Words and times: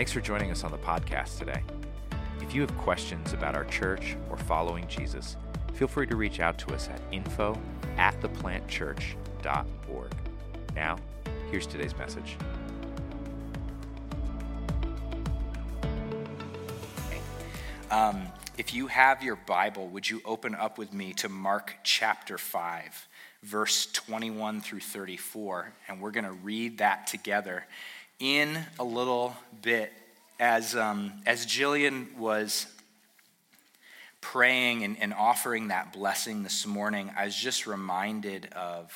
Thanks 0.00 0.12
for 0.12 0.22
joining 0.22 0.50
us 0.50 0.64
on 0.64 0.70
the 0.70 0.78
podcast 0.78 1.38
today. 1.38 1.62
If 2.40 2.54
you 2.54 2.62
have 2.62 2.74
questions 2.78 3.34
about 3.34 3.54
our 3.54 3.66
church 3.66 4.16
or 4.30 4.38
following 4.38 4.88
Jesus, 4.88 5.36
feel 5.74 5.88
free 5.88 6.06
to 6.06 6.16
reach 6.16 6.40
out 6.40 6.56
to 6.60 6.72
us 6.72 6.88
at 6.88 7.02
info 7.12 7.60
at 7.98 8.18
theplantchurch.org. 8.22 10.12
Now, 10.74 10.96
here's 11.50 11.66
today's 11.66 11.94
message. 11.98 12.38
Um, 17.90 18.22
if 18.56 18.72
you 18.72 18.86
have 18.86 19.22
your 19.22 19.36
Bible, 19.36 19.86
would 19.88 20.08
you 20.08 20.22
open 20.24 20.54
up 20.54 20.78
with 20.78 20.94
me 20.94 21.12
to 21.12 21.28
Mark 21.28 21.74
chapter 21.84 22.38
5, 22.38 23.06
verse 23.42 23.84
21 23.92 24.62
through 24.62 24.80
34? 24.80 25.74
And 25.88 26.00
we're 26.00 26.10
going 26.10 26.24
to 26.24 26.32
read 26.32 26.78
that 26.78 27.06
together 27.06 27.66
in 28.20 28.64
a 28.78 28.84
little 28.84 29.34
bit. 29.62 29.92
As, 30.38 30.76
um, 30.76 31.12
as 31.26 31.44
Jillian 31.46 32.16
was 32.16 32.66
praying 34.20 34.84
and, 34.84 34.96
and 35.00 35.12
offering 35.12 35.68
that 35.68 35.92
blessing 35.92 36.42
this 36.42 36.66
morning, 36.66 37.10
I 37.16 37.24
was 37.24 37.34
just 37.34 37.66
reminded 37.66 38.46
of 38.52 38.92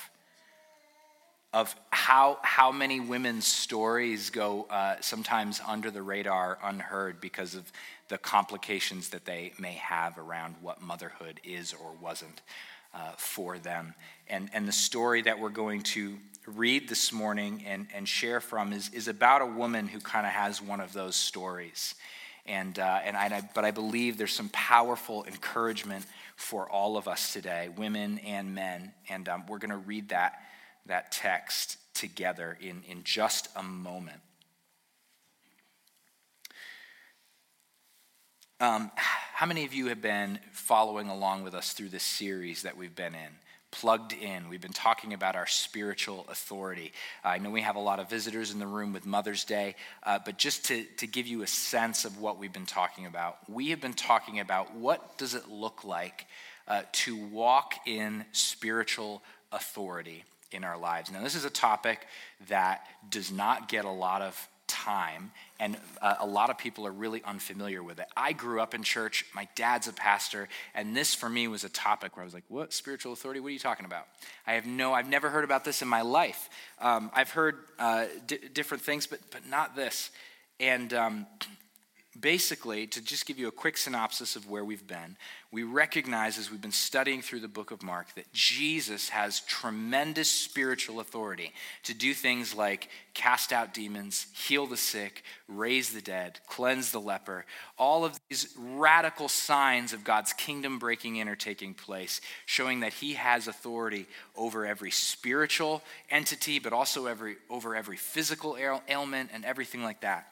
of 1.54 1.76
how, 1.90 2.36
how 2.42 2.72
many 2.72 2.98
women's 2.98 3.46
stories 3.46 4.28
go 4.30 4.66
uh, 4.68 4.96
sometimes 5.00 5.60
under 5.64 5.88
the 5.88 6.02
radar, 6.02 6.58
unheard, 6.64 7.20
because 7.20 7.54
of 7.54 7.70
the 8.08 8.18
complications 8.18 9.10
that 9.10 9.24
they 9.24 9.52
may 9.56 9.74
have 9.74 10.18
around 10.18 10.56
what 10.60 10.82
motherhood 10.82 11.40
is 11.44 11.72
or 11.72 11.92
wasn't 12.02 12.42
uh, 12.92 13.12
for 13.16 13.56
them. 13.56 13.94
And, 14.28 14.50
and 14.52 14.66
the 14.66 14.72
story 14.72 15.22
that 15.22 15.38
we're 15.38 15.48
going 15.48 15.82
to 15.82 16.18
read 16.46 16.88
this 16.88 17.12
morning 17.12 17.64
and, 17.66 17.86
and 17.94 18.08
share 18.08 18.40
from 18.40 18.72
is, 18.72 18.90
is 18.90 19.08
about 19.08 19.42
a 19.42 19.46
woman 19.46 19.86
who 19.86 20.00
kind 20.00 20.26
of 20.26 20.32
has 20.32 20.60
one 20.60 20.80
of 20.80 20.92
those 20.92 21.16
stories. 21.16 21.94
And, 22.46 22.78
uh, 22.78 23.00
and 23.04 23.16
I, 23.16 23.48
but 23.54 23.64
I 23.64 23.70
believe 23.70 24.18
there's 24.18 24.32
some 24.32 24.50
powerful 24.50 25.24
encouragement 25.24 26.04
for 26.36 26.68
all 26.68 26.96
of 26.96 27.08
us 27.08 27.32
today, 27.32 27.70
women 27.76 28.18
and 28.18 28.54
men. 28.54 28.92
And 29.08 29.28
um, 29.28 29.44
we're 29.48 29.58
going 29.58 29.70
to 29.70 29.76
read 29.76 30.10
that 30.10 30.34
that 30.86 31.12
text 31.12 31.78
together 31.94 32.56
in, 32.60 32.82
in 32.88 33.04
just 33.04 33.48
a 33.56 33.62
moment. 33.62 34.20
Um, 38.60 38.90
how 38.96 39.46
many 39.46 39.64
of 39.64 39.74
you 39.74 39.88
have 39.88 40.00
been 40.00 40.38
following 40.52 41.08
along 41.08 41.42
with 41.42 41.54
us 41.54 41.72
through 41.72 41.88
this 41.88 42.02
series 42.02 42.62
that 42.62 42.76
we've 42.76 42.94
been 42.94 43.14
in? 43.14 43.30
Plugged 43.80 44.12
in. 44.12 44.48
We've 44.48 44.60
been 44.60 44.72
talking 44.72 45.14
about 45.14 45.34
our 45.34 45.48
spiritual 45.48 46.26
authority. 46.28 46.92
I 47.24 47.38
know 47.38 47.50
we 47.50 47.62
have 47.62 47.74
a 47.74 47.80
lot 47.80 47.98
of 47.98 48.08
visitors 48.08 48.52
in 48.52 48.60
the 48.60 48.68
room 48.68 48.92
with 48.92 49.04
Mother's 49.04 49.44
Day, 49.44 49.74
uh, 50.04 50.20
but 50.24 50.38
just 50.38 50.66
to, 50.66 50.84
to 50.98 51.08
give 51.08 51.26
you 51.26 51.42
a 51.42 51.46
sense 51.48 52.04
of 52.04 52.20
what 52.20 52.38
we've 52.38 52.52
been 52.52 52.66
talking 52.66 53.04
about, 53.04 53.38
we 53.50 53.70
have 53.70 53.80
been 53.80 53.92
talking 53.92 54.38
about 54.38 54.76
what 54.76 55.18
does 55.18 55.34
it 55.34 55.50
look 55.50 55.82
like 55.82 56.26
uh, 56.68 56.82
to 56.92 57.16
walk 57.16 57.74
in 57.84 58.24
spiritual 58.30 59.22
authority 59.50 60.22
in 60.52 60.62
our 60.62 60.78
lives. 60.78 61.10
Now, 61.10 61.22
this 61.24 61.34
is 61.34 61.44
a 61.44 61.50
topic 61.50 62.06
that 62.48 62.86
does 63.10 63.32
not 63.32 63.68
get 63.68 63.84
a 63.84 63.90
lot 63.90 64.22
of 64.22 64.48
time, 64.68 65.32
and 65.64 65.78
uh, 66.02 66.16
a 66.20 66.26
lot 66.26 66.50
of 66.50 66.58
people 66.58 66.86
are 66.86 66.92
really 66.92 67.22
unfamiliar 67.24 67.82
with 67.82 67.98
it. 67.98 68.04
I 68.14 68.34
grew 68.34 68.60
up 68.60 68.74
in 68.74 68.82
church, 68.82 69.24
my 69.34 69.48
dad's 69.56 69.88
a 69.88 69.94
pastor, 69.94 70.46
and 70.74 70.94
this 70.94 71.14
for 71.14 71.26
me 71.26 71.48
was 71.48 71.64
a 71.64 71.70
topic 71.70 72.16
where 72.16 72.22
I 72.22 72.26
was 72.26 72.34
like, 72.34 72.44
What? 72.48 72.74
Spiritual 72.74 73.14
authority? 73.14 73.40
What 73.40 73.48
are 73.48 73.52
you 73.52 73.58
talking 73.58 73.86
about? 73.86 74.06
I 74.46 74.52
have 74.52 74.66
no, 74.66 74.92
I've 74.92 75.08
never 75.08 75.30
heard 75.30 75.42
about 75.42 75.64
this 75.64 75.80
in 75.80 75.88
my 75.88 76.02
life. 76.02 76.50
Um, 76.82 77.10
I've 77.14 77.30
heard 77.30 77.56
uh, 77.78 78.06
d- 78.26 78.40
different 78.52 78.82
things, 78.82 79.06
but, 79.06 79.20
but 79.30 79.48
not 79.48 79.74
this. 79.74 80.10
And 80.60 80.92
um, 80.92 81.26
basically, 82.20 82.86
to 82.88 83.02
just 83.02 83.24
give 83.24 83.38
you 83.38 83.48
a 83.48 83.52
quick 83.52 83.78
synopsis 83.78 84.36
of 84.36 84.50
where 84.50 84.66
we've 84.66 84.86
been, 84.86 85.16
we 85.54 85.62
recognize 85.62 86.36
as 86.36 86.50
we've 86.50 86.60
been 86.60 86.72
studying 86.72 87.22
through 87.22 87.38
the 87.38 87.46
book 87.46 87.70
of 87.70 87.80
Mark 87.80 88.12
that 88.16 88.30
Jesus 88.32 89.10
has 89.10 89.38
tremendous 89.38 90.28
spiritual 90.28 90.98
authority 90.98 91.52
to 91.84 91.94
do 91.94 92.12
things 92.12 92.56
like 92.56 92.88
cast 93.14 93.52
out 93.52 93.72
demons, 93.72 94.26
heal 94.34 94.66
the 94.66 94.76
sick, 94.76 95.22
raise 95.46 95.92
the 95.92 96.00
dead, 96.00 96.40
cleanse 96.48 96.90
the 96.90 97.00
leper. 97.00 97.46
All 97.78 98.04
of 98.04 98.18
these 98.28 98.52
radical 98.58 99.28
signs 99.28 99.92
of 99.92 100.02
God's 100.02 100.32
kingdom 100.32 100.80
breaking 100.80 101.16
in 101.16 101.28
are 101.28 101.36
taking 101.36 101.72
place, 101.72 102.20
showing 102.46 102.80
that 102.80 102.94
he 102.94 103.12
has 103.12 103.46
authority 103.46 104.06
over 104.36 104.66
every 104.66 104.90
spiritual 104.90 105.84
entity, 106.10 106.58
but 106.58 106.72
also 106.72 107.06
every, 107.06 107.36
over 107.48 107.76
every 107.76 107.96
physical 107.96 108.56
ailment 108.88 109.30
and 109.32 109.44
everything 109.44 109.84
like 109.84 110.00
that. 110.00 110.26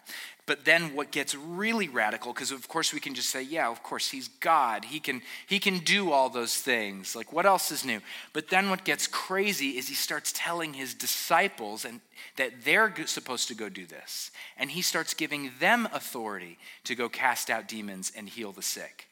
But 0.44 0.64
then 0.64 0.96
what 0.96 1.12
gets 1.12 1.36
really 1.36 1.88
radical, 1.88 2.32
because 2.32 2.50
of 2.50 2.66
course 2.66 2.92
we 2.92 2.98
can 2.98 3.14
just 3.14 3.30
say, 3.30 3.42
yeah, 3.42 3.70
of 3.70 3.82
course, 3.84 4.10
he's 4.10 4.26
God. 4.26 4.84
He 4.84 4.98
can 4.98 5.11
can, 5.12 5.22
he 5.46 5.58
can 5.58 5.78
do 5.78 6.10
all 6.10 6.28
those 6.28 6.56
things. 6.56 7.14
Like, 7.14 7.32
what 7.32 7.46
else 7.46 7.70
is 7.70 7.84
new? 7.84 8.00
But 8.32 8.48
then 8.48 8.70
what 8.70 8.84
gets 8.84 9.06
crazy 9.06 9.78
is 9.78 9.88
he 9.88 9.94
starts 9.94 10.32
telling 10.34 10.74
his 10.74 10.94
disciples 10.94 11.84
and 11.84 12.00
that 12.36 12.64
they're 12.64 12.92
supposed 13.06 13.48
to 13.48 13.54
go 13.54 13.68
do 13.68 13.86
this. 13.86 14.30
And 14.56 14.70
he 14.70 14.82
starts 14.82 15.14
giving 15.14 15.50
them 15.60 15.88
authority 15.92 16.58
to 16.84 16.94
go 16.94 17.08
cast 17.08 17.50
out 17.50 17.68
demons 17.68 18.12
and 18.16 18.28
heal 18.28 18.52
the 18.52 18.62
sick. 18.62 19.08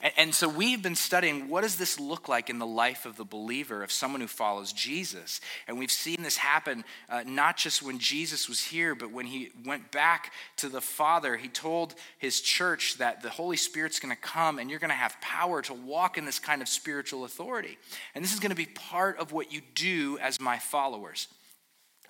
And, 0.00 0.32
so 0.32 0.48
we've 0.48 0.80
been 0.80 0.94
studying 0.94 1.48
what 1.48 1.62
does 1.62 1.74
this 1.74 1.98
look 1.98 2.28
like 2.28 2.48
in 2.48 2.60
the 2.60 2.66
life 2.66 3.04
of 3.04 3.16
the 3.16 3.24
believer, 3.24 3.82
of 3.82 3.90
someone 3.90 4.20
who 4.20 4.28
follows 4.28 4.72
Jesus. 4.72 5.40
And 5.66 5.76
we've 5.76 5.90
seen 5.90 6.22
this 6.22 6.36
happen 6.36 6.84
uh, 7.08 7.24
not 7.26 7.56
just 7.56 7.82
when 7.82 7.98
Jesus 7.98 8.48
was 8.48 8.62
here, 8.62 8.94
but 8.94 9.10
when 9.10 9.26
he 9.26 9.50
went 9.66 9.90
back 9.90 10.32
to 10.58 10.68
the 10.68 10.80
Father, 10.80 11.36
he 11.36 11.48
told 11.48 11.96
his 12.18 12.40
church 12.40 12.98
that 12.98 13.22
the 13.22 13.30
Holy 13.30 13.56
Spirit's 13.56 13.98
going 13.98 14.14
to 14.14 14.20
come 14.20 14.60
and 14.60 14.70
you're 14.70 14.78
going 14.78 14.90
to 14.90 14.94
have 14.94 15.20
power 15.20 15.62
to 15.62 15.74
walk 15.74 16.16
in 16.16 16.24
this 16.24 16.38
kind 16.38 16.62
of 16.62 16.68
spiritual 16.68 17.24
authority. 17.24 17.76
And 18.14 18.22
this 18.22 18.32
is 18.32 18.38
going 18.38 18.50
to 18.50 18.56
be 18.56 18.66
part 18.66 19.18
of 19.18 19.32
what 19.32 19.52
you 19.52 19.62
do 19.74 20.16
as 20.22 20.38
my 20.38 20.58
followers. 20.58 21.26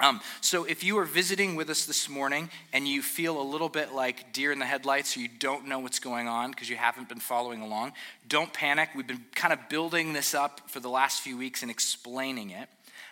Um, 0.01 0.21
so, 0.41 0.63
if 0.63 0.85
you 0.85 0.97
are 0.99 1.05
visiting 1.05 1.57
with 1.57 1.69
us 1.71 1.85
this 1.85 2.09
morning 2.09 2.51
and 2.73 2.87
you 2.87 3.03
feel 3.03 3.41
a 3.41 3.43
little 3.43 3.69
bit 3.69 3.93
like 3.93 4.33
deer 4.33 4.53
in 4.53 4.61
the 4.61 4.65
headlights 4.65 5.17
or 5.17 5.21
you 5.21 5.29
don't 5.29 5.67
know 5.67 5.81
what's 5.81 5.99
going 5.99 6.29
on 6.29 6.53
because 6.53 6.71
you 6.71 6.77
haven't 6.77 7.09
been 7.09 7.19
following 7.19 7.63
along, 7.63 7.95
don't 8.29 8.53
panic. 8.53 8.91
We've 8.95 9.07
been 9.07 9.25
kind 9.35 9.53
of 9.53 9.69
building 9.69 10.13
this 10.13 10.35
up 10.35 10.71
for 10.71 10.79
the 10.79 10.89
last 10.89 11.23
few 11.23 11.37
weeks 11.37 11.63
and 11.63 11.71
explaining 11.71 12.51
it. 12.51 12.69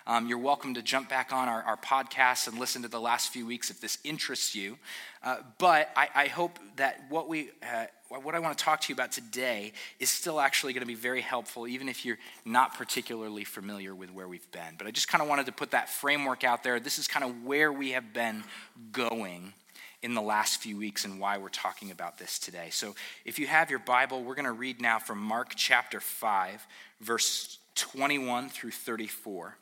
Um, 0.08 0.28
you're 0.28 0.38
welcome 0.38 0.74
to 0.74 0.82
jump 0.82 1.08
back 1.08 1.32
on 1.32 1.48
our, 1.48 1.64
our 1.64 1.76
podcast 1.76 2.46
and 2.46 2.60
listen 2.60 2.82
to 2.82 2.88
the 2.88 3.00
last 3.00 3.32
few 3.32 3.44
weeks 3.44 3.70
if 3.70 3.80
this 3.80 3.98
interests 4.04 4.54
you. 4.54 4.78
Uh, 5.20 5.38
but 5.58 5.90
I, 5.96 6.08
I, 6.14 6.26
hope 6.28 6.60
that 6.76 7.04
what 7.08 7.28
we 7.28 7.50
uh, 7.60 7.86
what 8.08 8.36
I 8.36 8.38
want 8.38 8.56
to 8.56 8.64
talk 8.64 8.80
to 8.82 8.88
you 8.88 8.94
about 8.94 9.10
today 9.10 9.72
is 9.98 10.08
still 10.08 10.38
actually 10.38 10.74
going 10.74 10.82
to 10.82 10.86
be 10.86 10.94
very 10.94 11.22
helpful, 11.22 11.66
even 11.66 11.88
if 11.88 12.04
you're 12.04 12.18
not 12.44 12.74
particularly 12.74 13.42
familiar 13.42 13.96
with 13.96 14.14
where 14.14 14.28
we've 14.28 14.48
been. 14.52 14.76
But 14.78 14.86
I 14.86 14.92
just 14.92 15.08
kind 15.08 15.22
of 15.22 15.28
wanted 15.28 15.46
to 15.46 15.52
put 15.52 15.72
that 15.72 15.88
framework 15.88 16.44
out 16.44 16.62
there. 16.62 16.78
This 16.78 17.00
is 17.00 17.08
kind 17.08 17.24
of 17.24 17.42
where 17.42 17.72
we 17.72 17.90
have 17.90 18.12
been 18.12 18.44
going 18.92 19.54
in 20.02 20.14
the 20.14 20.22
last 20.22 20.62
few 20.62 20.76
weeks 20.76 21.04
and 21.04 21.18
why 21.18 21.38
we're 21.38 21.48
talking 21.48 21.90
about 21.90 22.16
this 22.16 22.38
today. 22.38 22.68
So 22.70 22.94
if 23.24 23.40
you 23.40 23.48
have 23.48 23.70
your 23.70 23.80
Bible, 23.80 24.22
we're 24.22 24.36
going 24.36 24.44
to 24.44 24.52
read 24.52 24.80
now 24.80 25.00
from 25.00 25.18
Mark 25.18 25.54
chapter 25.56 25.98
5, 25.98 26.64
verse 27.00 27.58
21 27.74 28.50
through 28.50 28.70
34. 28.70 29.56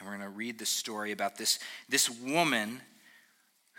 And 0.00 0.08
we're 0.08 0.16
going 0.16 0.30
to 0.30 0.36
read 0.36 0.58
the 0.58 0.66
story 0.66 1.12
about 1.12 1.36
this, 1.36 1.58
this 1.88 2.08
woman 2.08 2.80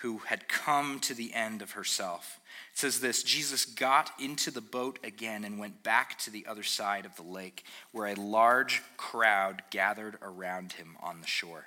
who 0.01 0.19
had 0.19 0.48
come 0.48 1.00
to 1.00 1.13
the 1.13 1.34
end 1.34 1.62
of 1.62 1.72
herself. 1.72 2.40
It 2.74 2.80
says 2.80 3.00
this 3.00 3.24
Jesus 3.24 3.66
got 3.66 4.12
into 4.19 4.51
the 4.51 4.62
boat 4.62 5.00
again 5.04 5.44
and 5.44 5.60
went 5.60 5.84
back 5.84 6.19
to 6.19 6.30
the 6.30 6.46
other 6.48 6.63
side 6.63 7.06
of 7.06 7.16
the 7.16 7.24
lake, 7.24 7.66
where 7.92 8.07
a 8.07 8.16
large 8.16 8.84
crowd 8.98 9.63
gathered 9.72 10.18
around 10.22 10.74
him 10.74 10.96
on 11.01 11.22
the 11.22 11.28
shore. 11.28 11.66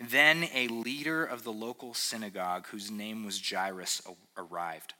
Then 0.00 0.48
a 0.52 0.68
leader 0.68 1.24
of 1.24 1.44
the 1.44 1.52
local 1.52 1.94
synagogue, 1.94 2.66
whose 2.66 2.90
name 2.90 3.24
was 3.24 3.40
Jairus, 3.40 4.02
arrived. 4.36 4.94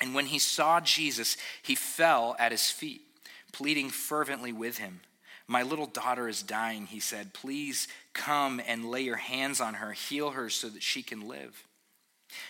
And 0.00 0.14
when 0.14 0.26
he 0.26 0.38
saw 0.38 0.80
Jesus, 0.80 1.36
he 1.62 1.74
fell 1.74 2.36
at 2.38 2.52
his 2.52 2.70
feet, 2.70 3.02
pleading 3.52 3.88
fervently 3.88 4.52
with 4.52 4.78
him. 4.78 5.00
My 5.52 5.64
little 5.64 5.84
daughter 5.84 6.28
is 6.28 6.42
dying, 6.42 6.86
he 6.86 6.98
said. 6.98 7.34
Please 7.34 7.86
come 8.14 8.58
and 8.66 8.90
lay 8.90 9.02
your 9.02 9.16
hands 9.16 9.60
on 9.60 9.74
her, 9.74 9.92
heal 9.92 10.30
her 10.30 10.48
so 10.48 10.70
that 10.70 10.82
she 10.82 11.02
can 11.02 11.28
live. 11.28 11.64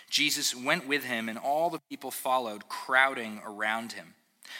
Jesus 0.09 0.55
went 0.55 0.87
with 0.87 1.03
him, 1.03 1.27
and 1.27 1.37
all 1.37 1.69
the 1.69 1.81
people 1.89 2.11
followed, 2.11 2.69
crowding 2.69 3.41
around 3.45 3.91
him. 3.91 4.13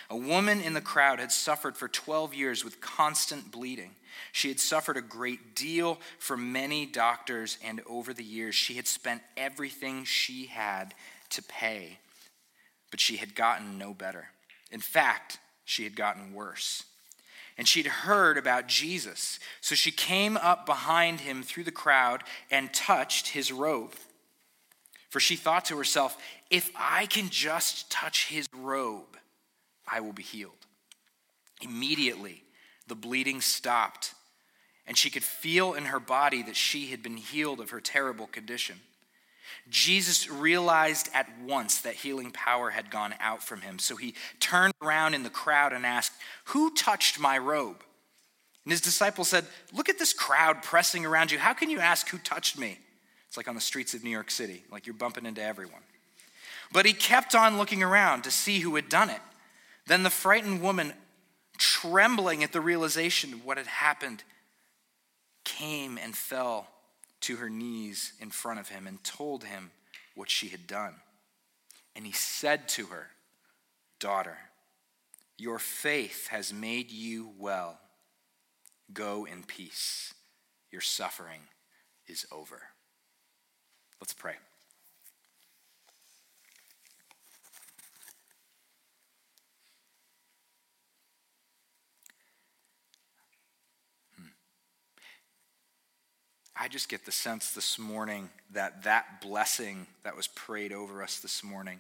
A 0.09 0.17
woman 0.17 0.59
in 0.59 0.73
the 0.73 0.81
crowd 0.81 1.21
had 1.21 1.31
suffered 1.31 1.77
for 1.77 1.87
12 1.87 2.33
years 2.33 2.65
with 2.65 2.81
constant 2.81 3.49
bleeding. 3.49 3.91
She 4.33 4.49
had 4.49 4.59
suffered 4.59 4.97
a 4.97 5.01
great 5.01 5.55
deal 5.55 6.01
from 6.19 6.51
many 6.51 6.85
doctors, 6.85 7.57
and 7.63 7.79
over 7.87 8.13
the 8.13 8.25
years, 8.25 8.55
she 8.55 8.73
had 8.73 8.87
spent 8.87 9.21
everything 9.37 10.03
she 10.03 10.47
had 10.47 10.93
to 11.29 11.41
pay. 11.41 11.97
But 12.91 12.99
she 12.99 13.15
had 13.15 13.35
gotten 13.35 13.77
no 13.77 13.93
better. 13.93 14.27
In 14.69 14.81
fact, 14.81 15.39
she 15.63 15.85
had 15.85 15.95
gotten 15.95 16.33
worse 16.33 16.83
and 17.57 17.67
she'd 17.67 17.88
heard 17.88 18.38
about 18.38 18.67
Jesus. 18.67 19.39
So 19.61 19.75
she 19.75 19.91
came 19.91 20.38
up 20.38 20.65
behind 20.65 21.21
him 21.21 21.44
through 21.44 21.65
the 21.65 21.71
crowd 21.71 22.23
and 22.50 22.73
touched 22.73 23.29
his 23.29 23.51
robe. 23.51 23.94
For 25.09 25.19
she 25.19 25.35
thought 25.35 25.65
to 25.65 25.77
herself, 25.77 26.17
if 26.50 26.71
I 26.75 27.05
can 27.05 27.29
just 27.29 27.91
touch 27.91 28.27
his 28.27 28.47
robe, 28.55 29.17
I 29.88 30.00
will 30.00 30.13
be 30.13 30.23
healed. 30.23 30.65
Immediately, 31.61 32.44
the 32.88 32.95
bleeding 32.95 33.39
stopped, 33.39 34.13
and 34.88 34.97
she 34.97 35.09
could 35.09 35.23
feel 35.23 35.73
in 35.73 35.85
her 35.85 36.00
body 36.00 36.41
that 36.44 36.55
she 36.55 36.88
had 36.88 37.03
been 37.03 37.17
healed 37.17 37.59
of 37.59 37.69
her 37.69 37.79
terrible 37.79 38.27
condition. 38.27 38.77
Jesus 39.69 40.30
realized 40.30 41.10
at 41.13 41.27
once 41.45 41.81
that 41.81 41.95
healing 41.95 42.31
power 42.31 42.69
had 42.69 42.92
gone 42.92 43.15
out 43.19 43.42
from 43.42 43.62
him. 43.62 43.80
So 43.80 43.95
he 43.95 44.13
turned 44.39 44.74
around 44.81 45.13
in 45.13 45.24
the 45.24 45.30
crowd 45.30 45.74
and 45.74 45.86
asked, 45.86 46.12
Who 46.45 46.74
touched 46.74 47.19
my 47.19 47.38
robe? 47.38 47.83
And 48.65 48.71
his 48.71 48.81
disciples 48.81 49.30
said, 49.30 49.45
Look 49.74 49.89
at 49.89 50.00
this 50.00 50.13
crowd 50.13 50.63
pressing 50.63 51.06
around 51.06 51.31
you. 51.31 51.39
How 51.39 51.54
can 51.54 51.69
you 51.69 51.80
ask 51.80 52.10
who 52.10 52.18
touched 52.18 52.57
me? 52.57 52.77
It's 53.27 53.38
like 53.38 53.48
on 53.48 53.56
the 53.56 53.62
streets 53.62 53.94
of 53.94 54.04
New 54.04 54.10
York 54.10 54.30
City, 54.30 54.63
like 54.69 54.86
you're 54.86 54.94
bumping 54.94 55.25
into 55.25 55.42
everyone. 55.42 55.81
But 56.71 56.86
he 56.86 56.94
kept 56.94 57.33
on 57.33 57.57
looking 57.57 57.81
around 57.83 58.24
to 58.24 58.31
see 58.31 58.60
who 58.60 58.75
had 58.75 58.89
done 58.89 59.10
it. 59.10 59.21
Then 59.88 60.04
the 60.04 60.10
frightened 60.10 60.62
woman, 60.62 60.94
trembling 61.57 62.44
at 62.44 62.51
the 62.51 62.62
realization 62.62 63.33
of 63.33 63.45
what 63.45 63.57
had 63.57 63.68
happened, 63.68 64.24
came 65.44 65.98
and 65.98 66.15
fell 66.15 66.68
to 67.23 67.37
her 67.37 67.49
knees 67.49 68.13
in 68.19 68.29
front 68.29 68.59
of 68.59 68.69
him 68.69 68.87
and 68.87 69.03
told 69.03 69.43
him 69.43 69.71
what 70.15 70.29
she 70.29 70.49
had 70.49 70.67
done. 70.67 70.95
And 71.95 72.05
he 72.05 72.11
said 72.11 72.67
to 72.69 72.87
her, 72.87 73.07
Daughter, 73.99 74.37
your 75.37 75.59
faith 75.59 76.27
has 76.27 76.53
made 76.53 76.91
you 76.91 77.31
well. 77.37 77.79
Go 78.91 79.25
in 79.25 79.43
peace. 79.43 80.13
Your 80.71 80.81
suffering 80.81 81.41
is 82.07 82.25
over. 82.31 82.61
Let's 84.01 84.13
pray. 84.13 84.35
I 96.55 96.67
just 96.67 96.88
get 96.88 97.05
the 97.05 97.11
sense 97.11 97.51
this 97.51 97.79
morning 97.79 98.29
that 98.51 98.83
that 98.83 99.21
blessing 99.21 99.88
that 100.03 100.15
was 100.15 100.27
prayed 100.27 100.71
over 100.71 101.01
us 101.01 101.19
this 101.19 101.44
morning 101.44 101.79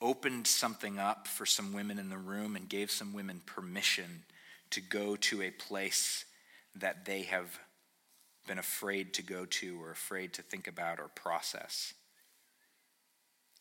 opened 0.00 0.46
something 0.46 0.98
up 0.98 1.26
for 1.26 1.46
some 1.46 1.72
women 1.72 1.98
in 1.98 2.10
the 2.10 2.18
room 2.18 2.56
and 2.56 2.68
gave 2.68 2.90
some 2.90 3.14
women 3.14 3.40
permission 3.46 4.24
to 4.70 4.82
go 4.82 5.16
to 5.16 5.42
a 5.42 5.50
place 5.50 6.26
that 6.74 7.06
they 7.06 7.22
have 7.22 7.58
been 8.46 8.58
afraid 8.58 9.14
to 9.14 9.22
go 9.22 9.46
to 9.46 9.82
or 9.82 9.90
afraid 9.90 10.34
to 10.34 10.42
think 10.42 10.68
about 10.68 11.00
or 11.00 11.08
process. 11.08 11.94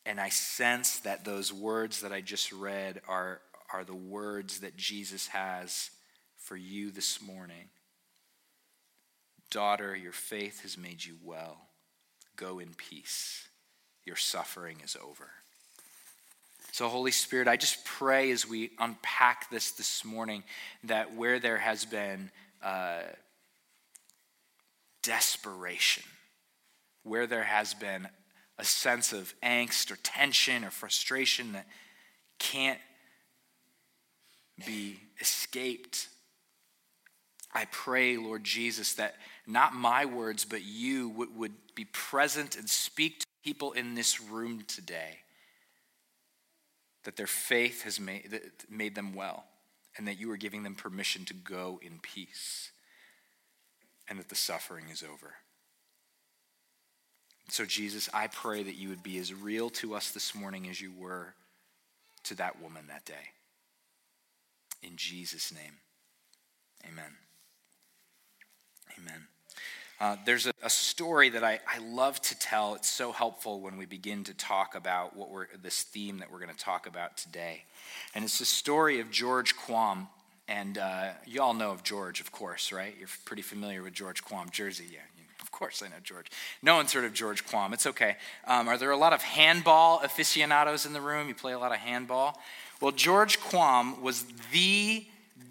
And 0.05 0.19
I 0.19 0.29
sense 0.29 0.99
that 0.99 1.23
those 1.23 1.53
words 1.53 2.01
that 2.01 2.11
I 2.11 2.19
just 2.19 2.51
read 2.51 3.01
are, 3.07 3.39
are 3.73 3.85
the 3.85 3.95
words 3.95 4.59
that 4.59 4.75
Jesus 4.75 5.27
has 5.29 5.89
for 6.37 6.57
you 6.57 6.91
this 6.91 7.21
morning. 7.21 7.69
Daughter, 9.55 9.95
your 9.95 10.11
faith 10.11 10.63
has 10.63 10.77
made 10.77 11.05
you 11.05 11.15
well. 11.23 11.55
Go 12.35 12.59
in 12.59 12.73
peace. 12.73 13.47
Your 14.03 14.17
suffering 14.17 14.79
is 14.83 14.97
over. 15.01 15.29
So, 16.73 16.89
Holy 16.89 17.11
Spirit, 17.11 17.47
I 17.47 17.55
just 17.55 17.85
pray 17.85 18.31
as 18.31 18.45
we 18.45 18.71
unpack 18.79 19.49
this 19.49 19.71
this 19.71 20.03
morning 20.03 20.43
that 20.83 21.15
where 21.15 21.39
there 21.39 21.57
has 21.57 21.85
been 21.85 22.31
uh, 22.61 23.03
desperation, 25.01 26.03
where 27.03 27.25
there 27.25 27.43
has 27.43 27.73
been 27.73 28.09
a 28.59 28.65
sense 28.65 29.13
of 29.13 29.33
angst 29.41 29.89
or 29.89 29.95
tension 30.03 30.65
or 30.65 30.69
frustration 30.69 31.53
that 31.53 31.65
can't 32.39 32.81
be 34.67 34.99
escaped. 35.21 36.09
I 37.53 37.63
pray, 37.71 38.17
Lord 38.17 38.43
Jesus, 38.43 38.95
that 38.95 39.15
not 39.47 39.73
my 39.73 40.05
words, 40.05 40.45
but 40.45 40.63
you 40.63 41.09
would, 41.09 41.35
would 41.35 41.53
be 41.75 41.85
present 41.85 42.55
and 42.55 42.69
speak 42.69 43.19
to 43.19 43.25
people 43.43 43.73
in 43.73 43.95
this 43.95 44.21
room 44.21 44.63
today. 44.67 45.19
That 47.03 47.15
their 47.15 47.27
faith 47.27 47.83
has 47.83 47.99
made, 47.99 48.41
made 48.69 48.95
them 48.95 49.13
well, 49.13 49.45
and 49.97 50.07
that 50.07 50.19
you 50.19 50.31
are 50.31 50.37
giving 50.37 50.63
them 50.63 50.75
permission 50.75 51.25
to 51.25 51.33
go 51.33 51.79
in 51.83 51.99
peace 51.99 52.71
and 54.07 54.19
that 54.19 54.29
the 54.29 54.35
suffering 54.35 54.85
is 54.91 55.03
over. 55.03 55.33
So, 57.49 57.65
Jesus, 57.65 58.09
I 58.13 58.27
pray 58.27 58.63
that 58.63 58.75
you 58.75 58.89
would 58.89 59.03
be 59.03 59.19
as 59.19 59.33
real 59.33 59.69
to 59.71 59.93
us 59.93 60.11
this 60.11 60.33
morning 60.33 60.67
as 60.67 60.81
you 60.81 60.91
were 60.91 61.35
to 62.23 62.35
that 62.35 62.61
woman 62.61 62.87
that 62.87 63.05
day. 63.05 63.13
In 64.81 64.95
Jesus' 64.95 65.53
name, 65.53 65.77
amen. 66.87 67.13
Amen. 68.99 69.27
Uh, 69.99 70.17
there's 70.25 70.45
a, 70.45 70.53
a, 70.61 70.69
story 70.69 71.29
that 71.29 71.43
I, 71.43 71.59
I 71.67 71.79
love 71.79 72.21
to 72.23 72.37
tell. 72.37 72.75
It's 72.75 72.89
so 72.89 73.13
helpful 73.13 73.61
when 73.61 73.77
we 73.77 73.85
begin 73.85 74.25
to 74.25 74.33
talk 74.33 74.75
about 74.75 75.15
what 75.15 75.29
we're, 75.29 75.47
this 75.61 75.83
theme 75.83 76.19
that 76.19 76.31
we're 76.31 76.39
going 76.39 76.53
to 76.53 76.57
talk 76.57 76.85
about 76.85 77.15
today. 77.15 77.63
And 78.13 78.25
it's 78.25 78.39
the 78.39 78.45
story 78.45 78.99
of 78.99 79.09
George 79.09 79.55
Quam. 79.55 80.09
And 80.47 80.77
uh, 80.77 81.11
you 81.25 81.41
all 81.41 81.53
know 81.53 81.71
of 81.71 81.81
George, 81.81 82.19
of 82.19 82.31
course, 82.31 82.71
right? 82.71 82.93
You're 82.99 83.07
pretty 83.23 83.41
familiar 83.41 83.81
with 83.81 83.93
George 83.93 84.23
Quam, 84.23 84.49
Jersey, 84.49 84.85
yeah. 84.91 84.99
Of 85.41 85.51
course, 85.51 85.83
I 85.83 85.87
know 85.87 85.95
George. 86.03 86.27
No 86.61 86.75
one's 86.75 86.91
heard 86.91 87.05
of 87.05 87.13
George 87.13 87.45
Quam. 87.45 87.71
It's 87.71 87.85
okay. 87.85 88.17
Um, 88.47 88.67
are 88.67 88.77
there 88.77 88.91
a 88.91 88.97
lot 88.97 89.13
of 89.13 89.21
handball 89.21 90.01
aficionados 90.01 90.85
in 90.85 90.93
the 90.93 91.01
room? 91.01 91.27
You 91.27 91.35
play 91.35 91.53
a 91.53 91.59
lot 91.59 91.71
of 91.71 91.77
handball? 91.77 92.41
Well, 92.81 92.91
George 92.91 93.39
Quam 93.39 94.01
was 94.01 94.25
the 94.51 95.05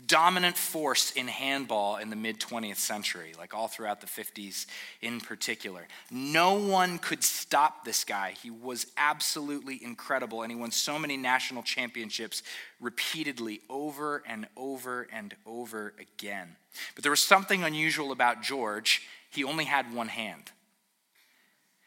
dominant 0.06 0.56
force 0.56 1.10
in 1.12 1.28
handball 1.28 1.96
in 1.96 2.08
the 2.08 2.16
mid 2.16 2.40
20th 2.40 2.76
century, 2.76 3.32
like 3.38 3.53
all 3.53 3.69
throughout 3.69 4.00
the 4.00 4.06
50s 4.06 4.67
in 5.03 5.20
particular. 5.20 5.86
No 6.10 6.55
one 6.55 6.98
could 6.98 7.22
stop 7.22 7.84
this 7.84 8.05
guy. 8.05 8.34
He 8.43 8.50
was 8.50 8.86
absolutely 8.96 9.82
incredible, 9.82 10.43
and 10.43 10.50
he 10.50 10.56
won 10.56 10.70
so 10.70 10.98
many 10.98 11.17
national 11.17 11.62
championships 11.62 12.43
repeatedly 12.81 13.60
over 13.69 14.22
and 14.26 14.46
over 14.56 15.06
and 15.12 15.34
over 15.46 15.94
again. 16.00 16.56
But 16.94 17.03
there 17.03 17.12
was 17.12 17.22
something 17.22 17.62
unusual 17.62 18.12
about 18.12 18.43
George. 18.43 19.03
He 19.31 19.44
only 19.44 19.64
had 19.64 19.93
one 19.93 20.08
hand. 20.08 20.53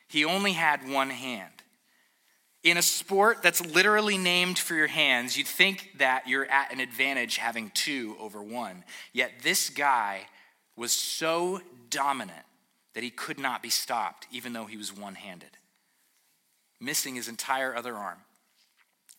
He 0.08 0.24
only 0.24 0.54
had 0.54 0.88
one 0.88 1.10
hand. 1.10 1.52
In 2.68 2.76
a 2.76 2.82
sport 2.82 3.42
that's 3.42 3.66
literally 3.66 4.18
named 4.18 4.60
for 4.60 4.74
your 4.76 4.88
hands, 4.88 5.38
you'd 5.38 5.48
think 5.48 5.90
that 6.00 6.28
you're 6.28 6.44
at 6.52 6.74
an 6.74 6.82
advantage 6.82 7.38
having 7.38 7.72
two 7.74 8.18
over 8.20 8.44
one. 8.44 8.84
Yet 9.14 9.32
this 9.42 9.70
guy 9.70 10.28
was 10.76 10.92
so 10.92 11.62
dominant 11.90 12.44
that 12.94 13.04
he 13.06 13.10
could 13.10 13.40
not 13.40 13.64
be 13.64 13.70
stopped, 13.70 14.28
even 14.34 14.52
though 14.52 14.66
he 14.66 14.76
was 14.76 14.94
one 14.94 15.16
handed, 15.16 15.52
missing 16.82 17.16
his 17.16 17.30
entire 17.30 17.74
other 17.74 17.96
arm. 17.96 18.18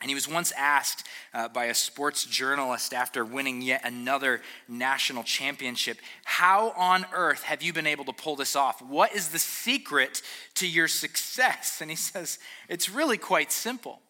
And 0.00 0.08
he 0.08 0.14
was 0.14 0.28
once 0.28 0.52
asked 0.52 1.06
uh, 1.34 1.48
by 1.48 1.66
a 1.66 1.74
sports 1.74 2.24
journalist 2.24 2.94
after 2.94 3.24
winning 3.24 3.62
yet 3.62 3.80
another 3.84 4.42
national 4.68 5.24
championship, 5.24 5.98
How 6.24 6.70
on 6.70 7.04
earth 7.12 7.42
have 7.42 7.62
you 7.62 7.72
been 7.72 7.86
able 7.86 8.04
to 8.04 8.12
pull 8.12 8.36
this 8.36 8.54
off? 8.54 8.80
What 8.80 9.12
is 9.12 9.30
the 9.30 9.40
secret 9.40 10.22
to 10.54 10.68
your 10.68 10.86
success? 10.86 11.80
And 11.80 11.90
he 11.90 11.96
says, 11.96 12.38
It's 12.68 12.88
really 12.88 13.18
quite 13.18 13.50
simple. 13.50 14.00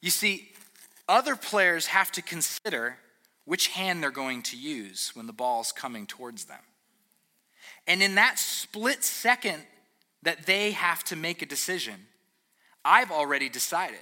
You 0.00 0.10
see, 0.10 0.52
other 1.08 1.34
players 1.34 1.86
have 1.86 2.12
to 2.12 2.22
consider 2.22 2.98
which 3.44 3.68
hand 3.68 4.02
they're 4.02 4.10
going 4.10 4.42
to 4.42 4.56
use 4.56 5.10
when 5.14 5.26
the 5.26 5.32
ball's 5.32 5.72
coming 5.72 6.06
towards 6.06 6.44
them. 6.44 6.60
And 7.88 8.02
in 8.02 8.14
that 8.16 8.38
split 8.38 9.02
second 9.02 9.62
that 10.22 10.46
they 10.46 10.72
have 10.72 11.02
to 11.04 11.16
make 11.16 11.42
a 11.42 11.46
decision, 11.46 12.06
I've 12.84 13.10
already 13.10 13.48
decided 13.48 13.98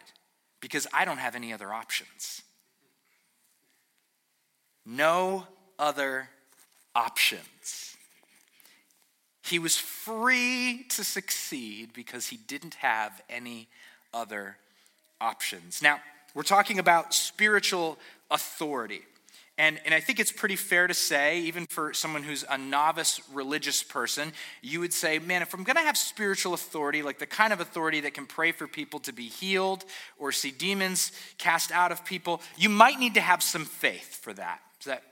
because 0.65 0.87
I 0.95 1.05
don't 1.05 1.19
have 1.19 1.37
any 1.37 1.53
other 1.53 1.75
options. 1.75 2.41
No 4.87 5.47
other 5.79 6.31
options. 6.95 7.99
He 9.45 9.59
was 9.59 9.77
free 9.77 10.87
to 10.89 11.05
succeed 11.05 11.91
because 11.93 12.29
he 12.29 12.39
didn't 12.39 12.77
have 12.77 13.21
any 13.29 13.69
other 14.15 14.57
options. 15.21 15.83
Now, 15.83 16.01
we're 16.33 16.45
talking 16.45 16.79
about 16.79 17.13
spiritual 17.13 17.99
authority. 18.31 19.03
And, 19.57 19.81
and 19.85 19.95
I 19.95 20.01
think 20.01 20.19
it's 20.19 20.33
pretty 20.33 20.57
fair 20.57 20.89
to 20.89 20.95
say, 20.95 21.39
even 21.41 21.67
for 21.67 21.95
someone 21.95 22.25
who's 22.25 22.45
a 22.51 22.59
novice 22.59 23.21
religious 23.33 23.85
person, 23.85 24.33
you 24.63 24.81
would 24.81 24.93
say, 24.93 25.21
man, 25.21 25.43
if 25.43 25.55
I'm 25.55 25.63
going 25.63 25.77
to 25.77 25.83
have 25.83 25.97
spiritual 25.97 26.55
authority, 26.55 27.03
like 27.03 27.21
the 27.21 27.27
kind 27.27 27.53
of 27.53 27.61
authority 27.61 28.01
that 28.01 28.15
can 28.15 28.27
pray 28.27 28.51
for 28.51 28.67
people 28.67 28.99
to 29.01 29.13
be 29.13 29.29
healed 29.29 29.85
or 30.19 30.33
see 30.33 30.51
demons 30.51 31.13
cast 31.39 31.71
out 31.71 31.93
of 31.93 32.05
people, 32.05 32.43
you 32.57 32.69
might 32.69 32.99
need 32.99 33.15
to 33.15 33.21
have 33.21 33.45
some 33.45 33.65
faith 33.65 34.17
for 34.17 34.33
that. 34.33 34.61
Is 34.81 34.87
that 34.87 35.03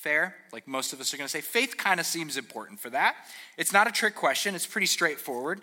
Fair? 0.00 0.34
Like 0.50 0.66
most 0.66 0.94
of 0.94 1.00
us 1.02 1.12
are 1.12 1.18
going 1.18 1.26
to 1.26 1.30
say, 1.30 1.42
faith 1.42 1.76
kind 1.76 2.00
of 2.00 2.06
seems 2.06 2.38
important 2.38 2.80
for 2.80 2.88
that. 2.88 3.16
It's 3.58 3.70
not 3.70 3.86
a 3.86 3.92
trick 3.92 4.14
question, 4.14 4.54
it's 4.54 4.66
pretty 4.66 4.86
straightforward. 4.86 5.60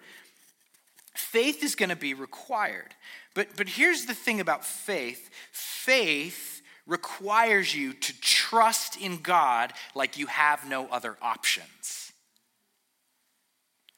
Faith 1.16 1.64
is 1.64 1.74
going 1.74 1.90
to 1.90 1.96
be 1.96 2.14
required. 2.14 2.94
But, 3.34 3.48
but 3.58 3.68
here's 3.68 4.06
the 4.06 4.14
thing 4.14 4.40
about 4.40 4.64
faith 4.64 5.32
faith 5.52 6.57
requires 6.88 7.76
you 7.76 7.94
to 7.94 8.20
trust 8.22 9.00
in 9.00 9.18
God 9.18 9.74
like 9.94 10.18
you 10.18 10.28
have 10.28 10.68
no 10.68 10.88
other 10.88 11.18
options. 11.22 12.12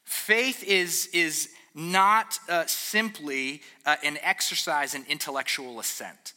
Faith 0.05 0.63
is, 0.63 1.08
is 1.13 1.50
not 1.75 2.39
uh, 2.50 2.65
simply 2.65 3.62
uh, 3.86 3.96
an 4.03 4.17
exercise 4.22 4.96
in 4.96 5.05
intellectual 5.08 5.79
assent. 5.79 6.34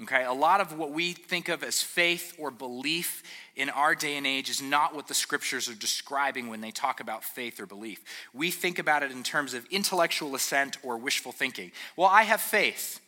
Okay, 0.00 0.24
a 0.24 0.32
lot 0.32 0.60
of 0.60 0.78
what 0.78 0.92
we 0.92 1.12
think 1.12 1.48
of 1.48 1.64
as 1.64 1.82
faith 1.82 2.34
or 2.38 2.52
belief 2.52 3.24
in 3.56 3.68
our 3.68 3.96
day 3.96 4.16
and 4.16 4.28
age 4.28 4.48
is 4.48 4.62
not 4.62 4.94
what 4.94 5.08
the 5.08 5.14
scriptures 5.14 5.68
are 5.68 5.74
describing 5.74 6.48
when 6.48 6.60
they 6.60 6.70
talk 6.70 7.00
about 7.00 7.24
faith 7.24 7.58
or 7.58 7.66
belief. 7.66 8.00
We 8.32 8.52
think 8.52 8.78
about 8.78 9.02
it 9.02 9.10
in 9.10 9.24
terms 9.24 9.54
of 9.54 9.66
intellectual 9.72 10.36
assent 10.36 10.78
or 10.84 10.96
wishful 10.96 11.32
thinking. 11.32 11.72
Well, 11.96 12.08
I 12.08 12.22
have 12.22 12.40
faith. 12.40 13.00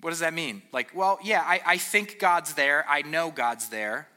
What 0.00 0.10
does 0.10 0.20
that 0.20 0.34
mean? 0.34 0.62
Like, 0.72 0.94
well, 0.94 1.18
yeah, 1.22 1.42
I, 1.44 1.60
I 1.66 1.76
think 1.78 2.18
God's 2.18 2.54
there, 2.54 2.84
I 2.88 3.02
know 3.02 3.30
God's 3.30 3.68
there, 3.68 4.08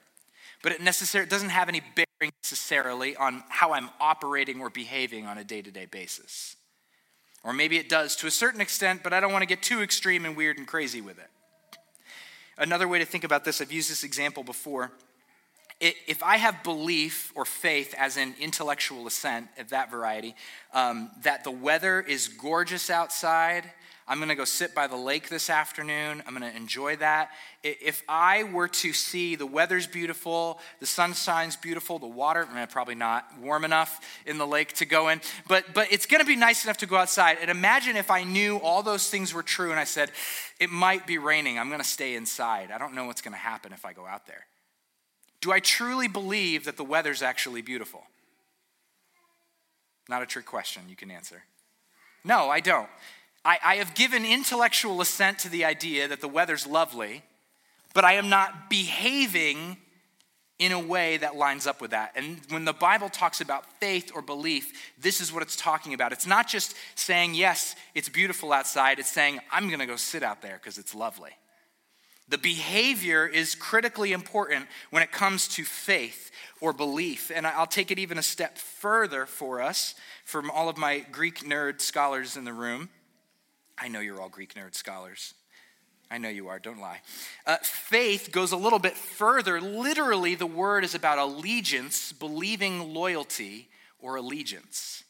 but 0.61 0.71
it 0.71 0.81
necessarily 0.81 1.29
doesn't 1.29 1.49
have 1.49 1.69
any 1.69 1.81
bearing 1.95 2.31
necessarily 2.43 3.15
on 3.15 3.43
how 3.49 3.73
I'm 3.73 3.89
operating 3.99 4.61
or 4.61 4.69
behaving 4.69 5.25
on 5.25 5.37
a 5.37 5.43
day 5.43 5.61
to 5.61 5.71
day 5.71 5.85
basis. 5.85 6.55
Or 7.43 7.53
maybe 7.53 7.77
it 7.77 7.89
does 7.89 8.15
to 8.17 8.27
a 8.27 8.31
certain 8.31 8.61
extent, 8.61 9.01
but 9.03 9.13
I 9.13 9.19
don't 9.19 9.31
want 9.31 9.41
to 9.41 9.47
get 9.47 9.63
too 9.63 9.81
extreme 9.81 10.25
and 10.25 10.37
weird 10.37 10.59
and 10.59 10.67
crazy 10.67 11.01
with 11.01 11.17
it. 11.17 11.29
Another 12.57 12.87
way 12.87 12.99
to 12.99 13.05
think 13.05 13.23
about 13.23 13.43
this, 13.43 13.59
I've 13.59 13.71
used 13.71 13.89
this 13.89 14.03
example 14.03 14.43
before. 14.43 14.91
If 15.79 16.21
I 16.21 16.37
have 16.37 16.63
belief 16.63 17.31
or 17.33 17.43
faith, 17.43 17.95
as 17.97 18.15
in 18.15 18.35
intellectual 18.39 19.07
assent 19.07 19.47
of 19.57 19.69
that 19.69 19.89
variety, 19.89 20.35
um, 20.75 21.09
that 21.23 21.43
the 21.43 21.49
weather 21.49 21.99
is 21.99 22.27
gorgeous 22.27 22.91
outside 22.91 23.71
I'm 24.11 24.17
going 24.17 24.27
to 24.27 24.35
go 24.35 24.43
sit 24.43 24.75
by 24.75 24.87
the 24.87 24.97
lake 24.97 25.29
this 25.29 25.49
afternoon. 25.49 26.21
I'm 26.27 26.35
going 26.35 26.51
to 26.51 26.57
enjoy 26.57 26.97
that. 26.97 27.29
If 27.63 28.03
I 28.09 28.43
were 28.43 28.67
to 28.67 28.91
see 28.91 29.37
the 29.37 29.45
weather's 29.45 29.87
beautiful, 29.87 30.59
the 30.81 30.85
sunshine's 30.85 31.55
beautiful, 31.55 31.97
the 31.97 32.07
water, 32.07 32.45
eh, 32.53 32.65
probably 32.65 32.95
not 32.95 33.25
warm 33.39 33.63
enough 33.63 34.01
in 34.25 34.37
the 34.37 34.45
lake 34.45 34.73
to 34.73 34.85
go 34.85 35.07
in, 35.07 35.21
but, 35.47 35.73
but 35.73 35.93
it's 35.93 36.05
going 36.05 36.19
to 36.19 36.27
be 36.27 36.35
nice 36.35 36.65
enough 36.65 36.75
to 36.79 36.87
go 36.87 36.97
outside. 36.97 37.37
And 37.39 37.49
imagine 37.49 37.95
if 37.95 38.11
I 38.11 38.25
knew 38.25 38.57
all 38.57 38.83
those 38.83 39.09
things 39.09 39.33
were 39.33 39.43
true 39.43 39.71
and 39.71 39.79
I 39.79 39.85
said, 39.85 40.11
it 40.59 40.69
might 40.69 41.07
be 41.07 41.17
raining. 41.17 41.57
I'm 41.57 41.69
going 41.69 41.79
to 41.79 41.87
stay 41.87 42.15
inside. 42.15 42.69
I 42.69 42.77
don't 42.77 42.93
know 42.93 43.05
what's 43.05 43.21
going 43.21 43.31
to 43.31 43.39
happen 43.39 43.71
if 43.71 43.85
I 43.85 43.93
go 43.93 44.05
out 44.05 44.27
there. 44.27 44.45
Do 45.39 45.53
I 45.53 45.61
truly 45.61 46.09
believe 46.09 46.65
that 46.65 46.75
the 46.75 46.83
weather's 46.83 47.21
actually 47.21 47.61
beautiful? 47.61 48.03
Not 50.09 50.21
a 50.21 50.25
trick 50.25 50.47
question 50.47 50.81
you 50.89 50.97
can 50.97 51.11
answer. 51.11 51.43
No, 52.25 52.49
I 52.49 52.59
don't. 52.59 52.89
I, 53.43 53.57
I 53.63 53.75
have 53.75 53.95
given 53.95 54.25
intellectual 54.25 55.01
assent 55.01 55.39
to 55.39 55.49
the 55.49 55.65
idea 55.65 56.07
that 56.07 56.21
the 56.21 56.27
weather's 56.27 56.67
lovely, 56.67 57.23
but 57.93 58.05
I 58.05 58.13
am 58.13 58.29
not 58.29 58.69
behaving 58.69 59.77
in 60.59 60.71
a 60.71 60.79
way 60.79 61.17
that 61.17 61.35
lines 61.35 61.65
up 61.65 61.81
with 61.81 61.89
that. 61.89 62.11
And 62.15 62.39
when 62.49 62.65
the 62.65 62.73
Bible 62.73 63.09
talks 63.09 63.41
about 63.41 63.65
faith 63.79 64.11
or 64.13 64.21
belief, 64.21 64.93
this 64.99 65.19
is 65.19 65.33
what 65.33 65.41
it's 65.41 65.55
talking 65.55 65.95
about. 65.95 66.11
It's 66.11 66.27
not 66.27 66.47
just 66.47 66.75
saying, 66.93 67.33
yes, 67.33 67.75
it's 67.95 68.09
beautiful 68.09 68.53
outside, 68.53 68.99
it's 68.99 69.09
saying, 69.09 69.39
I'm 69.51 69.69
going 69.69 69.79
to 69.79 69.87
go 69.87 69.95
sit 69.95 70.21
out 70.21 70.43
there 70.43 70.59
because 70.61 70.77
it's 70.77 70.93
lovely. 70.93 71.31
The 72.29 72.37
behavior 72.37 73.25
is 73.25 73.55
critically 73.55 74.13
important 74.13 74.67
when 74.91 75.01
it 75.01 75.11
comes 75.11 75.47
to 75.49 75.65
faith 75.65 76.29
or 76.61 76.73
belief. 76.73 77.31
And 77.33 77.47
I'll 77.47 77.65
take 77.65 77.89
it 77.89 77.97
even 77.97 78.19
a 78.19 78.23
step 78.23 78.59
further 78.59 79.25
for 79.25 79.61
us, 79.61 79.95
from 80.23 80.51
all 80.51 80.69
of 80.69 80.77
my 80.77 80.99
Greek 81.11 81.39
nerd 81.39 81.81
scholars 81.81 82.37
in 82.37 82.45
the 82.45 82.53
room. 82.53 82.89
I 83.81 83.87
know 83.87 83.99
you're 83.99 84.21
all 84.21 84.29
Greek 84.29 84.53
nerd 84.53 84.75
scholars. 84.75 85.33
I 86.11 86.19
know 86.19 86.29
you 86.29 86.49
are, 86.49 86.59
don't 86.59 86.79
lie. 86.79 87.01
Uh, 87.47 87.57
faith 87.63 88.29
goes 88.31 88.51
a 88.51 88.57
little 88.57 88.79
bit 88.79 88.95
further. 88.95 89.59
Literally, 89.59 90.35
the 90.35 90.45
word 90.45 90.83
is 90.83 90.93
about 90.93 91.17
allegiance, 91.17 92.11
believing 92.11 92.93
loyalty 92.93 93.69
or 93.99 94.17
allegiance, 94.17 95.03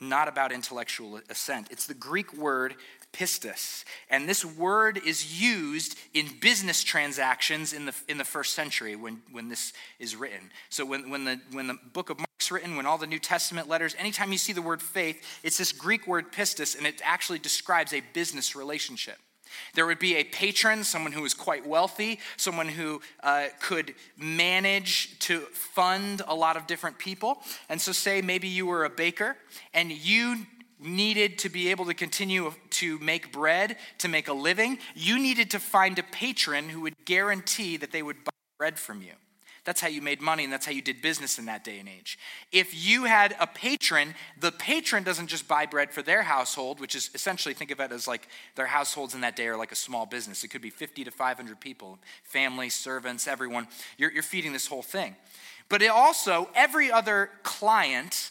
not 0.00 0.28
about 0.28 0.52
intellectual 0.52 1.20
assent. 1.28 1.68
It's 1.70 1.86
the 1.86 1.94
Greek 1.94 2.32
word 2.34 2.76
pistis. 3.12 3.84
And 4.10 4.28
this 4.28 4.44
word 4.44 5.00
is 5.04 5.40
used 5.40 5.98
in 6.14 6.26
business 6.40 6.84
transactions 6.84 7.72
in 7.72 7.86
the, 7.86 7.94
in 8.06 8.18
the 8.18 8.24
first 8.24 8.54
century 8.54 8.96
when, 8.96 9.22
when 9.32 9.48
this 9.48 9.72
is 9.98 10.14
written. 10.14 10.50
So 10.68 10.84
when, 10.84 11.10
when, 11.10 11.24
the, 11.24 11.40
when 11.52 11.66
the 11.66 11.78
book 11.92 12.10
of 12.10 12.18
Mark's 12.18 12.50
written, 12.50 12.76
when 12.76 12.86
all 12.86 12.98
the 12.98 13.06
New 13.06 13.18
Testament 13.18 13.68
letters, 13.68 13.96
anytime 13.98 14.30
you 14.30 14.38
see 14.38 14.52
the 14.52 14.62
word 14.62 14.82
faith, 14.82 15.40
it's 15.42 15.58
this 15.58 15.72
Greek 15.72 16.06
word 16.06 16.32
pistis, 16.32 16.76
and 16.76 16.86
it 16.86 17.00
actually 17.04 17.38
describes 17.38 17.92
a 17.92 18.02
business 18.12 18.54
relationship. 18.54 19.18
There 19.74 19.86
would 19.86 19.98
be 19.98 20.16
a 20.16 20.24
patron, 20.24 20.84
someone 20.84 21.12
who 21.12 21.22
was 21.22 21.34
quite 21.34 21.66
wealthy, 21.66 22.20
someone 22.36 22.68
who 22.68 23.00
uh, 23.22 23.48
could 23.60 23.94
manage 24.16 25.18
to 25.20 25.40
fund 25.52 26.22
a 26.26 26.34
lot 26.34 26.56
of 26.56 26.66
different 26.66 26.98
people. 26.98 27.42
And 27.68 27.80
so, 27.80 27.92
say 27.92 28.22
maybe 28.22 28.48
you 28.48 28.66
were 28.66 28.84
a 28.84 28.90
baker 28.90 29.36
and 29.74 29.90
you 29.90 30.46
needed 30.80 31.38
to 31.38 31.48
be 31.48 31.70
able 31.70 31.86
to 31.86 31.94
continue 31.94 32.52
to 32.70 32.98
make 33.00 33.32
bread, 33.32 33.76
to 33.98 34.08
make 34.08 34.28
a 34.28 34.32
living, 34.32 34.78
you 34.94 35.18
needed 35.18 35.50
to 35.50 35.58
find 35.58 35.98
a 35.98 36.02
patron 36.02 36.68
who 36.68 36.80
would 36.82 36.94
guarantee 37.04 37.76
that 37.76 37.90
they 37.90 38.02
would 38.02 38.22
buy 38.24 38.30
bread 38.58 38.78
from 38.78 39.02
you. 39.02 39.12
That's 39.68 39.82
how 39.82 39.88
you 39.88 40.00
made 40.00 40.22
money 40.22 40.44
and 40.44 40.50
that's 40.50 40.64
how 40.64 40.72
you 40.72 40.80
did 40.80 41.02
business 41.02 41.38
in 41.38 41.44
that 41.44 41.62
day 41.62 41.78
and 41.78 41.90
age. 41.90 42.18
If 42.52 42.74
you 42.74 43.04
had 43.04 43.36
a 43.38 43.46
patron, 43.46 44.14
the 44.40 44.50
patron 44.50 45.02
doesn't 45.02 45.26
just 45.26 45.46
buy 45.46 45.66
bread 45.66 45.92
for 45.92 46.00
their 46.00 46.22
household, 46.22 46.80
which 46.80 46.94
is 46.94 47.10
essentially 47.14 47.52
think 47.52 47.70
of 47.70 47.78
it 47.78 47.92
as 47.92 48.08
like 48.08 48.28
their 48.54 48.64
households 48.64 49.14
in 49.14 49.20
that 49.20 49.36
day 49.36 49.46
are 49.46 49.58
like 49.58 49.70
a 49.70 49.76
small 49.76 50.06
business. 50.06 50.42
It 50.42 50.48
could 50.48 50.62
be 50.62 50.70
50 50.70 51.04
to 51.04 51.10
500 51.10 51.60
people, 51.60 51.98
family, 52.22 52.70
servants, 52.70 53.28
everyone. 53.28 53.68
You're, 53.98 54.10
you're 54.10 54.22
feeding 54.22 54.54
this 54.54 54.66
whole 54.66 54.80
thing. 54.80 55.16
But 55.68 55.82
it 55.82 55.88
also, 55.88 56.48
every 56.54 56.90
other 56.90 57.28
client 57.42 58.30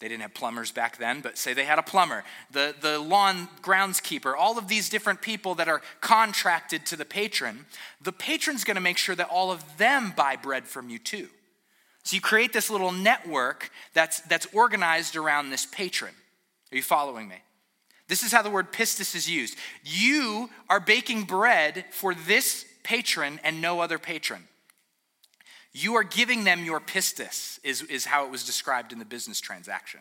they 0.00 0.08
didn't 0.08 0.22
have 0.22 0.34
plumbers 0.34 0.70
back 0.70 0.98
then, 0.98 1.20
but 1.20 1.36
say 1.36 1.54
they 1.54 1.64
had 1.64 1.78
a 1.78 1.82
plumber, 1.82 2.22
the, 2.52 2.74
the 2.80 3.00
lawn 3.00 3.48
groundskeeper, 3.62 4.32
all 4.36 4.56
of 4.56 4.68
these 4.68 4.88
different 4.88 5.20
people 5.20 5.56
that 5.56 5.68
are 5.68 5.82
contracted 6.00 6.86
to 6.86 6.96
the 6.96 7.04
patron. 7.04 7.66
The 8.00 8.12
patron's 8.12 8.62
gonna 8.62 8.80
make 8.80 8.98
sure 8.98 9.16
that 9.16 9.28
all 9.28 9.50
of 9.50 9.76
them 9.76 10.12
buy 10.16 10.36
bread 10.36 10.68
from 10.68 10.88
you 10.88 10.98
too. 10.98 11.28
So 12.04 12.14
you 12.14 12.20
create 12.20 12.52
this 12.52 12.70
little 12.70 12.92
network 12.92 13.70
that's, 13.92 14.20
that's 14.20 14.46
organized 14.52 15.16
around 15.16 15.50
this 15.50 15.66
patron. 15.66 16.14
Are 16.72 16.76
you 16.76 16.82
following 16.82 17.28
me? 17.28 17.36
This 18.06 18.22
is 18.22 18.32
how 18.32 18.42
the 18.42 18.50
word 18.50 18.72
pistis 18.72 19.14
is 19.14 19.28
used. 19.28 19.56
You 19.84 20.48
are 20.70 20.80
baking 20.80 21.24
bread 21.24 21.84
for 21.90 22.14
this 22.14 22.64
patron 22.82 23.40
and 23.44 23.60
no 23.60 23.80
other 23.80 23.98
patron. 23.98 24.44
You 25.72 25.96
are 25.96 26.04
giving 26.04 26.44
them 26.44 26.64
your 26.64 26.80
pistis, 26.80 27.58
is, 27.62 27.82
is 27.82 28.06
how 28.06 28.24
it 28.24 28.30
was 28.30 28.44
described 28.44 28.92
in 28.92 28.98
the 28.98 29.04
business 29.04 29.40
transaction. 29.40 30.00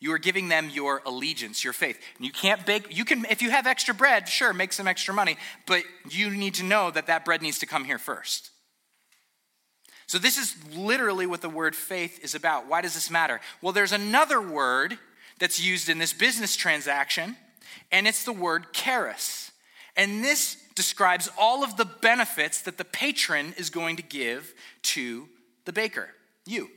You 0.00 0.12
are 0.12 0.18
giving 0.18 0.48
them 0.48 0.70
your 0.70 1.02
allegiance, 1.04 1.64
your 1.64 1.72
faith. 1.72 2.00
You 2.20 2.30
can't 2.30 2.64
bake, 2.64 2.96
you 2.96 3.04
can, 3.04 3.24
if 3.30 3.42
you 3.42 3.50
have 3.50 3.66
extra 3.66 3.94
bread, 3.94 4.28
sure, 4.28 4.52
make 4.52 4.72
some 4.72 4.86
extra 4.86 5.12
money, 5.12 5.36
but 5.66 5.82
you 6.08 6.30
need 6.30 6.54
to 6.54 6.62
know 6.62 6.90
that 6.90 7.08
that 7.08 7.24
bread 7.24 7.42
needs 7.42 7.58
to 7.60 7.66
come 7.66 7.84
here 7.84 7.98
first. 7.98 8.50
So, 10.06 10.16
this 10.18 10.38
is 10.38 10.56
literally 10.74 11.26
what 11.26 11.42
the 11.42 11.50
word 11.50 11.76
faith 11.76 12.24
is 12.24 12.34
about. 12.34 12.66
Why 12.66 12.80
does 12.80 12.94
this 12.94 13.10
matter? 13.10 13.40
Well, 13.60 13.72
there's 13.74 13.92
another 13.92 14.40
word 14.40 14.98
that's 15.38 15.60
used 15.60 15.90
in 15.90 15.98
this 15.98 16.14
business 16.14 16.56
transaction, 16.56 17.36
and 17.92 18.08
it's 18.08 18.24
the 18.24 18.32
word 18.32 18.72
charis. 18.72 19.50
And 19.96 20.24
this 20.24 20.56
describes 20.78 21.28
all 21.36 21.64
of 21.64 21.76
the 21.76 21.84
benefits 21.84 22.62
that 22.62 22.78
the 22.78 22.84
patron 22.84 23.52
is 23.58 23.68
going 23.68 23.96
to 23.96 24.02
give 24.02 24.54
to 24.82 25.28
the 25.64 25.72
baker, 25.72 26.08
you. 26.46 26.70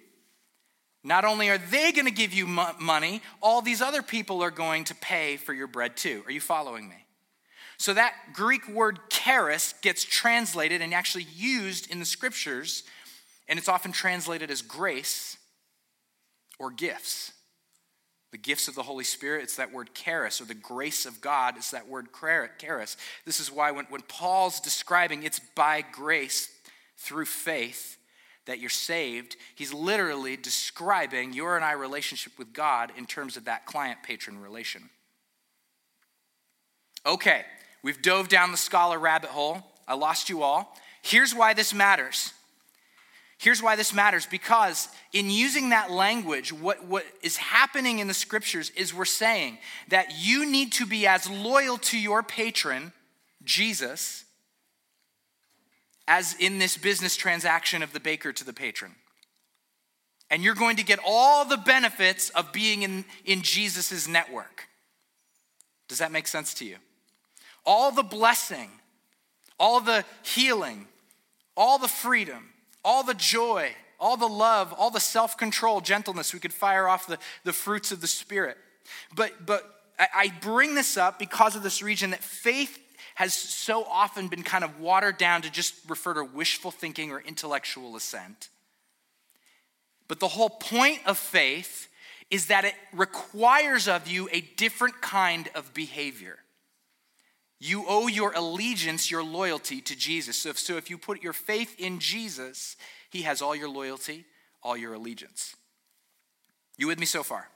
Not 1.03 1.23
only 1.23 1.49
are 1.49 1.59
they 1.59 1.91
going 1.91 2.07
to 2.07 2.11
give 2.11 2.33
you 2.33 2.47
money, 2.47 3.21
all 3.43 3.61
these 3.61 3.79
other 3.79 4.01
people 4.01 4.41
are 4.41 4.49
going 4.49 4.85
to 4.85 4.95
pay 4.95 5.37
for 5.37 5.53
your 5.53 5.67
bread 5.67 5.95
too. 5.95 6.23
Are 6.25 6.31
you 6.31 6.41
following 6.41 6.89
me? 6.89 7.05
So 7.77 7.93
that 7.93 8.13
Greek 8.33 8.67
word 8.67 8.97
charis 9.09 9.75
gets 9.83 10.03
translated 10.03 10.81
and 10.81 10.95
actually 10.95 11.27
used 11.35 11.91
in 11.91 11.99
the 11.99 12.05
scriptures, 12.05 12.83
and 13.47 13.59
it's 13.59 13.69
often 13.69 13.91
translated 13.91 14.49
as 14.49 14.63
grace 14.63 15.37
or 16.57 16.71
gifts. 16.71 17.33
The 18.31 18.37
gifts 18.37 18.67
of 18.67 18.75
the 18.75 18.83
Holy 18.83 19.03
Spirit, 19.03 19.43
it's 19.43 19.57
that 19.57 19.73
word 19.73 19.93
charis, 19.93 20.39
or 20.39 20.45
the 20.45 20.53
grace 20.53 21.05
of 21.05 21.19
God, 21.19 21.57
it's 21.57 21.71
that 21.71 21.87
word 21.87 22.07
charis. 22.57 22.95
This 23.25 23.39
is 23.41 23.51
why 23.51 23.71
when, 23.71 23.85
when 23.85 24.01
Paul's 24.01 24.61
describing 24.61 25.23
it's 25.23 25.41
by 25.55 25.83
grace 25.91 26.49
through 26.97 27.25
faith 27.25 27.97
that 28.45 28.59
you're 28.59 28.69
saved, 28.69 29.35
he's 29.55 29.73
literally 29.73 30.37
describing 30.37 31.33
your 31.33 31.57
and 31.57 31.65
I 31.65 31.73
relationship 31.73 32.33
with 32.37 32.53
God 32.53 32.91
in 32.97 33.05
terms 33.05 33.35
of 33.35 33.45
that 33.45 33.65
client 33.65 34.01
patron 34.01 34.39
relation. 34.39 34.89
Okay, 37.05 37.43
we've 37.83 38.01
dove 38.01 38.29
down 38.29 38.51
the 38.51 38.57
scholar 38.57 38.97
rabbit 38.97 39.31
hole. 39.31 39.61
I 39.87 39.95
lost 39.95 40.29
you 40.29 40.41
all. 40.43 40.77
Here's 41.01 41.35
why 41.35 41.53
this 41.53 41.73
matters. 41.73 42.33
Here's 43.41 43.63
why 43.63 43.75
this 43.75 43.91
matters 43.91 44.27
because 44.27 44.87
in 45.13 45.31
using 45.31 45.69
that 45.69 45.89
language, 45.89 46.53
what, 46.53 46.85
what 46.85 47.03
is 47.23 47.37
happening 47.37 47.97
in 47.97 48.07
the 48.07 48.13
scriptures 48.13 48.69
is 48.75 48.93
we're 48.93 49.03
saying 49.03 49.57
that 49.87 50.09
you 50.15 50.45
need 50.45 50.73
to 50.73 50.85
be 50.85 51.07
as 51.07 51.27
loyal 51.27 51.79
to 51.79 51.97
your 51.97 52.21
patron, 52.21 52.93
Jesus, 53.43 54.25
as 56.07 56.35
in 56.35 56.59
this 56.59 56.77
business 56.77 57.15
transaction 57.15 57.81
of 57.81 57.93
the 57.93 57.99
baker 57.99 58.31
to 58.31 58.45
the 58.45 58.53
patron. 58.53 58.91
And 60.29 60.43
you're 60.43 60.53
going 60.53 60.75
to 60.75 60.83
get 60.83 60.99
all 61.03 61.43
the 61.43 61.57
benefits 61.57 62.29
of 62.29 62.53
being 62.53 62.83
in, 62.83 63.05
in 63.25 63.41
Jesus' 63.41 64.07
network. 64.07 64.67
Does 65.87 65.97
that 65.97 66.11
make 66.11 66.27
sense 66.27 66.53
to 66.53 66.65
you? 66.65 66.75
All 67.65 67.91
the 67.91 68.03
blessing, 68.03 68.69
all 69.59 69.81
the 69.81 70.05
healing, 70.21 70.85
all 71.57 71.79
the 71.79 71.87
freedom, 71.87 72.51
all 72.83 73.03
the 73.03 73.13
joy, 73.13 73.71
all 73.99 74.17
the 74.17 74.27
love, 74.27 74.73
all 74.73 74.89
the 74.89 74.99
self 74.99 75.37
control, 75.37 75.81
gentleness. 75.81 76.33
We 76.33 76.39
could 76.39 76.53
fire 76.53 76.87
off 76.87 77.07
the, 77.07 77.17
the 77.43 77.53
fruits 77.53 77.91
of 77.91 78.01
the 78.01 78.07
Spirit. 78.07 78.57
But, 79.15 79.45
but 79.45 79.63
I, 79.99 80.07
I 80.15 80.33
bring 80.41 80.75
this 80.75 80.97
up 80.97 81.19
because 81.19 81.55
of 81.55 81.63
this 81.63 81.81
region 81.81 82.11
that 82.11 82.23
faith 82.23 82.79
has 83.15 83.33
so 83.33 83.83
often 83.83 84.27
been 84.27 84.43
kind 84.43 84.63
of 84.63 84.79
watered 84.79 85.17
down 85.17 85.41
to 85.43 85.51
just 85.51 85.75
refer 85.87 86.13
to 86.15 86.23
wishful 86.23 86.71
thinking 86.71 87.11
or 87.11 87.19
intellectual 87.21 87.95
assent. 87.95 88.49
But 90.07 90.19
the 90.19 90.27
whole 90.27 90.49
point 90.49 90.99
of 91.05 91.17
faith 91.17 91.87
is 92.29 92.47
that 92.47 92.65
it 92.65 92.73
requires 92.93 93.87
of 93.87 94.07
you 94.07 94.27
a 94.31 94.41
different 94.41 95.01
kind 95.01 95.49
of 95.53 95.73
behavior. 95.73 96.39
You 97.63 97.85
owe 97.87 98.07
your 98.07 98.31
allegiance, 98.31 99.11
your 99.11 99.23
loyalty 99.23 99.81
to 99.81 99.95
Jesus. 99.95 100.35
So 100.35 100.49
if, 100.49 100.57
so 100.57 100.77
if 100.77 100.89
you 100.89 100.97
put 100.97 101.21
your 101.21 101.31
faith 101.31 101.75
in 101.79 101.99
Jesus, 101.99 102.75
he 103.11 103.21
has 103.21 103.39
all 103.39 103.55
your 103.55 103.69
loyalty, 103.69 104.25
all 104.63 104.75
your 104.75 104.95
allegiance. 104.95 105.55
You 106.75 106.87
with 106.87 106.99
me 106.99 107.05
so 107.05 107.21
far? 107.21 107.49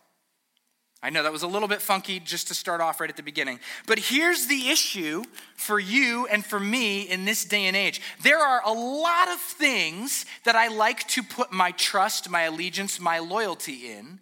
I 1.01 1.09
know 1.09 1.23
that 1.23 1.31
was 1.31 1.41
a 1.41 1.47
little 1.47 1.67
bit 1.67 1.81
funky 1.81 2.19
just 2.19 2.49
to 2.49 2.53
start 2.53 2.81
off 2.81 2.99
right 2.99 3.09
at 3.09 3.17
the 3.17 3.23
beginning. 3.23 3.59
But 3.87 3.97
here's 3.97 4.45
the 4.45 4.69
issue 4.69 5.23
for 5.55 5.79
you 5.79 6.27
and 6.27 6.45
for 6.45 6.59
me 6.59 7.01
in 7.01 7.25
this 7.25 7.43
day 7.43 7.65
and 7.65 7.75
age. 7.75 7.99
There 8.21 8.37
are 8.39 8.61
a 8.63 8.71
lot 8.71 9.27
of 9.29 9.39
things 9.39 10.27
that 10.43 10.55
I 10.55 10.67
like 10.67 11.07
to 11.09 11.23
put 11.23 11.51
my 11.51 11.71
trust, 11.71 12.29
my 12.29 12.43
allegiance, 12.43 12.99
my 12.99 13.17
loyalty 13.17 13.91
in, 13.91 14.19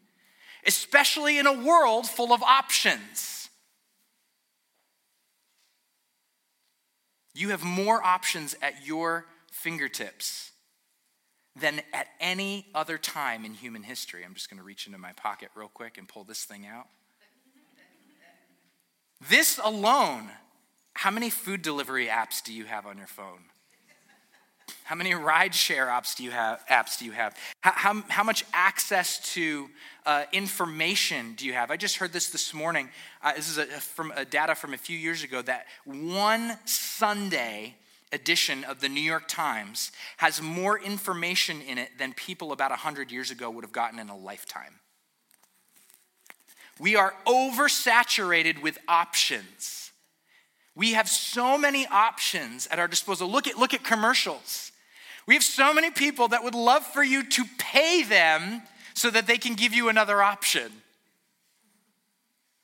especially 0.65 1.39
in 1.39 1.45
a 1.45 1.61
world 1.61 2.07
full 2.07 2.31
of 2.31 2.41
options. 2.41 3.42
You 7.33 7.49
have 7.49 7.63
more 7.63 8.03
options 8.03 8.55
at 8.61 8.85
your 8.85 9.25
fingertips 9.51 10.51
than 11.55 11.81
at 11.93 12.07
any 12.19 12.67
other 12.73 12.97
time 12.97 13.45
in 13.45 13.53
human 13.53 13.83
history. 13.83 14.23
I'm 14.23 14.33
just 14.33 14.49
going 14.49 14.57
to 14.57 14.63
reach 14.63 14.87
into 14.87 14.99
my 14.99 15.13
pocket 15.13 15.49
real 15.55 15.67
quick 15.67 15.97
and 15.97 16.07
pull 16.07 16.23
this 16.23 16.45
thing 16.45 16.65
out. 16.65 16.87
This 19.29 19.59
alone, 19.63 20.29
how 20.93 21.11
many 21.11 21.29
food 21.29 21.61
delivery 21.61 22.07
apps 22.07 22.43
do 22.43 22.53
you 22.53 22.65
have 22.65 22.85
on 22.85 22.97
your 22.97 23.07
phone? 23.07 23.45
How 24.83 24.95
many 24.95 25.11
rideshare 25.11 25.87
apps 25.87 26.15
do 26.15 26.23
you 26.23 26.31
have? 26.31 26.65
Apps 26.69 26.99
do 26.99 27.05
you 27.05 27.11
have? 27.11 27.37
How, 27.61 27.71
how, 27.71 28.03
how 28.09 28.23
much 28.23 28.43
access 28.53 29.19
to 29.33 29.69
uh, 30.05 30.25
information 30.33 31.35
do 31.35 31.45
you 31.45 31.53
have? 31.53 31.71
I 31.71 31.77
just 31.77 31.97
heard 31.97 32.11
this 32.11 32.29
this 32.29 32.53
morning. 32.53 32.89
Uh, 33.21 33.33
this 33.33 33.49
is 33.49 33.57
a, 33.57 33.65
from 33.65 34.11
a 34.15 34.25
data 34.25 34.55
from 34.55 34.73
a 34.73 34.77
few 34.77 34.97
years 34.97 35.23
ago 35.23 35.41
that 35.41 35.67
one 35.85 36.57
Sunday 36.65 37.75
edition 38.11 38.65
of 38.65 38.81
the 38.81 38.89
New 38.89 39.01
York 39.01 39.27
Times 39.27 39.91
has 40.17 40.41
more 40.41 40.77
information 40.77 41.61
in 41.61 41.77
it 41.77 41.97
than 41.97 42.13
people 42.13 42.51
about 42.51 42.71
100 42.71 43.11
years 43.11 43.31
ago 43.31 43.49
would 43.49 43.63
have 43.63 43.71
gotten 43.71 43.99
in 43.99 44.09
a 44.09 44.17
lifetime. 44.17 44.79
We 46.79 46.95
are 46.97 47.13
oversaturated 47.25 48.61
with 48.61 48.77
options. 48.87 49.91
We 50.75 50.93
have 50.93 51.07
so 51.07 51.57
many 51.57 51.87
options 51.87 52.67
at 52.67 52.79
our 52.79 52.87
disposal. 52.87 53.29
Look 53.29 53.47
at, 53.47 53.57
look 53.57 53.73
at 53.73 53.83
commercials. 53.83 54.72
We 55.25 55.35
have 55.35 55.43
so 55.43 55.73
many 55.73 55.91
people 55.91 56.29
that 56.29 56.43
would 56.43 56.55
love 56.55 56.85
for 56.85 57.03
you 57.03 57.23
to 57.23 57.45
pay 57.57 58.03
them 58.03 58.61
so 58.93 59.09
that 59.09 59.27
they 59.27 59.37
can 59.37 59.55
give 59.55 59.73
you 59.73 59.89
another 59.89 60.21
option. 60.21 60.71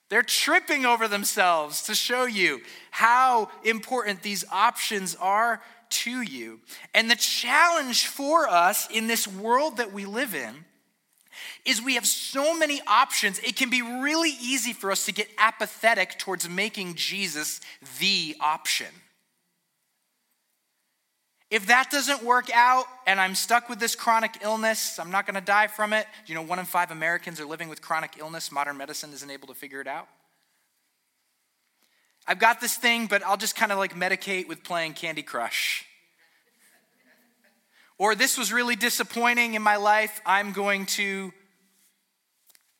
They're 0.10 0.24
tripping 0.24 0.86
over 0.86 1.08
themselves 1.08 1.84
to 1.84 1.96
show 1.96 2.26
you 2.26 2.62
how 2.92 3.50
important 3.64 4.24
these 4.24 4.44
options 4.52 5.16
are 5.16 5.62
to 5.90 6.22
you. 6.22 6.60
And 6.94 7.10
the 7.10 7.16
challenge 7.16 8.08
for 8.08 8.48
us 8.48 8.88
in 8.90 9.08
this 9.08 9.28
world 9.28 9.78
that 9.78 9.94
we 9.94 10.06
live 10.06 10.34
in 10.34 10.66
is 11.66 11.82
we 11.82 11.96
have 11.96 12.08
so 12.08 12.58
many 12.58 12.82
options, 12.88 13.40
it 13.40 13.56
can 13.56 13.70
be 13.70 13.82
really 13.82 14.32
easy 14.42 14.74
for 14.74 14.92
us 14.92 15.06
to 15.06 15.12
get 15.12 15.30
apathetic 15.38 16.18
towards 16.18 16.50
making 16.50 16.96
Jesus 16.96 17.62
the 18.00 18.36
option. 18.40 18.88
If 21.50 21.66
that 21.68 21.90
doesn't 21.90 22.24
work 22.24 22.50
out 22.54 22.86
and 23.08 23.20
I'm 23.20 23.34
stuck 23.34 23.70
with 23.70 23.80
this 23.80 23.96
chronic 23.96 24.38
illness, 24.42 25.00
I'm 25.00 25.10
not 25.10 25.26
going 25.26 25.36
to 25.36 25.42
die 25.42 25.68
from 25.68 25.94
it. 25.94 26.06
You 26.28 26.36
know, 26.36 26.44
one 26.44 26.60
in 26.60 26.66
five 26.66 26.92
Americans 26.92 27.40
are 27.40 27.46
living 27.46 27.70
with 27.70 27.82
chronic 27.82 28.18
illness. 28.20 28.52
Modern 28.52 28.78
medicine 28.78 29.12
isn't 29.14 29.30
able 29.30 29.48
to 29.48 29.56
figure 29.56 29.82
it 29.82 29.88
out. 29.88 30.08
I've 32.28 32.38
got 32.38 32.62
this 32.62 32.76
thing, 32.76 33.08
but 33.08 33.24
I'll 33.24 33.38
just 33.38 33.56
kind 33.56 33.72
of 33.72 33.80
like 33.80 33.96
medicate 33.96 34.48
with 34.48 34.64
playing 34.64 34.94
Candy 34.94 35.24
Crush. 35.24 35.86
Or 37.98 38.14
this 38.14 38.38
was 38.38 38.54
really 38.54 38.76
disappointing 38.76 39.56
in 39.56 39.64
my 39.64 39.78
life. 39.78 40.22
I'm 40.26 40.52
going 40.52 40.86
to 40.86 41.34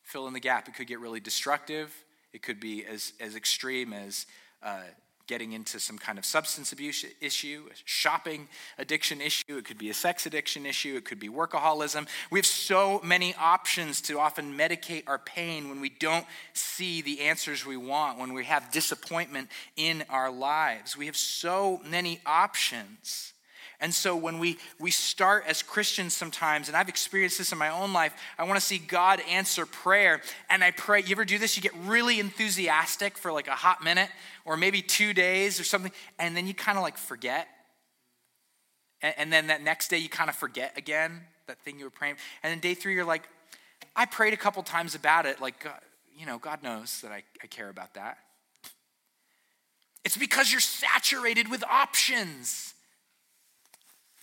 fill 0.04 0.28
in 0.28 0.32
the 0.32 0.40
gap. 0.40 0.68
It 0.68 0.74
could 0.74 0.86
get 0.86 1.00
really 1.00 1.20
destructive. 1.20 1.92
It 2.32 2.42
could 2.42 2.60
be 2.60 2.86
as, 2.86 3.12
as 3.18 3.34
extreme 3.34 3.92
as 3.92 4.26
uh, 4.62 4.82
getting 5.30 5.52
into 5.52 5.78
some 5.78 5.96
kind 5.96 6.18
of 6.18 6.24
substance 6.24 6.72
abuse 6.72 7.04
issue, 7.20 7.62
a 7.70 7.74
shopping 7.84 8.48
addiction 8.78 9.20
issue, 9.20 9.56
it 9.58 9.64
could 9.64 9.78
be 9.78 9.88
a 9.88 9.94
sex 9.94 10.26
addiction 10.26 10.66
issue, 10.66 10.96
it 10.96 11.04
could 11.04 11.20
be 11.20 11.28
workaholism. 11.28 12.08
We 12.32 12.40
have 12.40 12.46
so 12.46 13.00
many 13.04 13.36
options 13.36 14.00
to 14.02 14.18
often 14.18 14.58
medicate 14.58 15.04
our 15.06 15.20
pain 15.20 15.68
when 15.68 15.80
we 15.80 15.88
don't 15.88 16.26
see 16.52 17.00
the 17.00 17.20
answers 17.20 17.64
we 17.64 17.76
want, 17.76 18.18
when 18.18 18.32
we 18.32 18.44
have 18.46 18.72
disappointment 18.72 19.50
in 19.76 20.02
our 20.10 20.32
lives. 20.32 20.96
We 20.96 21.06
have 21.06 21.16
so 21.16 21.80
many 21.88 22.20
options. 22.26 23.32
And 23.80 23.94
so 23.94 24.14
when 24.14 24.38
we, 24.38 24.58
we 24.78 24.90
start 24.90 25.44
as 25.46 25.62
Christians 25.62 26.12
sometimes, 26.14 26.68
and 26.68 26.76
I've 26.76 26.90
experienced 26.90 27.38
this 27.38 27.50
in 27.50 27.58
my 27.58 27.70
own 27.70 27.94
life, 27.94 28.12
I 28.38 28.44
want 28.44 28.60
to 28.60 28.64
see 28.64 28.78
God 28.78 29.20
answer 29.28 29.64
prayer. 29.64 30.20
And 30.50 30.62
I 30.62 30.70
pray, 30.70 31.00
you 31.00 31.12
ever 31.12 31.24
do 31.24 31.38
this? 31.38 31.56
You 31.56 31.62
get 31.62 31.74
really 31.86 32.20
enthusiastic 32.20 33.16
for 33.16 33.32
like 33.32 33.48
a 33.48 33.52
hot 33.52 33.82
minute 33.82 34.10
or 34.44 34.56
maybe 34.56 34.82
two 34.82 35.14
days 35.14 35.58
or 35.58 35.64
something, 35.64 35.92
and 36.18 36.36
then 36.36 36.46
you 36.46 36.54
kind 36.54 36.76
of 36.76 36.82
like 36.82 36.98
forget. 36.98 37.48
And, 39.00 39.14
and 39.16 39.32
then 39.32 39.46
that 39.46 39.62
next 39.62 39.88
day 39.88 39.98
you 39.98 40.08
kind 40.08 40.28
of 40.28 40.36
forget 40.36 40.76
again 40.76 41.22
that 41.46 41.58
thing 41.60 41.78
you 41.78 41.84
were 41.84 41.90
praying. 41.90 42.16
And 42.42 42.50
then 42.50 42.60
day 42.60 42.74
three, 42.74 42.94
you're 42.94 43.04
like, 43.04 43.28
I 43.96 44.04
prayed 44.06 44.34
a 44.34 44.36
couple 44.36 44.62
times 44.62 44.94
about 44.94 45.26
it. 45.26 45.40
Like, 45.40 45.66
you 46.16 46.26
know, 46.26 46.38
God 46.38 46.62
knows 46.62 47.00
that 47.00 47.12
I, 47.12 47.22
I 47.42 47.46
care 47.46 47.70
about 47.70 47.94
that. 47.94 48.18
It's 50.04 50.16
because 50.16 50.52
you're 50.52 50.60
saturated 50.60 51.50
with 51.50 51.64
options. 51.64 52.74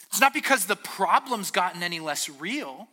It's 0.09 0.21
not 0.21 0.33
because 0.33 0.65
the 0.65 0.75
problem's 0.75 1.51
gotten 1.51 1.83
any 1.83 1.99
less 1.99 2.29
real. 2.29 2.87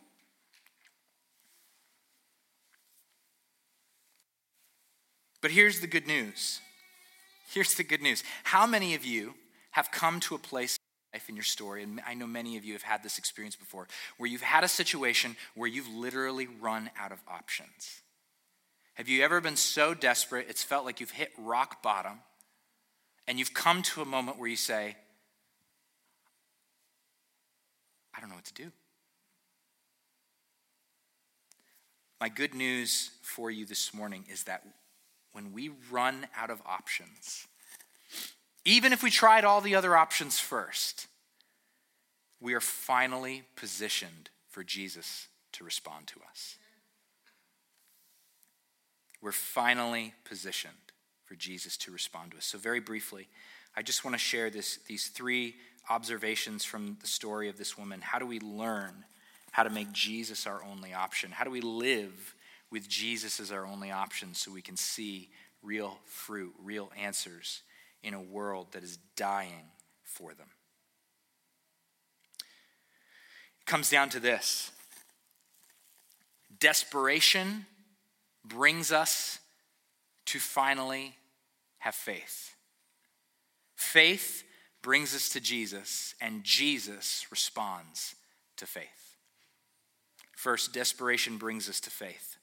But 5.40 5.50
here's 5.50 5.80
the 5.80 5.86
good 5.86 6.06
news. 6.06 6.60
Here's 7.52 7.74
the 7.74 7.84
good 7.84 8.02
news. 8.02 8.24
How 8.44 8.66
many 8.66 8.94
of 8.94 9.04
you 9.04 9.34
have 9.72 9.90
come 9.90 10.18
to 10.20 10.34
a 10.34 10.38
place 10.38 10.76
in 10.76 11.18
life 11.18 11.28
in 11.28 11.36
your 11.36 11.44
story, 11.44 11.82
and 11.82 12.00
I 12.06 12.14
know 12.14 12.26
many 12.26 12.56
of 12.56 12.64
you 12.64 12.72
have 12.72 12.82
had 12.82 13.02
this 13.02 13.18
experience 13.18 13.54
before, 13.54 13.86
where 14.16 14.28
you've 14.28 14.40
had 14.40 14.64
a 14.64 14.68
situation 14.68 15.36
where 15.54 15.68
you've 15.68 15.88
literally 15.88 16.46
run 16.46 16.90
out 16.98 17.12
of 17.12 17.18
options? 17.28 18.02
Have 18.94 19.08
you 19.08 19.22
ever 19.22 19.40
been 19.40 19.56
so 19.56 19.92
desperate 19.92 20.46
it's 20.48 20.64
felt 20.64 20.84
like 20.84 21.00
you've 21.00 21.10
hit 21.10 21.30
rock 21.38 21.82
bottom, 21.82 22.20
and 23.26 23.38
you've 23.38 23.54
come 23.54 23.82
to 23.82 24.02
a 24.02 24.06
moment 24.06 24.38
where 24.38 24.48
you 24.48 24.56
say, 24.56 24.96
I 28.16 28.20
don't 28.20 28.28
know 28.28 28.36
what 28.36 28.44
to 28.44 28.54
do. 28.54 28.70
My 32.20 32.28
good 32.28 32.54
news 32.54 33.10
for 33.22 33.50
you 33.50 33.66
this 33.66 33.92
morning 33.92 34.24
is 34.30 34.44
that 34.44 34.64
when 35.32 35.52
we 35.52 35.70
run 35.90 36.26
out 36.36 36.50
of 36.50 36.62
options, 36.64 37.46
even 38.64 38.92
if 38.92 39.02
we 39.02 39.10
tried 39.10 39.44
all 39.44 39.60
the 39.60 39.74
other 39.74 39.96
options 39.96 40.38
first, 40.38 41.06
we 42.40 42.54
are 42.54 42.60
finally 42.60 43.42
positioned 43.56 44.30
for 44.48 44.62
Jesus 44.62 45.28
to 45.52 45.64
respond 45.64 46.06
to 46.08 46.20
us. 46.30 46.56
We're 49.20 49.32
finally 49.32 50.14
positioned 50.24 50.74
for 51.24 51.34
Jesus 51.34 51.76
to 51.78 51.90
respond 51.90 52.32
to 52.32 52.36
us. 52.36 52.44
So, 52.44 52.58
very 52.58 52.80
briefly, 52.80 53.28
I 53.76 53.82
just 53.82 54.04
want 54.04 54.14
to 54.14 54.18
share 54.18 54.50
this, 54.50 54.78
these 54.86 55.08
three 55.08 55.54
observations 55.88 56.64
from 56.64 56.96
the 57.00 57.06
story 57.06 57.48
of 57.48 57.58
this 57.58 57.76
woman. 57.76 58.00
How 58.00 58.18
do 58.18 58.26
we 58.26 58.40
learn 58.40 59.04
how 59.50 59.62
to 59.62 59.70
make 59.70 59.92
Jesus 59.92 60.46
our 60.46 60.62
only 60.64 60.92
option? 60.92 61.30
How 61.30 61.44
do 61.44 61.50
we 61.50 61.60
live 61.60 62.34
with 62.70 62.88
Jesus 62.88 63.38
as 63.40 63.52
our 63.52 63.66
only 63.66 63.90
option 63.90 64.34
so 64.34 64.50
we 64.50 64.62
can 64.62 64.76
see 64.76 65.30
real 65.62 65.98
fruit, 66.04 66.54
real 66.62 66.90
answers 67.00 67.62
in 68.02 68.14
a 68.14 68.20
world 68.20 68.68
that 68.72 68.82
is 68.82 68.98
dying 69.16 69.70
for 70.02 70.34
them? 70.34 70.48
It 73.60 73.66
comes 73.66 73.90
down 73.90 74.08
to 74.10 74.20
this 74.20 74.70
desperation 76.58 77.66
brings 78.44 78.92
us 78.92 79.38
to 80.26 80.38
finally 80.38 81.14
have 81.78 81.94
faith. 81.94 82.54
Faith 83.74 84.44
brings 84.84 85.14
us 85.14 85.30
to 85.30 85.40
Jesus, 85.40 86.14
and 86.20 86.44
Jesus 86.44 87.26
responds 87.30 88.14
to 88.58 88.66
faith. 88.66 89.16
First, 90.36 90.74
desperation 90.74 91.38
brings 91.38 91.70
us 91.70 91.80
to 91.80 91.90
faith. 91.90 92.36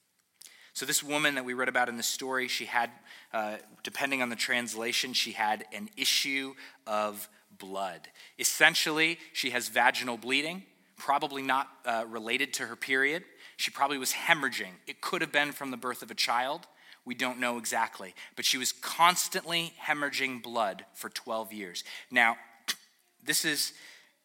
So, 0.73 0.87
this 0.87 1.03
woman 1.03 1.35
that 1.35 1.45
we 1.45 1.53
read 1.53 1.69
about 1.69 1.87
in 1.87 1.97
the 1.97 2.03
story, 2.03 2.47
she 2.47 2.65
had, 2.65 2.89
uh, 3.31 3.57
depending 3.83 4.23
on 4.23 4.29
the 4.29 4.35
translation, 4.35 5.13
she 5.13 5.33
had 5.33 5.65
an 5.71 5.89
issue 5.95 6.55
of 6.87 7.29
blood. 7.59 8.07
Essentially, 8.39 9.19
she 9.33 9.51
has 9.51 9.67
vaginal 9.67 10.17
bleeding, 10.17 10.63
probably 10.97 11.43
not 11.43 11.67
uh, 11.85 12.05
related 12.09 12.53
to 12.53 12.65
her 12.65 12.75
period. 12.75 13.23
She 13.57 13.69
probably 13.69 13.99
was 13.99 14.13
hemorrhaging. 14.13 14.71
It 14.87 14.99
could 14.99 15.21
have 15.21 15.31
been 15.31 15.51
from 15.51 15.69
the 15.69 15.77
birth 15.77 16.01
of 16.01 16.09
a 16.09 16.15
child. 16.15 16.61
We 17.05 17.15
don't 17.15 17.39
know 17.39 17.57
exactly. 17.57 18.13
But 18.35 18.45
she 18.45 18.57
was 18.57 18.71
constantly 18.71 19.73
hemorrhaging 19.83 20.43
blood 20.43 20.85
for 20.93 21.09
12 21.09 21.53
years. 21.53 21.83
Now, 22.09 22.37
this 23.23 23.45
is 23.45 23.73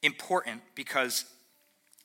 important 0.03 0.63
because 0.75 1.25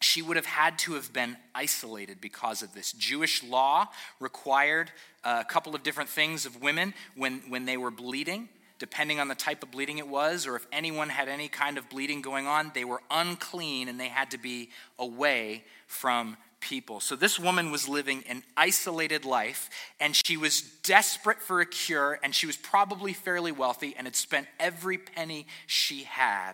she 0.02 0.22
would 0.22 0.36
have 0.36 0.46
had 0.46 0.80
to 0.80 0.94
have 0.94 1.14
been 1.14 1.38
isolated 1.54 2.20
because 2.20 2.64
of 2.64 2.74
this. 2.74 2.92
Jewish 2.94 3.44
law 3.44 3.88
required 4.20 4.92
uh, 5.24 5.38
a 5.42 5.46
couple 5.46 5.76
of 5.76 5.84
different 5.84 6.10
things 6.10 6.46
of 6.46 6.62
women 6.62 6.94
when, 7.16 7.44
when 7.50 7.66
they 7.66 7.78
were 7.78 7.92
bleeding, 7.92 8.50
depending 8.80 9.20
on 9.20 9.28
the 9.28 9.36
type 9.36 9.62
of 9.62 9.70
bleeding 9.70 10.00
it 10.00 10.08
was, 10.08 10.48
or 10.48 10.56
if 10.56 10.66
anyone 10.72 11.10
had 11.10 11.30
any 11.30 11.48
kind 11.48 11.78
of 11.78 11.88
bleeding 11.88 12.22
going 12.22 12.48
on, 12.48 12.72
they 12.74 12.84
were 12.84 13.02
unclean 13.12 13.88
and 13.88 14.00
they 14.00 14.08
had 14.08 14.32
to 14.32 14.40
be 14.40 14.70
away 14.98 15.64
from 15.86 16.36
people. 16.62 17.00
So 17.00 17.16
this 17.16 17.40
woman 17.40 17.72
was 17.72 17.90
living 17.90 18.24
an 18.30 18.44
isolated 18.56 19.26
life 19.26 19.70
and 20.00 20.16
she 20.16 20.38
was 20.38 20.62
desperate 20.84 21.40
for 21.40 21.60
a 21.60 21.66
cure 21.66 22.20
and 22.24 22.34
she 22.34 22.48
was 22.48 22.56
probably 22.56 23.14
fairly 23.14 23.52
wealthy 23.52 23.96
and 23.98 24.08
had 24.08 24.16
spent 24.16 24.48
every 24.60 24.98
penny 24.98 25.48
she 25.68 26.04
had 26.04 26.54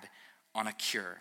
on 0.56 0.66
a 0.66 0.74
cure. 0.74 1.20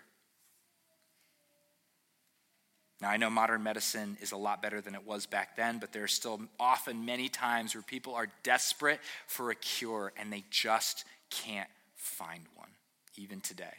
Now, 3.00 3.10
I 3.10 3.18
know 3.18 3.28
modern 3.28 3.62
medicine 3.62 4.16
is 4.22 4.32
a 4.32 4.38
lot 4.38 4.62
better 4.62 4.80
than 4.80 4.94
it 4.94 5.06
was 5.06 5.26
back 5.26 5.54
then, 5.56 5.78
but 5.78 5.92
there 5.92 6.04
are 6.04 6.08
still 6.08 6.40
often 6.58 7.04
many 7.04 7.28
times 7.28 7.74
where 7.74 7.82
people 7.82 8.14
are 8.14 8.28
desperate 8.42 9.00
for 9.26 9.50
a 9.50 9.54
cure 9.54 10.12
and 10.16 10.32
they 10.32 10.44
just 10.50 11.04
can't 11.28 11.68
find 11.94 12.44
one, 12.54 12.70
even 13.16 13.40
today. 13.40 13.74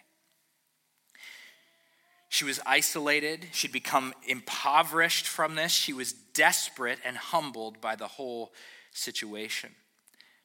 She 2.38 2.46
was 2.46 2.60
isolated. 2.68 3.48
She'd 3.52 3.72
become 3.72 4.14
impoverished 4.28 5.26
from 5.26 5.56
this. 5.56 5.72
She 5.72 5.92
was 5.92 6.14
desperate 6.14 7.00
and 7.04 7.18
humbled 7.18 7.82
by 7.82 7.96
the 7.96 8.06
whole 8.06 8.54
situation. 8.92 9.72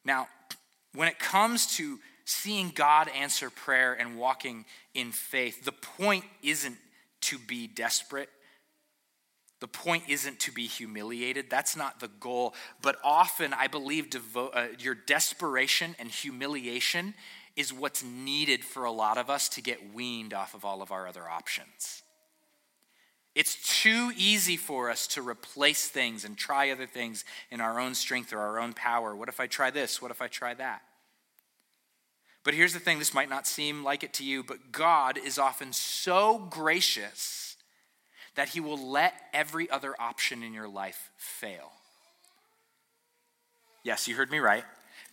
Now, 0.03 0.27
when 0.95 1.07
it 1.07 1.19
comes 1.19 1.67
to 1.77 1.99
seeing 2.25 2.71
God 2.73 3.09
answer 3.09 3.51
prayer 3.51 3.93
and 3.93 4.17
walking 4.17 4.65
in 4.95 5.11
faith, 5.11 5.65
the 5.65 5.71
point 5.71 6.25
isn't 6.41 6.77
to 7.21 7.37
be 7.37 7.67
desperate 7.67 8.29
the 9.63 9.67
point 9.69 10.03
isn't 10.09 10.41
to 10.41 10.51
be 10.51 10.67
humiliated. 10.67 11.49
That's 11.49 11.77
not 11.77 12.01
the 12.01 12.09
goal. 12.19 12.53
But 12.81 12.97
often, 13.01 13.53
I 13.53 13.67
believe 13.67 14.09
devo- 14.09 14.53
uh, 14.53 14.65
your 14.77 14.93
desperation 14.93 15.95
and 15.99 16.09
humiliation 16.09 17.13
is 17.55 17.71
what's 17.71 18.03
needed 18.03 18.63
for 18.63 18.85
a 18.85 18.91
lot 18.91 19.17
of 19.17 19.29
us 19.29 19.47
to 19.49 19.61
get 19.61 19.93
weaned 19.93 20.33
off 20.33 20.53
of 20.53 20.65
all 20.65 20.81
of 20.81 20.91
our 20.91 21.07
other 21.07 21.27
options. 21.29 22.03
It's 23.35 23.81
too 23.81 24.11
easy 24.15 24.57
for 24.57 24.91
us 24.91 25.07
to 25.07 25.21
replace 25.21 25.87
things 25.87 26.23
and 26.23 26.37
try 26.37 26.69
other 26.69 26.85
things 26.85 27.25
in 27.49 27.61
our 27.61 27.79
own 27.79 27.95
strength 27.95 28.31
or 28.31 28.39
our 28.39 28.59
own 28.59 28.73
power. 28.73 29.15
What 29.15 29.29
if 29.29 29.39
I 29.39 29.47
try 29.47 29.71
this? 29.71 30.01
What 30.01 30.11
if 30.11 30.21
I 30.21 30.27
try 30.27 30.53
that? 30.53 30.83
But 32.43 32.53
here's 32.53 32.73
the 32.73 32.79
thing 32.79 32.99
this 32.99 33.13
might 33.13 33.29
not 33.29 33.47
seem 33.47 33.83
like 33.83 34.03
it 34.03 34.13
to 34.13 34.23
you, 34.23 34.43
but 34.43 34.71
God 34.71 35.17
is 35.17 35.39
often 35.39 35.73
so 35.73 36.37
gracious 36.49 37.55
that 38.35 38.49
He 38.49 38.59
will 38.59 38.77
let 38.77 39.13
every 39.33 39.69
other 39.69 39.95
option 39.99 40.43
in 40.43 40.53
your 40.53 40.67
life 40.67 41.09
fail. 41.17 41.71
Yes, 43.83 44.07
you 44.07 44.15
heard 44.15 44.31
me 44.31 44.39
right. 44.39 44.63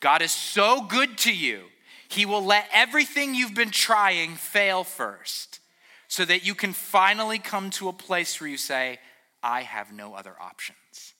God 0.00 0.22
is 0.22 0.32
so 0.32 0.82
good 0.82 1.18
to 1.18 1.34
you, 1.34 1.64
He 2.10 2.26
will 2.26 2.44
let 2.44 2.68
everything 2.72 3.36
you've 3.36 3.54
been 3.54 3.70
trying 3.70 4.34
fail 4.34 4.82
first 4.82 5.60
so 6.08 6.24
that 6.24 6.44
you 6.44 6.56
can 6.56 6.72
finally 6.72 7.38
come 7.38 7.70
to 7.70 7.88
a 7.88 7.92
place 7.92 8.40
where 8.40 8.50
you 8.50 8.56
say, 8.56 8.98
I 9.44 9.62
have 9.62 9.92
no 9.92 10.14
other 10.14 10.34
options. 10.40 11.14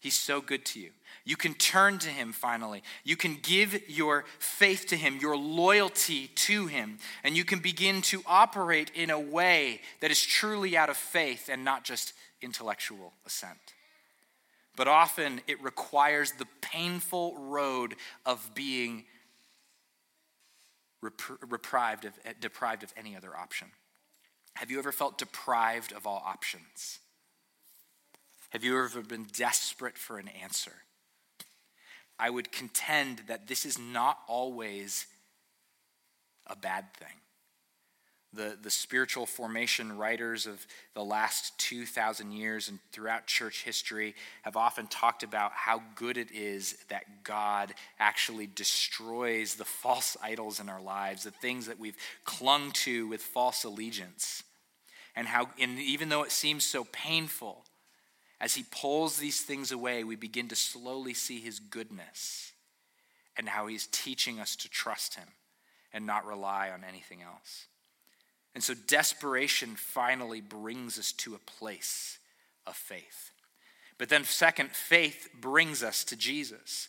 He's 0.00 0.16
so 0.16 0.40
good 0.40 0.64
to 0.66 0.80
you. 0.80 0.90
You 1.24 1.36
can 1.36 1.54
turn 1.54 1.98
to 1.98 2.08
Him 2.08 2.32
finally. 2.32 2.82
You 3.04 3.16
can 3.16 3.38
give 3.40 3.88
your 3.88 4.24
faith 4.40 4.86
to 4.88 4.96
Him, 4.96 5.18
your 5.20 5.36
loyalty 5.36 6.26
to 6.26 6.66
Him, 6.66 6.98
and 7.22 7.36
you 7.36 7.44
can 7.44 7.60
begin 7.60 8.02
to 8.02 8.22
operate 8.26 8.90
in 8.96 9.10
a 9.10 9.20
way 9.20 9.80
that 10.00 10.10
is 10.10 10.20
truly 10.20 10.76
out 10.76 10.90
of 10.90 10.96
faith 10.96 11.48
and 11.48 11.64
not 11.64 11.84
just 11.84 12.14
intellectual 12.42 13.12
assent. 13.24 13.74
But 14.76 14.88
often 14.88 15.40
it 15.46 15.62
requires 15.62 16.32
the 16.32 16.46
painful 16.60 17.38
road 17.38 17.94
of 18.26 18.50
being 18.52 19.04
deprived 21.02 22.04
of, 22.04 22.12
deprived 22.40 22.82
of 22.82 22.92
any 22.96 23.16
other 23.16 23.36
option. 23.36 23.68
Have 24.54 24.70
you 24.70 24.78
ever 24.78 24.92
felt 24.92 25.18
deprived 25.18 25.92
of 25.92 26.06
all 26.06 26.22
options? 26.24 26.98
Have 28.50 28.64
you 28.64 28.82
ever 28.82 29.02
been 29.02 29.26
desperate 29.32 29.98
for 29.98 30.18
an 30.18 30.28
answer? 30.28 30.72
I 32.18 32.30
would 32.30 32.52
contend 32.52 33.22
that 33.28 33.48
this 33.48 33.66
is 33.66 33.78
not 33.78 34.18
always 34.26 35.06
a 36.46 36.56
bad 36.56 36.94
thing. 36.94 37.20
The, 38.36 38.56
the 38.60 38.70
spiritual 38.70 39.26
formation 39.26 39.96
writers 39.96 40.46
of 40.46 40.66
the 40.94 41.02
last 41.02 41.58
2,000 41.58 42.32
years 42.32 42.68
and 42.68 42.78
throughout 42.92 43.26
church 43.26 43.64
history 43.64 44.14
have 44.42 44.56
often 44.56 44.86
talked 44.86 45.22
about 45.22 45.52
how 45.52 45.82
good 45.94 46.18
it 46.18 46.30
is 46.32 46.76
that 46.88 47.24
God 47.24 47.74
actually 47.98 48.46
destroys 48.46 49.54
the 49.54 49.64
false 49.64 50.16
idols 50.22 50.60
in 50.60 50.68
our 50.68 50.82
lives, 50.82 51.24
the 51.24 51.30
things 51.30 51.66
that 51.66 51.80
we've 51.80 51.96
clung 52.24 52.72
to 52.72 53.08
with 53.08 53.22
false 53.22 53.64
allegiance. 53.64 54.42
And 55.16 55.26
how, 55.26 55.48
and 55.58 55.78
even 55.78 56.10
though 56.10 56.22
it 56.22 56.30
seems 56.30 56.62
so 56.62 56.86
painful, 56.92 57.64
as 58.40 58.54
he 58.54 58.64
pulls 58.70 59.16
these 59.16 59.40
things 59.40 59.72
away, 59.72 60.04
we 60.04 60.14
begin 60.14 60.48
to 60.48 60.56
slowly 60.56 61.14
see 61.14 61.40
his 61.40 61.58
goodness 61.58 62.52
and 63.36 63.48
how 63.48 63.66
he's 63.66 63.86
teaching 63.86 64.38
us 64.38 64.56
to 64.56 64.68
trust 64.68 65.14
him 65.14 65.28
and 65.92 66.06
not 66.06 66.26
rely 66.26 66.70
on 66.70 66.84
anything 66.84 67.22
else. 67.22 67.66
And 68.56 68.64
so 68.64 68.72
desperation 68.72 69.76
finally 69.76 70.40
brings 70.40 70.98
us 70.98 71.12
to 71.12 71.34
a 71.34 71.38
place 71.38 72.18
of 72.66 72.74
faith. 72.74 73.30
But 73.98 74.08
then, 74.08 74.24
second, 74.24 74.70
faith 74.70 75.28
brings 75.38 75.82
us 75.82 76.04
to 76.04 76.16
Jesus. 76.16 76.88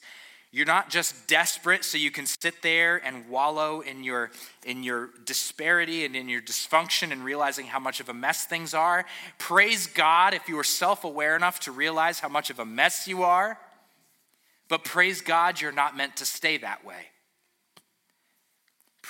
You're 0.49 0.65
not 0.65 0.89
just 0.89 1.27
desperate 1.27 1.84
so 1.84 1.97
you 1.97 2.10
can 2.10 2.25
sit 2.25 2.62
there 2.62 3.06
and 3.06 3.27
wallow 3.27 3.82
in 3.82 4.06
your, 4.06 4.32
in 4.65 4.82
your 4.82 5.10
disparity 5.25 6.06
and 6.06 6.15
in 6.15 6.30
your 6.30 6.39
dysfunction 6.39 7.12
and 7.12 7.21
realizing 7.21 7.65
how 7.65 7.80
much 7.80 7.99
of 7.99 8.08
a 8.08 8.13
mess 8.13 8.45
things 8.45 8.73
are. 8.73 9.06
Praise 9.38 9.88
God 9.88 10.34
if 10.34 10.47
you 10.47 10.58
are 10.58 10.63
self 10.63 11.03
aware 11.03 11.36
enough 11.36 11.60
to 11.60 11.73
realize 11.73 12.21
how 12.21 12.30
much 12.30 12.49
of 12.49 12.60
a 12.60 12.65
mess 12.65 13.10
you 13.10 13.23
are. 13.23 13.60
But 14.69 14.86
praise 14.86 15.19
God, 15.19 15.60
you're 15.60 15.73
not 15.73 15.97
meant 15.97 16.15
to 16.15 16.25
stay 16.25 16.60
that 16.60 16.86
way. 16.86 17.08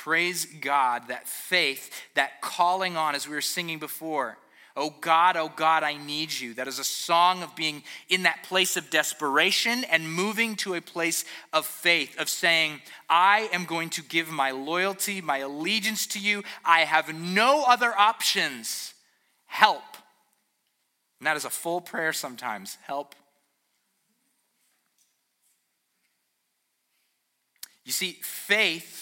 Praise 0.04 0.46
God 0.46 1.08
that 1.08 1.28
faith, 1.28 1.92
that 2.14 2.40
calling 2.40 2.96
on, 2.96 3.16
as 3.16 3.28
we 3.28 3.34
were 3.34 3.42
singing 3.42 3.80
before, 3.80 4.38
Oh 4.80 4.94
God, 5.02 5.38
oh 5.38 5.52
God, 5.56 5.82
I 5.82 5.98
need 5.98 6.32
you. 6.32 6.54
That 6.54 6.68
is 6.68 6.78
a 6.78 6.84
song 6.84 7.42
of 7.42 7.56
being 7.56 7.82
in 8.10 8.24
that 8.24 8.44
place 8.44 8.78
of 8.78 8.92
desperation 8.92 9.84
and 9.86 10.14
moving 10.14 10.56
to 10.58 10.76
a 10.76 10.82
place 10.82 11.26
of 11.52 11.66
faith, 11.66 12.16
of 12.20 12.30
saying, 12.30 12.82
I 13.10 13.50
am 13.52 13.66
going 13.66 13.90
to 13.90 14.04
give 14.04 14.30
my 14.30 14.52
loyalty, 14.52 15.20
my 15.20 15.40
allegiance 15.40 16.06
to 16.08 16.20
you. 16.20 16.44
I 16.64 16.82
have 16.82 17.12
no 17.12 17.64
other 17.68 17.92
options. 17.98 18.94
Help. 19.48 19.82
And 21.20 21.26
that 21.26 21.38
is 21.38 21.46
a 21.46 21.50
full 21.50 21.82
prayer 21.82 22.14
sometimes. 22.14 22.78
Help. 22.84 23.16
You 27.84 27.92
see, 27.92 28.20
faith 28.22 28.97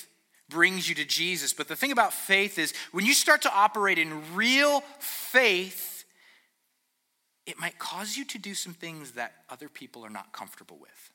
brings 0.50 0.88
you 0.88 0.96
to 0.96 1.06
Jesus. 1.06 1.54
But 1.54 1.68
the 1.68 1.76
thing 1.76 1.92
about 1.92 2.14
faith 2.14 2.60
is 2.60 2.74
when 2.92 3.06
you 3.06 3.14
start 3.14 3.42
to 3.44 3.54
operate 3.54 3.98
in 3.98 4.36
real 4.36 4.82
faith, 5.00 6.06
it 7.46 7.60
might 7.60 7.78
cause 7.78 8.18
you 8.18 8.26
to 8.26 8.38
do 8.38 8.54
some 8.54 8.74
things 8.74 9.12
that 9.12 9.34
other 9.50 9.70
people 9.70 10.06
are 10.06 10.10
not 10.10 10.32
comfortable 10.32 10.78
with. 10.80 11.12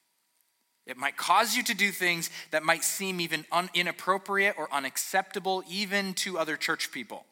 It 0.87 0.97
might 0.97 1.17
cause 1.17 1.57
you 1.57 1.63
to 1.65 1.75
do 1.75 1.91
things 1.91 2.31
that 2.51 2.63
might 2.63 2.83
seem 2.83 3.21
even 3.21 3.45
un- 3.53 3.71
inappropriate 3.75 4.57
or 4.59 4.73
unacceptable, 4.73 5.63
even 5.69 6.15
to 6.15 6.39
other 6.39 6.57
church 6.57 6.91
people. 6.91 7.27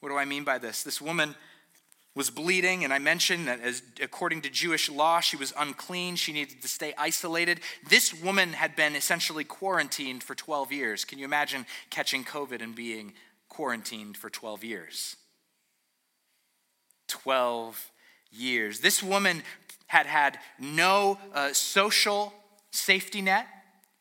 What 0.00 0.10
do 0.10 0.16
I 0.16 0.24
mean 0.24 0.44
by 0.44 0.58
this? 0.58 0.82
This 0.82 1.00
woman 1.00 1.34
was 2.16 2.30
bleeding, 2.30 2.82
and 2.82 2.94
I 2.94 2.98
mentioned 2.98 3.46
that 3.46 3.60
as, 3.60 3.82
according 4.02 4.40
to 4.40 4.50
Jewish 4.50 4.88
law, 4.88 5.20
she 5.20 5.36
was 5.36 5.52
unclean. 5.56 6.16
She 6.16 6.32
needed 6.32 6.62
to 6.62 6.68
stay 6.68 6.94
isolated. 6.96 7.60
This 7.90 8.14
woman 8.14 8.54
had 8.54 8.74
been 8.74 8.96
essentially 8.96 9.44
quarantined 9.44 10.22
for 10.22 10.34
12 10.34 10.72
years. 10.72 11.04
Can 11.04 11.18
you 11.18 11.26
imagine 11.26 11.66
catching 11.90 12.24
COVID 12.24 12.62
and 12.62 12.74
being 12.74 13.12
quarantined 13.50 14.16
for 14.16 14.30
12 14.30 14.64
years? 14.64 15.16
12 17.08 17.92
years. 18.32 18.80
This 18.80 19.02
woman 19.02 19.42
had 19.86 20.06
had 20.06 20.38
no 20.58 21.18
uh, 21.34 21.52
social 21.52 22.32
safety 22.70 23.20
net. 23.20 23.46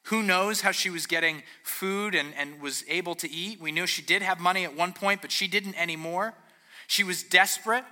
Who 0.03 0.23
knows 0.23 0.61
how 0.61 0.71
she 0.71 0.89
was 0.89 1.05
getting 1.05 1.43
food 1.63 2.15
and, 2.15 2.33
and 2.37 2.61
was 2.61 2.85
able 2.87 3.15
to 3.15 3.29
eat? 3.29 3.59
We 3.59 3.73
knew 3.73 3.85
she 3.85 4.01
did 4.01 4.21
have 4.21 4.39
money 4.39 4.63
at 4.63 4.75
one 4.75 4.93
point, 4.93 5.21
but 5.21 5.31
she 5.31 5.49
didn't 5.49 5.75
anymore. 5.75 6.33
She 6.87 7.03
was 7.03 7.21
desperate. 7.21 7.83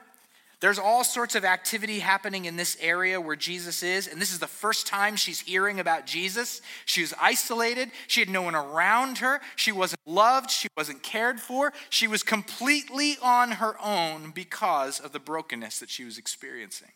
There's 0.63 0.79
all 0.79 1.03
sorts 1.03 1.35
of 1.35 1.43
activity 1.43 1.99
happening 1.99 2.45
in 2.45 2.55
this 2.55 2.77
area 2.79 3.19
where 3.19 3.35
Jesus 3.35 3.83
is, 3.83 4.07
and 4.07 4.21
this 4.21 4.31
is 4.31 4.39
the 4.39 4.47
first 4.47 4.87
time 4.87 5.17
she's 5.17 5.41
hearing 5.41 5.81
about 5.81 6.05
Jesus. 6.05 6.61
She 6.85 7.01
was 7.01 7.13
isolated. 7.19 7.91
She 8.07 8.21
had 8.21 8.29
no 8.29 8.43
one 8.43 8.55
around 8.55 9.17
her. 9.17 9.41
She 9.57 9.73
wasn't 9.73 9.99
loved. 10.05 10.49
She 10.49 10.69
wasn't 10.77 11.03
cared 11.03 11.41
for. 11.41 11.73
She 11.89 12.07
was 12.07 12.23
completely 12.23 13.17
on 13.21 13.51
her 13.51 13.75
own 13.83 14.31
because 14.31 15.01
of 15.01 15.11
the 15.11 15.19
brokenness 15.19 15.79
that 15.79 15.89
she 15.89 16.05
was 16.05 16.17
experiencing. 16.17 16.93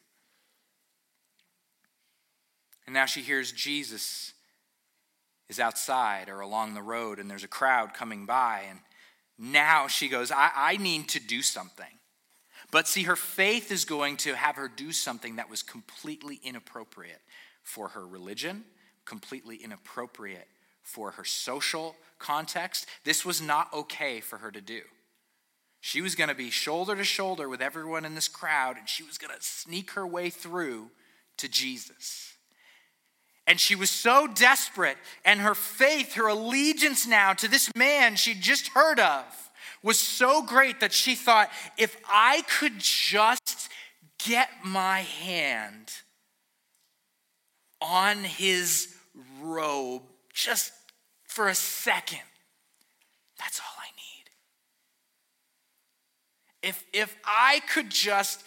And 2.86 2.94
now 2.94 3.06
she 3.06 3.20
hears 3.20 3.52
Jesus 3.52 4.32
is 5.50 5.60
outside 5.60 6.30
or 6.30 6.40
along 6.40 6.74
the 6.74 6.82
road, 6.82 7.20
and 7.20 7.30
there's 7.30 7.44
a 7.44 7.50
crowd 7.50 7.94
coming 7.94 8.26
by. 8.26 8.64
And 8.70 8.80
now 9.38 9.88
she 9.88 10.08
goes, 10.08 10.32
I, 10.32 10.52
I 10.56 10.78
need 10.78 11.10
to 11.10 11.20
do 11.20 11.42
something. 11.42 11.97
But 12.72 12.88
see, 12.88 13.04
her 13.04 13.16
faith 13.16 13.72
is 13.72 13.86
going 13.86 14.18
to 14.18 14.36
have 14.36 14.58
her 14.58 14.68
do 14.68 14.92
something 14.92 15.38
that 15.38 15.50
was 15.50 15.64
completely 15.64 16.40
inappropriate 16.44 17.22
for 17.64 17.90
her 17.90 18.06
religion, 18.06 18.66
completely 19.06 19.58
inappropriate 19.58 20.48
for 20.84 21.12
her 21.12 21.24
social 21.24 21.96
context. 22.20 22.86
This 23.04 23.26
was 23.26 23.42
not 23.42 23.74
okay 23.74 24.20
for 24.20 24.38
her 24.38 24.52
to 24.52 24.62
do. 24.62 24.82
She 25.80 26.02
was 26.02 26.16
going 26.16 26.30
to 26.30 26.36
be 26.36 26.50
shoulder 26.50 26.96
to 26.96 27.04
shoulder 27.04 27.48
with 27.48 27.62
everyone 27.62 28.04
in 28.04 28.16
this 28.16 28.28
crowd, 28.28 28.78
and 28.78 28.90
she 28.90 29.04
was 29.04 29.18
going 29.18 29.34
to 29.34 29.42
sneak 29.42 29.92
her 29.92 30.06
way 30.06 30.30
through 30.30 30.90
to 31.38 31.48
Jesus. 31.48 32.34
And 33.46 33.60
she 33.60 33.76
was 33.76 33.90
so 33.90 34.28
desperate, 34.28 34.98
and 35.24 35.40
her 35.40 35.56
faith, 35.56 36.16
her 36.16 36.28
allegiance 36.28 37.08
now 37.08 37.32
to 37.34 37.48
this 37.48 37.74
man 37.76 38.18
she'd 38.18 38.42
just 38.42 38.70
heard 38.70 39.00
of, 39.00 39.47
was 39.88 39.98
so 39.98 40.42
great 40.42 40.82
that 40.82 40.92
she 40.92 41.16
thought, 41.16 41.50
if 41.78 41.96
I 42.10 42.42
could 42.60 42.74
just 42.78 43.70
get 44.18 44.50
my 44.62 45.00
hand 45.00 45.94
on 47.82 48.26
his 48.26 48.94
robe 49.42 50.02
just 50.34 50.74
for 51.24 51.48
a 51.48 51.56
second, 51.56 52.20
that's 53.40 53.62
all 53.62 53.82
I 53.82 53.88
need. 56.64 56.70
If, 56.70 56.84
if 56.92 57.16
I 57.24 57.62
could 57.74 57.90
just 57.90 58.44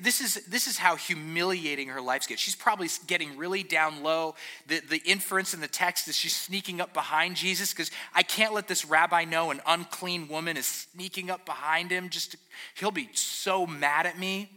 this 0.00 0.20
is, 0.20 0.34
this 0.46 0.68
is 0.68 0.78
how 0.78 0.94
humiliating 0.94 1.88
her 1.88 2.00
life 2.00 2.28
gets. 2.28 2.40
She's 2.40 2.54
probably 2.54 2.88
getting 3.08 3.36
really 3.36 3.64
down 3.64 4.04
low. 4.04 4.36
The, 4.68 4.78
the 4.78 5.02
inference 5.04 5.54
in 5.54 5.60
the 5.60 5.66
text 5.66 6.06
is 6.06 6.16
she's 6.16 6.36
sneaking 6.36 6.80
up 6.80 6.94
behind 6.94 7.34
Jesus 7.34 7.72
because 7.72 7.90
I 8.14 8.22
can't 8.22 8.54
let 8.54 8.68
this 8.68 8.84
rabbi 8.84 9.24
know 9.24 9.50
an 9.50 9.60
unclean 9.66 10.28
woman 10.28 10.56
is 10.56 10.66
sneaking 10.66 11.30
up 11.30 11.44
behind 11.44 11.90
him. 11.90 12.10
Just 12.10 12.32
to, 12.32 12.38
he'll 12.76 12.92
be 12.92 13.08
so 13.12 13.66
mad 13.66 14.06
at 14.06 14.16
me 14.16 14.50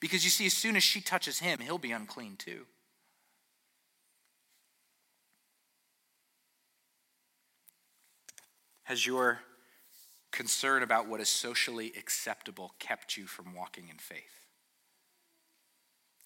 because 0.00 0.24
you 0.24 0.30
see, 0.30 0.46
as 0.46 0.52
soon 0.52 0.74
as 0.74 0.82
she 0.82 1.00
touches 1.00 1.38
him, 1.38 1.60
he'll 1.60 1.78
be 1.78 1.92
unclean 1.92 2.34
too. 2.36 2.66
Has 8.82 9.06
your 9.06 9.38
concern 10.32 10.82
about 10.82 11.06
what 11.06 11.20
is 11.20 11.28
socially 11.28 11.92
acceptable 11.96 12.74
kept 12.80 13.16
you 13.16 13.26
from 13.26 13.54
walking 13.54 13.88
in 13.88 13.98
faith? 13.98 14.41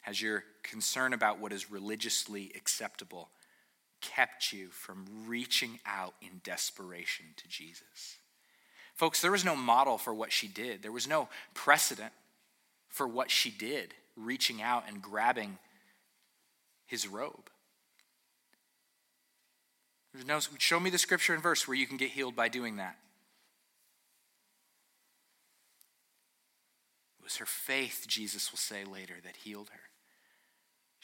Has 0.06 0.22
your 0.22 0.44
concern 0.62 1.12
about 1.12 1.40
what 1.40 1.52
is 1.52 1.68
religiously 1.68 2.52
acceptable 2.54 3.28
kept 4.00 4.52
you 4.52 4.68
from 4.68 5.04
reaching 5.26 5.80
out 5.84 6.14
in 6.22 6.40
desperation 6.44 7.26
to 7.36 7.48
Jesus? 7.48 8.18
Folks, 8.94 9.20
there 9.20 9.32
was 9.32 9.44
no 9.44 9.56
model 9.56 9.98
for 9.98 10.14
what 10.14 10.30
she 10.30 10.46
did, 10.46 10.80
there 10.80 10.92
was 10.92 11.08
no 11.08 11.28
precedent 11.54 12.12
for 12.88 13.08
what 13.08 13.32
she 13.32 13.50
did, 13.50 13.94
reaching 14.16 14.62
out 14.62 14.84
and 14.86 15.02
grabbing 15.02 15.58
his 16.86 17.08
robe. 17.08 17.50
No, 20.24 20.38
show 20.58 20.78
me 20.78 20.88
the 20.88 20.98
scripture 20.98 21.34
and 21.34 21.42
verse 21.42 21.66
where 21.66 21.76
you 21.76 21.88
can 21.88 21.96
get 21.96 22.10
healed 22.10 22.36
by 22.36 22.46
doing 22.46 22.76
that. 22.76 22.96
It 27.18 27.24
was 27.24 27.38
her 27.38 27.44
faith, 27.44 28.04
Jesus 28.06 28.52
will 28.52 28.58
say 28.58 28.84
later, 28.84 29.14
that 29.24 29.34
healed 29.38 29.70
her. 29.72 29.80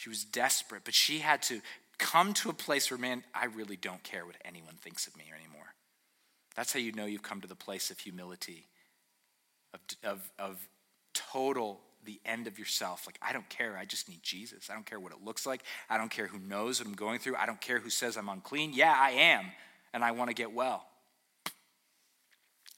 She 0.03 0.09
was 0.09 0.25
desperate, 0.25 0.83
but 0.85 0.95
she 0.95 1.21
had 1.21 1.43
to 1.43 1.61
come 1.97 2.33
to 2.35 2.51
a 2.51 2.53
place 2.53 2.91
where, 2.91 2.99
man, 2.99 3.23
I 3.33 3.45
really 3.45 3.77
don't 3.77 4.03
care 4.03 4.27
what 4.27 4.35
anyone 4.45 4.75
thinks 4.75 5.07
of 5.07 5.17
me 5.17 5.27
anymore. 5.33 5.75
That's 6.57 6.73
how 6.73 6.81
you 6.81 6.91
know 6.91 7.07
you've 7.07 7.23
come 7.23 7.41
to 7.41 7.47
the 7.47 7.55
place 7.55 7.89
of 7.93 8.01
humility, 8.01 8.67
of, 9.73 9.81
of, 10.03 10.31
of 10.41 10.69
total 11.15 11.79
the 12.05 12.19
end 12.27 12.49
of 12.49 12.59
yourself. 12.59 13.07
Like, 13.07 13.17
I 13.23 13.33
don't 13.33 13.49
care. 13.49 13.79
I 13.79 13.85
just 13.85 14.09
need 14.09 14.25
Jesus. 14.25 14.71
I 14.71 14.75
don't 14.75 14.85
care 14.85 14.99
what 14.99 15.13
it 15.13 15.19
looks 15.25 15.47
like. 15.47 15.63
I 15.89 15.99
don't 15.99 16.11
care 16.11 16.27
who 16.27 16.41
knows 16.41 16.81
what 16.81 16.89
I'm 16.89 16.97
going 16.97 17.21
through. 17.21 17.37
I 17.37 17.47
don't 17.47 17.61
care 17.61 17.79
who 17.79 17.89
says 17.89 18.17
I'm 18.17 18.29
unclean. 18.29 18.73
Yeah, 18.75 18.97
I 18.99 19.11
am, 19.11 19.45
and 19.95 20.03
I 20.03 20.11
want 20.11 20.31
to 20.31 20.35
get 20.35 20.53
well. 20.53 20.85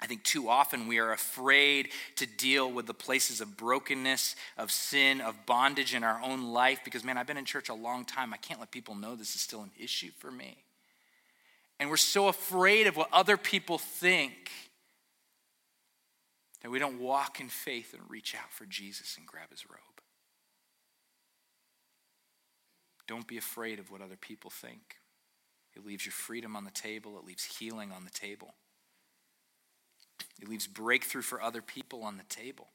I 0.00 0.06
think 0.06 0.24
too 0.24 0.48
often 0.48 0.86
we 0.86 0.98
are 0.98 1.12
afraid 1.12 1.88
to 2.16 2.26
deal 2.26 2.70
with 2.70 2.86
the 2.86 2.94
places 2.94 3.40
of 3.40 3.56
brokenness, 3.56 4.36
of 4.58 4.70
sin, 4.70 5.20
of 5.20 5.46
bondage 5.46 5.94
in 5.94 6.04
our 6.04 6.20
own 6.20 6.52
life 6.52 6.80
because, 6.84 7.04
man, 7.04 7.16
I've 7.16 7.26
been 7.26 7.36
in 7.36 7.44
church 7.44 7.68
a 7.68 7.74
long 7.74 8.04
time. 8.04 8.34
I 8.34 8.36
can't 8.36 8.60
let 8.60 8.70
people 8.70 8.94
know 8.94 9.14
this 9.14 9.34
is 9.34 9.40
still 9.40 9.62
an 9.62 9.70
issue 9.78 10.10
for 10.18 10.30
me. 10.30 10.58
And 11.78 11.90
we're 11.90 11.96
so 11.96 12.28
afraid 12.28 12.86
of 12.86 12.96
what 12.96 13.08
other 13.12 13.36
people 13.36 13.78
think 13.78 14.50
that 16.62 16.70
we 16.70 16.78
don't 16.78 17.00
walk 17.00 17.40
in 17.40 17.48
faith 17.48 17.92
and 17.92 18.02
reach 18.08 18.34
out 18.34 18.50
for 18.50 18.64
Jesus 18.66 19.16
and 19.16 19.26
grab 19.26 19.50
his 19.50 19.68
robe. 19.68 19.78
Don't 23.06 23.26
be 23.26 23.36
afraid 23.36 23.78
of 23.78 23.90
what 23.90 24.00
other 24.00 24.16
people 24.16 24.50
think. 24.50 24.96
It 25.76 25.84
leaves 25.84 26.06
your 26.06 26.12
freedom 26.12 26.56
on 26.56 26.64
the 26.64 26.70
table, 26.70 27.18
it 27.18 27.26
leaves 27.26 27.44
healing 27.44 27.92
on 27.92 28.04
the 28.04 28.10
table. 28.10 28.54
It 30.40 30.48
leaves 30.48 30.66
breakthrough 30.66 31.22
for 31.22 31.42
other 31.42 31.62
people 31.62 32.02
on 32.02 32.16
the 32.16 32.24
table. 32.24 32.68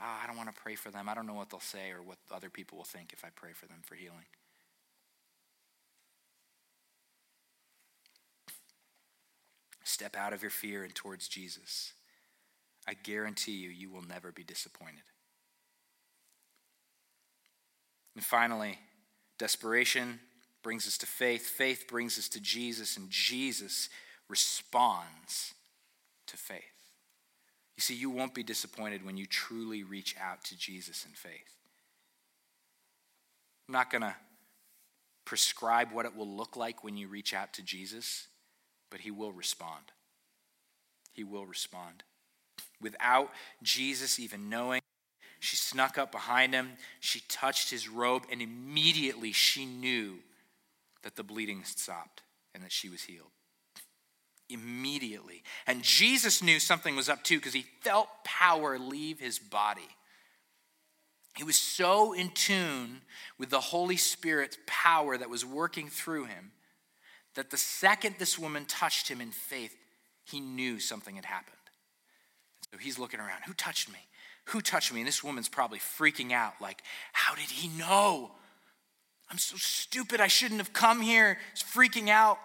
Oh, 0.00 0.18
I 0.22 0.26
don't 0.26 0.36
want 0.36 0.54
to 0.54 0.60
pray 0.60 0.74
for 0.74 0.90
them. 0.90 1.08
I 1.08 1.14
don't 1.14 1.26
know 1.26 1.34
what 1.34 1.50
they'll 1.50 1.60
say 1.60 1.90
or 1.90 2.02
what 2.02 2.18
other 2.32 2.50
people 2.50 2.78
will 2.78 2.84
think 2.84 3.12
if 3.12 3.24
I 3.24 3.28
pray 3.34 3.52
for 3.52 3.66
them 3.66 3.78
for 3.82 3.94
healing. 3.94 4.26
Step 9.84 10.16
out 10.16 10.32
of 10.32 10.42
your 10.42 10.50
fear 10.50 10.82
and 10.82 10.94
towards 10.94 11.28
Jesus. 11.28 11.92
I 12.88 12.94
guarantee 12.94 13.52
you, 13.52 13.70
you 13.70 13.90
will 13.90 14.02
never 14.02 14.32
be 14.32 14.42
disappointed. 14.42 15.04
And 18.14 18.24
finally, 18.24 18.78
desperation 19.38 20.20
brings 20.62 20.86
us 20.86 20.98
to 20.98 21.06
faith. 21.06 21.46
Faith 21.46 21.86
brings 21.88 22.18
us 22.18 22.28
to 22.30 22.40
Jesus, 22.40 22.96
and 22.96 23.10
Jesus 23.10 23.88
responds 24.28 25.54
to 26.26 26.36
faith. 26.36 26.73
You 27.76 27.80
see, 27.80 27.94
you 27.94 28.10
won't 28.10 28.34
be 28.34 28.42
disappointed 28.42 29.04
when 29.04 29.16
you 29.16 29.26
truly 29.26 29.82
reach 29.82 30.14
out 30.20 30.44
to 30.44 30.58
Jesus 30.58 31.04
in 31.04 31.12
faith. 31.12 31.56
I'm 33.68 33.72
not 33.72 33.90
going 33.90 34.02
to 34.02 34.14
prescribe 35.24 35.92
what 35.92 36.06
it 36.06 36.14
will 36.14 36.28
look 36.28 36.56
like 36.56 36.84
when 36.84 36.96
you 36.96 37.08
reach 37.08 37.34
out 37.34 37.52
to 37.54 37.62
Jesus, 37.62 38.28
but 38.90 39.00
he 39.00 39.10
will 39.10 39.32
respond. 39.32 39.92
He 41.12 41.24
will 41.24 41.46
respond. 41.46 42.04
Without 42.80 43.30
Jesus 43.62 44.20
even 44.20 44.48
knowing, 44.50 44.82
she 45.40 45.56
snuck 45.56 45.98
up 45.98 46.12
behind 46.12 46.54
him, 46.54 46.72
she 47.00 47.22
touched 47.28 47.70
his 47.70 47.88
robe, 47.88 48.24
and 48.30 48.40
immediately 48.40 49.32
she 49.32 49.66
knew 49.66 50.18
that 51.02 51.16
the 51.16 51.22
bleeding 51.22 51.64
stopped 51.64 52.22
and 52.54 52.62
that 52.62 52.72
she 52.72 52.88
was 52.88 53.02
healed. 53.02 53.30
Immediately. 54.48 55.42
And 55.66 55.82
Jesus 55.82 56.42
knew 56.42 56.58
something 56.58 56.96
was 56.96 57.08
up 57.08 57.22
too 57.22 57.38
because 57.38 57.54
he 57.54 57.66
felt 57.82 58.08
power 58.24 58.78
leave 58.78 59.20
his 59.20 59.38
body. 59.38 59.88
He 61.36 61.44
was 61.44 61.56
so 61.56 62.12
in 62.12 62.30
tune 62.30 63.00
with 63.38 63.50
the 63.50 63.60
Holy 63.60 63.96
Spirit's 63.96 64.58
power 64.66 65.18
that 65.18 65.30
was 65.30 65.44
working 65.44 65.88
through 65.88 66.26
him 66.26 66.52
that 67.34 67.50
the 67.50 67.56
second 67.56 68.16
this 68.18 68.38
woman 68.38 68.64
touched 68.66 69.08
him 69.08 69.20
in 69.20 69.32
faith, 69.32 69.74
he 70.24 70.40
knew 70.40 70.78
something 70.78 71.16
had 71.16 71.24
happened. 71.24 71.56
So 72.72 72.78
he's 72.78 72.98
looking 72.98 73.20
around. 73.20 73.42
Who 73.46 73.52
touched 73.54 73.90
me? 73.90 73.98
Who 74.46 74.60
touched 74.60 74.92
me? 74.92 75.00
And 75.00 75.08
this 75.08 75.24
woman's 75.24 75.48
probably 75.48 75.78
freaking 75.78 76.32
out, 76.32 76.54
like, 76.60 76.82
how 77.12 77.34
did 77.34 77.50
he 77.50 77.68
know? 77.68 78.30
I'm 79.30 79.38
so 79.38 79.56
stupid. 79.56 80.20
I 80.20 80.28
shouldn't 80.28 80.60
have 80.60 80.72
come 80.72 81.00
here. 81.00 81.38
He's 81.52 81.62
freaking 81.62 82.08
out. 82.08 82.38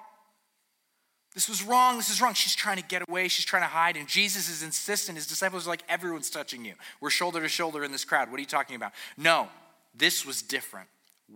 This 1.34 1.48
was 1.48 1.64
wrong. 1.64 1.98
This 1.98 2.10
is 2.10 2.22
wrong. 2.22 2.34
She's 2.34 2.56
trying 2.56 2.78
to 2.78 2.84
get 2.84 3.08
away. 3.08 3.28
She's 3.28 3.46
trying 3.46 3.62
to 3.62 3.68
hide. 3.68 3.96
And 3.96 4.08
Jesus 4.08 4.50
is 4.50 4.64
insistent. 4.64 5.18
His 5.18 5.28
disciples 5.28 5.68
are 5.68 5.70
like, 5.70 5.84
everyone's 5.88 6.30
touching 6.30 6.66
you. 6.66 6.74
We're 7.00 7.12
shoulder 7.12 7.40
to 7.42 7.48
shoulder 7.48 7.84
in 7.84 7.92
this 7.92 8.04
crowd. 8.06 8.32
What 8.32 8.38
are 8.38 8.42
you 8.42 8.48
talking 8.48 8.76
about? 8.76 8.94
No, 9.16 9.48
this 9.96 10.26
was 10.26 10.42
different. 10.42 10.88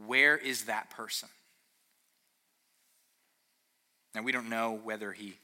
Where 0.05 0.35
is 0.35 0.65
that 0.65 0.89
person? 0.89 1.29
Now, 4.15 4.23
we 4.23 4.31
don't 4.31 4.49
know 4.49 4.79
whether 4.83 5.11
he 5.11 5.35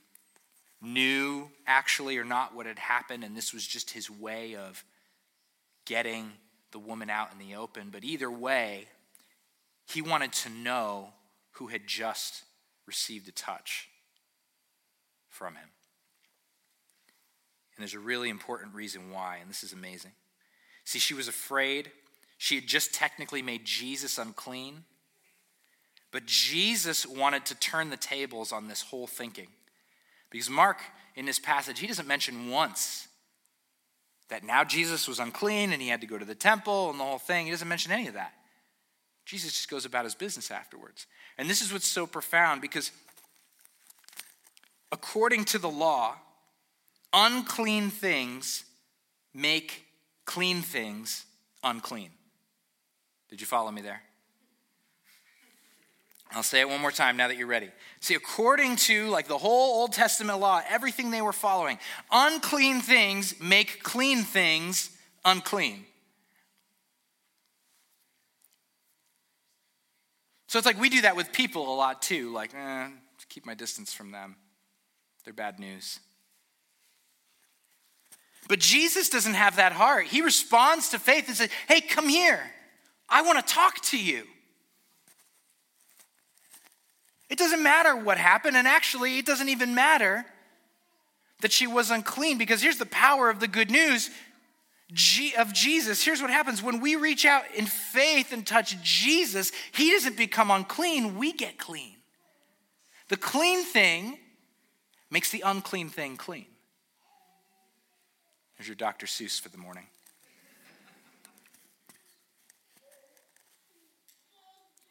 knew 0.82 1.50
actually 1.68 2.18
or 2.18 2.24
not 2.24 2.56
what 2.56 2.66
had 2.66 2.80
happened, 2.80 3.24
and 3.24 3.36
this 3.36 3.54
was 3.54 3.66
just 3.66 3.92
his 3.92 4.10
way 4.10 4.56
of 4.56 4.84
getting 5.86 6.32
the 6.72 6.80
woman 6.80 7.10
out 7.10 7.30
in 7.32 7.40
the 7.40 7.56
open. 7.56 7.90
But 7.92 8.04
either 8.04 8.32
way, 8.32 8.88
he 9.88 10.02
wanted 10.02 10.34
to 10.34 10.50
know 10.50 11.10
who 11.54 11.68
had 11.68 11.88
just 11.88 12.44
received 12.88 13.28
a 13.28 13.32
touch 13.32 13.89
from 15.40 15.56
him. 15.56 15.70
And 17.76 17.82
there's 17.82 17.94
a 17.94 18.00
really 18.00 18.30
important 18.30 18.76
reason 18.76 19.10
why, 19.10 19.38
and 19.38 19.50
this 19.50 19.64
is 19.64 19.72
amazing. 19.72 20.12
See, 20.84 21.00
she 21.00 21.14
was 21.14 21.30
afraid. 21.30 21.92
She 22.38 22.56
had 22.56 22.68
just 22.68 22.94
technically 22.94 23.42
made 23.42 23.64
Jesus 23.64 24.18
unclean. 24.18 24.84
But 26.12 26.26
Jesus 26.26 27.06
wanted 27.06 27.46
to 27.46 27.56
turn 27.56 27.90
the 27.90 27.96
tables 27.96 28.52
on 28.52 28.68
this 28.68 28.82
whole 28.82 29.08
thinking. 29.08 29.48
Because 30.30 30.50
Mark, 30.50 30.80
in 31.16 31.26
this 31.26 31.40
passage, 31.40 31.80
he 31.80 31.88
doesn't 31.88 32.08
mention 32.08 32.50
once 32.50 33.08
that 34.28 34.44
now 34.44 34.66
Jesus 34.66 35.08
was 35.08 35.20
unclean 35.20 35.72
and 35.72 35.82
he 35.82 35.88
had 35.88 36.02
to 36.02 36.08
go 36.08 36.18
to 36.18 36.26
the 36.26 36.36
temple 36.36 36.90
and 36.90 37.00
the 37.00 37.04
whole 37.06 37.18
thing. 37.18 37.46
He 37.46 37.52
doesn't 37.52 37.68
mention 37.68 37.94
any 37.94 38.08
of 38.08 38.16
that. 38.16 38.34
Jesus 39.26 39.54
just 39.54 39.70
goes 39.70 39.86
about 39.86 40.04
his 40.04 40.16
business 40.16 40.52
afterwards. 40.52 41.08
And 41.38 41.50
this 41.50 41.62
is 41.62 41.72
what's 41.72 41.88
so 41.88 42.06
profound 42.06 42.62
because 42.62 42.92
according 44.92 45.46
to 45.46 45.58
the 45.58 45.70
law, 45.70 46.16
unclean 47.14 47.90
things 47.90 48.66
make 49.34 49.86
clean 50.26 50.62
things 50.62 51.26
unclean. 51.64 52.10
Did 53.30 53.42
you 53.42 53.48
follow 53.48 53.72
me 53.72 53.82
there? 53.82 54.02
I'll 56.32 56.44
say 56.44 56.60
it 56.60 56.70
one 56.70 56.80
more 56.80 56.92
time 56.92 57.18
now 57.18 57.28
that 57.28 57.38
you're 57.38 57.48
ready. 57.48 57.72
See, 58.02 58.14
according 58.14 58.76
to 58.78 59.08
like 59.08 59.28
the 59.28 59.38
whole 59.38 59.82
Old 59.82 59.94
Testament 59.94 60.40
law, 60.40 60.62
everything 60.70 61.10
they 61.10 61.24
were 61.24 61.34
following, 61.34 61.80
unclean 62.12 62.82
things 62.82 63.40
make 63.42 63.82
clean 63.82 64.24
things 64.24 64.92
unclean. 65.26 65.86
So 70.48 70.58
it's 70.58 70.66
like 70.66 70.80
we 70.80 70.90
do 70.90 71.02
that 71.02 71.16
with 71.16 71.32
people 71.32 71.74
a 71.74 71.76
lot 71.76 72.02
too. 72.02 72.32
Like, 72.32 72.54
eh, 72.56 72.88
keep 73.30 73.46
my 73.46 73.54
distance 73.54 73.94
from 73.94 74.12
them. 74.12 74.36
They're 75.30 75.34
bad 75.36 75.60
news. 75.60 76.00
But 78.48 78.58
Jesus 78.58 79.10
doesn't 79.10 79.36
have 79.36 79.58
that 79.58 79.74
heart. 79.74 80.08
He 80.08 80.24
responds 80.24 80.90
to 80.90 80.98
faith 80.98 81.28
and 81.28 81.38
says, 81.38 81.52
Hey, 81.68 81.82
come 81.82 82.10
here. 82.10 82.42
I 83.08 83.22
want 83.22 83.38
to 83.38 83.54
talk 83.54 83.80
to 83.82 84.00
you. 84.00 84.24
It 87.30 87.38
doesn't 87.38 87.62
matter 87.62 87.96
what 87.96 88.18
happened, 88.18 88.58
and 88.58 88.68
actually, 88.68 89.20
it 89.20 89.28
doesn't 89.28 89.50
even 89.50 89.76
matter 89.76 90.26
that 91.42 91.52
she 91.52 91.68
was 91.68 91.92
unclean 91.92 92.40
because 92.40 92.64
here's 92.64 92.80
the 92.80 92.88
power 92.88 93.30
of 93.30 93.40
the 93.40 93.48
good 93.48 93.70
news 93.70 94.10
of 95.38 95.54
Jesus. 95.54 96.04
Here's 96.04 96.24
what 96.24 96.32
happens 96.32 96.64
when 96.64 96.82
we 96.82 96.96
reach 96.96 97.24
out 97.24 97.44
in 97.56 97.68
faith 97.68 98.34
and 98.34 98.48
touch 98.48 98.82
Jesus, 98.82 99.52
He 99.74 99.92
doesn't 99.92 100.18
become 100.18 100.50
unclean, 100.50 101.20
we 101.20 101.34
get 101.34 101.60
clean. 101.60 101.98
The 103.10 103.18
clean 103.18 103.64
thing 103.64 104.18
makes 105.10 105.32
the 105.32 105.42
unclean 105.46 105.90
thing 105.90 106.18
clean. 106.18 106.46
There's 108.58 108.68
your 108.68 108.76
Dr. 108.76 109.06
Seuss 109.06 109.40
for 109.40 109.50
the 109.50 109.58
morning. 109.58 109.88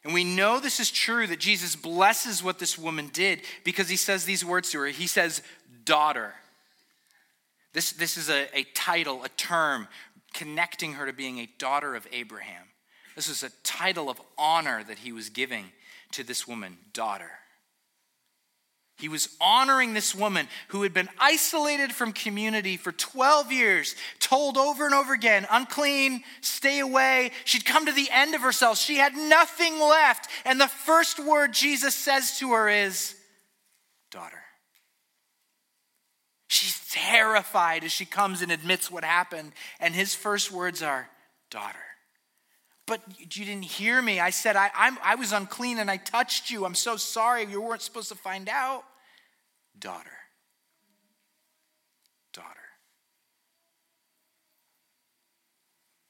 And 0.03 0.13
we 0.13 0.23
know 0.23 0.59
this 0.59 0.79
is 0.79 0.89
true 0.89 1.27
that 1.27 1.39
Jesus 1.39 1.75
blesses 1.75 2.41
what 2.41 2.57
this 2.57 2.77
woman 2.77 3.09
did 3.11 3.41
because 3.63 3.89
he 3.89 3.97
says 3.97 4.25
these 4.25 4.45
words 4.45 4.71
to 4.71 4.79
her. 4.79 4.87
He 4.87 5.07
says, 5.07 5.41
daughter. 5.83 6.33
This, 7.73 7.91
this 7.91 8.17
is 8.17 8.29
a, 8.29 8.47
a 8.57 8.63
title, 8.73 9.23
a 9.23 9.29
term 9.29 9.87
connecting 10.33 10.93
her 10.93 11.05
to 11.05 11.13
being 11.13 11.39
a 11.39 11.49
daughter 11.57 11.95
of 11.95 12.07
Abraham. 12.11 12.65
This 13.15 13.27
is 13.27 13.43
a 13.43 13.49
title 13.63 14.09
of 14.09 14.21
honor 14.37 14.83
that 14.83 14.99
he 14.99 15.11
was 15.11 15.29
giving 15.29 15.65
to 16.13 16.23
this 16.23 16.47
woman, 16.47 16.77
daughter. 16.93 17.31
He 18.99 19.07
was 19.07 19.29
honoring 19.39 19.93
this 19.93 20.13
woman 20.13 20.49
who 20.67 20.83
had 20.83 20.93
been 20.93 21.07
isolated 21.17 21.93
from 21.93 22.11
community 22.11 22.75
for 22.75 22.91
12 22.91 23.49
years, 23.49 23.95
told 24.19 24.57
over 24.57 24.85
and 24.85 24.93
over 24.93 25.13
again, 25.13 25.47
unclean, 25.49 26.23
stay 26.41 26.79
away. 26.79 27.31
She'd 27.45 27.63
come 27.63 27.85
to 27.85 27.93
the 27.93 28.09
end 28.11 28.35
of 28.35 28.41
herself. 28.41 28.77
She 28.77 28.97
had 28.97 29.15
nothing 29.15 29.79
left. 29.79 30.29
And 30.43 30.59
the 30.59 30.67
first 30.67 31.17
word 31.17 31.53
Jesus 31.53 31.95
says 31.95 32.37
to 32.39 32.51
her 32.51 32.67
is, 32.67 33.15
Daughter. 34.11 34.41
She's 36.47 36.81
terrified 36.91 37.85
as 37.85 37.93
she 37.93 38.05
comes 38.05 38.41
and 38.41 38.51
admits 38.51 38.91
what 38.91 39.05
happened. 39.05 39.53
And 39.79 39.95
his 39.95 40.13
first 40.13 40.51
words 40.51 40.83
are, 40.83 41.07
Daughter. 41.49 41.79
But 42.85 43.01
you 43.17 43.45
didn't 43.45 43.63
hear 43.63 44.01
me. 44.01 44.19
I 44.19 44.31
said, 44.31 44.57
I, 44.57 44.71
I'm, 44.75 44.97
I 45.03 45.15
was 45.15 45.31
unclean 45.31 45.77
and 45.77 45.89
I 45.89 45.97
touched 45.97 46.49
you. 46.49 46.65
I'm 46.65 46.75
so 46.75 46.97
sorry. 46.97 47.45
You 47.45 47.61
weren't 47.61 47.83
supposed 47.83 48.09
to 48.09 48.15
find 48.15 48.49
out. 48.49 48.83
Daughter. 49.79 50.17
Daughter. 52.33 52.47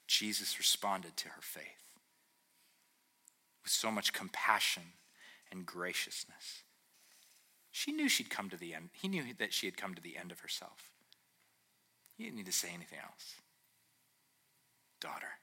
Jesus 0.06 0.58
responded 0.58 1.16
to 1.18 1.28
her 1.28 1.40
faith 1.40 1.64
with 3.62 3.72
so 3.72 3.90
much 3.90 4.12
compassion 4.12 4.82
and 5.52 5.64
graciousness. 5.64 6.64
She 7.70 7.92
knew 7.92 8.08
she'd 8.08 8.30
come 8.30 8.50
to 8.50 8.56
the 8.56 8.74
end. 8.74 8.90
He 8.92 9.08
knew 9.08 9.22
that 9.38 9.52
she 9.52 9.66
had 9.66 9.76
come 9.76 9.94
to 9.94 10.02
the 10.02 10.16
end 10.16 10.32
of 10.32 10.40
herself. 10.40 10.90
He 12.16 12.24
didn't 12.24 12.36
need 12.36 12.46
to 12.46 12.52
say 12.52 12.68
anything 12.74 12.98
else. 13.02 13.36
Daughter. 15.00 15.38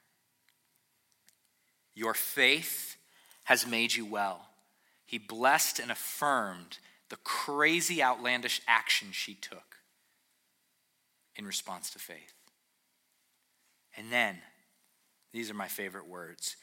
Your 1.94 2.14
faith 2.14 2.96
has 3.44 3.66
made 3.66 3.94
you 3.94 4.04
well. 4.04 4.50
He 5.06 5.18
blessed 5.18 5.78
and 5.78 5.90
affirmed 5.90 6.78
the 7.10 7.16
crazy, 7.16 8.02
outlandish 8.02 8.60
action 8.66 9.08
she 9.12 9.34
took 9.34 9.76
in 11.36 11.46
response 11.46 11.90
to 11.90 11.98
faith. 11.98 12.34
And 13.96 14.12
then, 14.12 14.38
these 15.32 15.50
are 15.50 15.54
my 15.54 15.68
favorite 15.68 16.08
words 16.08 16.56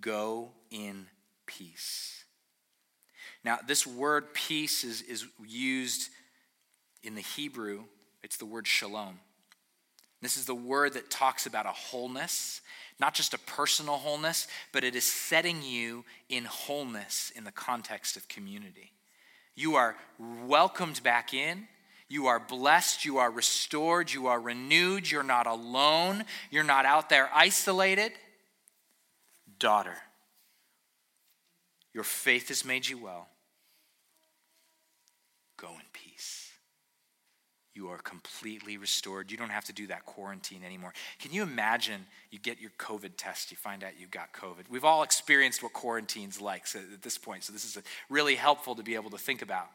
go 0.00 0.52
in 0.70 1.06
peace. 1.46 2.24
Now, 3.44 3.58
this 3.66 3.86
word 3.86 4.32
peace 4.32 4.84
is, 4.84 5.02
is 5.02 5.26
used 5.44 6.10
in 7.02 7.14
the 7.14 7.20
Hebrew, 7.20 7.84
it's 8.22 8.36
the 8.36 8.46
word 8.46 8.66
shalom. 8.66 9.18
This 10.20 10.36
is 10.36 10.46
the 10.46 10.54
word 10.54 10.92
that 10.92 11.10
talks 11.10 11.46
about 11.46 11.66
a 11.66 11.70
wholeness 11.70 12.60
not 13.02 13.14
just 13.14 13.34
a 13.34 13.38
personal 13.38 13.96
wholeness, 13.96 14.46
but 14.70 14.84
it 14.84 14.94
is 14.94 15.04
setting 15.04 15.60
you 15.60 16.04
in 16.28 16.44
wholeness 16.44 17.32
in 17.34 17.42
the 17.42 17.50
context 17.50 18.16
of 18.16 18.28
community. 18.28 18.92
You 19.54 19.76
are 19.76 19.96
welcomed 20.46 21.02
back 21.02 21.34
in. 21.34 21.66
You 22.08 22.26
are 22.26 22.38
blessed. 22.38 23.04
You 23.04 23.18
are 23.18 23.30
restored. 23.30 24.12
You 24.12 24.26
are 24.26 24.40
renewed. 24.40 25.10
You're 25.10 25.22
not 25.22 25.46
alone. 25.46 26.24
You're 26.50 26.64
not 26.64 26.84
out 26.84 27.08
there 27.08 27.30
isolated. 27.34 28.12
Daughter, 29.58 29.96
your 31.92 32.04
faith 32.04 32.48
has 32.48 32.64
made 32.64 32.88
you 32.88 32.98
well. 32.98 33.28
Go 35.56 35.68
in 35.68 35.86
peace 35.92 36.51
you 37.74 37.88
are 37.88 37.98
completely 37.98 38.76
restored. 38.76 39.30
You 39.30 39.36
don't 39.36 39.50
have 39.50 39.64
to 39.64 39.72
do 39.72 39.86
that 39.86 40.04
quarantine 40.04 40.62
anymore. 40.64 40.92
Can 41.18 41.32
you 41.32 41.42
imagine 41.42 42.06
you 42.30 42.38
get 42.38 42.60
your 42.60 42.70
COVID 42.78 43.12
test, 43.16 43.50
you 43.50 43.56
find 43.56 43.82
out 43.82 43.92
you've 43.98 44.10
got 44.10 44.32
COVID? 44.32 44.68
We've 44.70 44.84
all 44.84 45.02
experienced 45.02 45.62
what 45.62 45.72
quarantine's 45.72 46.40
like 46.40 46.64
at 46.74 47.02
this 47.02 47.16
point, 47.16 47.44
so 47.44 47.52
this 47.52 47.64
is 47.64 47.78
really 48.10 48.34
helpful 48.34 48.74
to 48.74 48.82
be 48.82 48.94
able 48.94 49.10
to 49.10 49.18
think 49.18 49.40
about. 49.42 49.68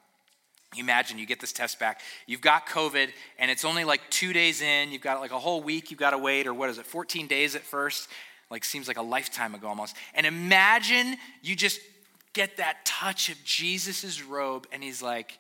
Imagine 0.76 1.18
you 1.18 1.26
get 1.26 1.40
this 1.40 1.54
test 1.54 1.80
back, 1.80 2.02
you've 2.28 2.42
got 2.42 2.68
COVID, 2.68 3.10
and 3.40 3.50
it's 3.50 3.64
only 3.66 3.84
like 3.84 4.02
two 4.10 4.34
days 4.34 4.62
in, 4.62 4.92
you've 4.92 5.02
got 5.02 5.20
like 5.22 5.32
a 5.32 5.40
whole 5.40 5.62
week 5.64 5.90
you've 5.90 6.00
got 6.00 6.12
to 6.12 6.18
wait, 6.18 6.46
or 6.46 6.54
what 6.54 6.70
is 6.70 6.78
it, 6.78 6.86
14 6.86 7.26
days 7.26 7.56
at 7.56 7.64
first? 7.64 8.10
Like 8.52 8.64
seems 8.64 8.88
like 8.88 8.98
a 8.98 9.02
lifetime 9.02 9.56
ago 9.56 9.68
almost. 9.68 9.96
And 10.14 10.26
imagine 10.26 11.16
you 11.42 11.56
just 11.56 11.80
get 12.34 12.58
that 12.58 12.86
touch 12.86 13.30
of 13.30 13.44
Jesus' 13.44 14.22
robe, 14.22 14.68
and 14.72 14.84
he's 14.84 15.02
like, 15.02 15.40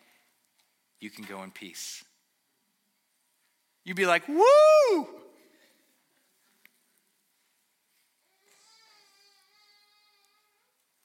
You 0.99 1.09
can 1.09 1.25
go 1.25 1.43
in 1.43 1.51
peace. 1.51 2.03
You'd 3.87 3.95
be 3.95 4.05
like, 4.05 4.27
Woo! 4.27 5.07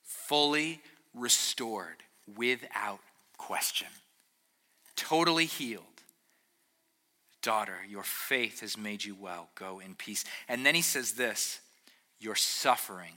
Fully 0.03 0.83
restored 1.15 2.03
without 2.37 2.99
question 3.39 3.89
totally 5.13 5.45
healed. 5.47 5.85
Daughter, 7.43 7.79
your 7.89 8.05
faith 8.05 8.61
has 8.61 8.79
made 8.79 9.05
you 9.05 9.15
well. 9.15 9.51
Go 9.57 9.81
in 9.81 9.95
peace. 9.95 10.25
And 10.49 10.65
then 10.65 10.75
he 10.75 10.83
says 10.83 11.13
this 11.13 11.61
Your 12.19 12.35
suffering 12.35 13.15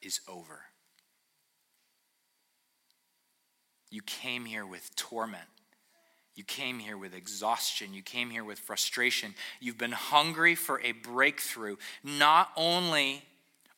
is 0.00 0.20
over. 0.28 0.60
You 3.90 4.02
came 4.02 4.44
here 4.44 4.66
with 4.66 4.94
torment. 4.96 5.48
You 6.34 6.44
came 6.44 6.78
here 6.78 6.96
with 6.96 7.14
exhaustion. 7.14 7.92
You 7.92 8.02
came 8.02 8.30
here 8.30 8.44
with 8.44 8.58
frustration. 8.58 9.34
You've 9.60 9.78
been 9.78 9.92
hungry 9.92 10.54
for 10.54 10.80
a 10.80 10.92
breakthrough. 10.92 11.76
Not 12.02 12.50
only 12.56 13.22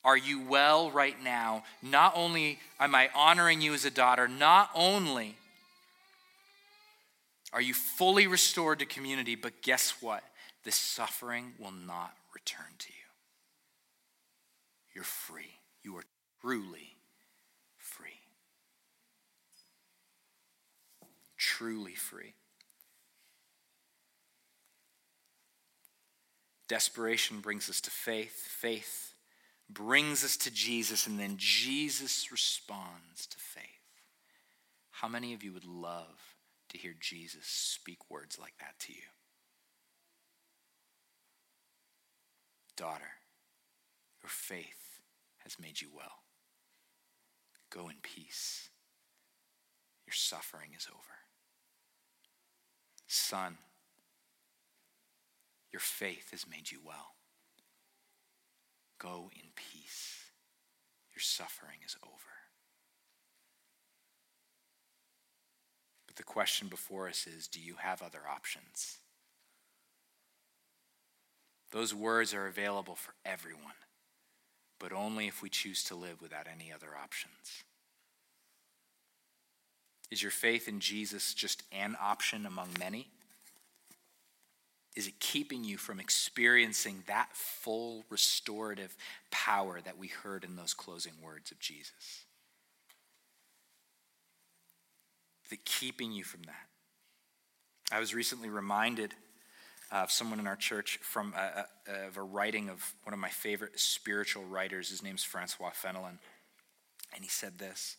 are 0.05 0.17
you 0.17 0.43
well 0.43 0.91
right 0.91 1.21
now, 1.23 1.65
not 1.83 2.13
only 2.15 2.59
am 2.79 2.95
I 2.95 3.09
honoring 3.15 3.61
you 3.61 3.75
as 3.75 3.85
a 3.85 3.91
daughter, 3.91 4.29
not 4.29 4.71
only 4.75 5.37
are 7.53 7.63
you 7.63 7.75
fully 7.75 8.27
restored 8.27 8.81
to 8.81 8.87
community? 8.87 9.35
But 9.35 9.63
guess 9.63 9.95
what? 10.01 10.23
This 10.65 10.77
suffering 10.77 11.53
will 11.59 11.73
not 11.73 12.15
return 12.35 12.67
to 12.79 12.89
you. 12.89 12.95
You're 14.95 15.05
free. 15.05 15.59
You 15.83 15.97
are 15.97 16.05
truly 16.41 16.97
free. 17.79 18.21
Truly 21.37 21.95
free. 21.95 22.35
Desperation 26.69 27.41
brings 27.41 27.69
us 27.69 27.81
to 27.83 27.91
faith. 27.91 28.49
Faith 28.49 29.15
brings 29.69 30.25
us 30.25 30.37
to 30.39 30.51
Jesus, 30.51 31.07
and 31.07 31.19
then 31.19 31.35
Jesus 31.37 32.31
responds 32.31 33.27
to 33.27 33.39
faith. 33.39 33.65
How 34.91 35.09
many 35.09 35.35
of 35.35 35.43
you 35.43 35.53
would 35.53 35.67
love 35.67 36.35
to 36.75 36.81
hear 36.81 36.95
Jesus 36.99 37.47
speak 37.47 38.11
words 38.11 38.37
like 38.39 38.55
that 38.59 38.79
to 38.81 38.93
you. 38.93 39.03
Daughter, 42.77 43.12
your 44.21 44.29
faith 44.29 45.01
has 45.45 45.57
made 45.61 45.81
you 45.81 45.89
well. 45.95 46.25
Go 47.71 47.89
in 47.89 47.97
peace. 48.03 48.71
Your 50.07 50.15
suffering 50.15 50.71
is 50.77 50.89
over. 50.91 51.01
Son, 53.07 53.57
your 55.75 55.81
faith 55.81 56.31
has 56.31 56.47
made 56.49 56.70
you 56.70 56.79
well. 56.87 57.16
Go 59.01 59.29
in 59.35 59.49
peace. 59.57 60.20
Your 61.12 61.20
suffering 61.20 61.79
is 61.85 61.97
over. 62.05 62.14
But 66.07 66.14
the 66.14 66.22
question 66.22 66.68
before 66.68 67.09
us 67.09 67.27
is 67.27 67.49
do 67.49 67.59
you 67.59 67.75
have 67.81 68.03
other 68.03 68.20
options? 68.31 68.99
Those 71.72 71.93
words 71.93 72.33
are 72.33 72.47
available 72.47 72.95
for 72.95 73.14
everyone, 73.25 73.81
but 74.79 74.93
only 74.93 75.27
if 75.27 75.43
we 75.43 75.49
choose 75.49 75.83
to 75.85 75.97
live 75.97 76.22
without 76.22 76.47
any 76.47 76.72
other 76.72 76.91
options. 76.97 77.64
Is 80.12 80.22
your 80.22 80.31
faith 80.31 80.68
in 80.68 80.79
Jesus 80.79 81.35
just 81.35 81.64
an 81.72 81.97
option 82.01 82.47
among 82.47 82.68
many? 82.79 83.09
Is 84.95 85.09
it 85.09 85.18
keeping 85.18 85.64
you 85.64 85.76
from 85.76 85.99
experiencing 85.99 87.03
that 87.07 87.30
full 87.32 88.05
restorative 88.11 88.97
power 89.30 89.80
that 89.84 89.99
we 89.99 90.07
heard 90.09 90.45
in 90.45 90.57
those 90.57 90.72
closing 90.72 91.14
words 91.22 91.51
of 91.51 91.59
Jesus? 91.59 92.24
that 95.55 95.64
keeping 95.64 96.11
you 96.11 96.24
from 96.24 96.42
that? 96.42 96.66
I 97.92 98.01
was 98.01 98.12
recently 98.12 98.49
reminded 98.49 99.14
of 99.92 100.11
someone 100.11 100.40
in 100.40 100.49
our 100.49 100.57
church 100.57 100.99
from 101.01 101.32
a, 101.36 101.66
a, 101.86 102.07
of 102.07 102.16
a 102.16 102.22
writing 102.22 102.68
of 102.68 102.95
one 103.05 103.12
of 103.12 103.20
my 103.20 103.28
favorite 103.28 103.78
spiritual 103.78 104.42
writers. 104.45 104.90
His 104.90 105.03
name's 105.03 105.22
Francois 105.22 105.70
Fenelon. 105.70 106.18
And 107.14 107.22
he 107.22 107.28
said 107.28 107.59
this 107.59 107.97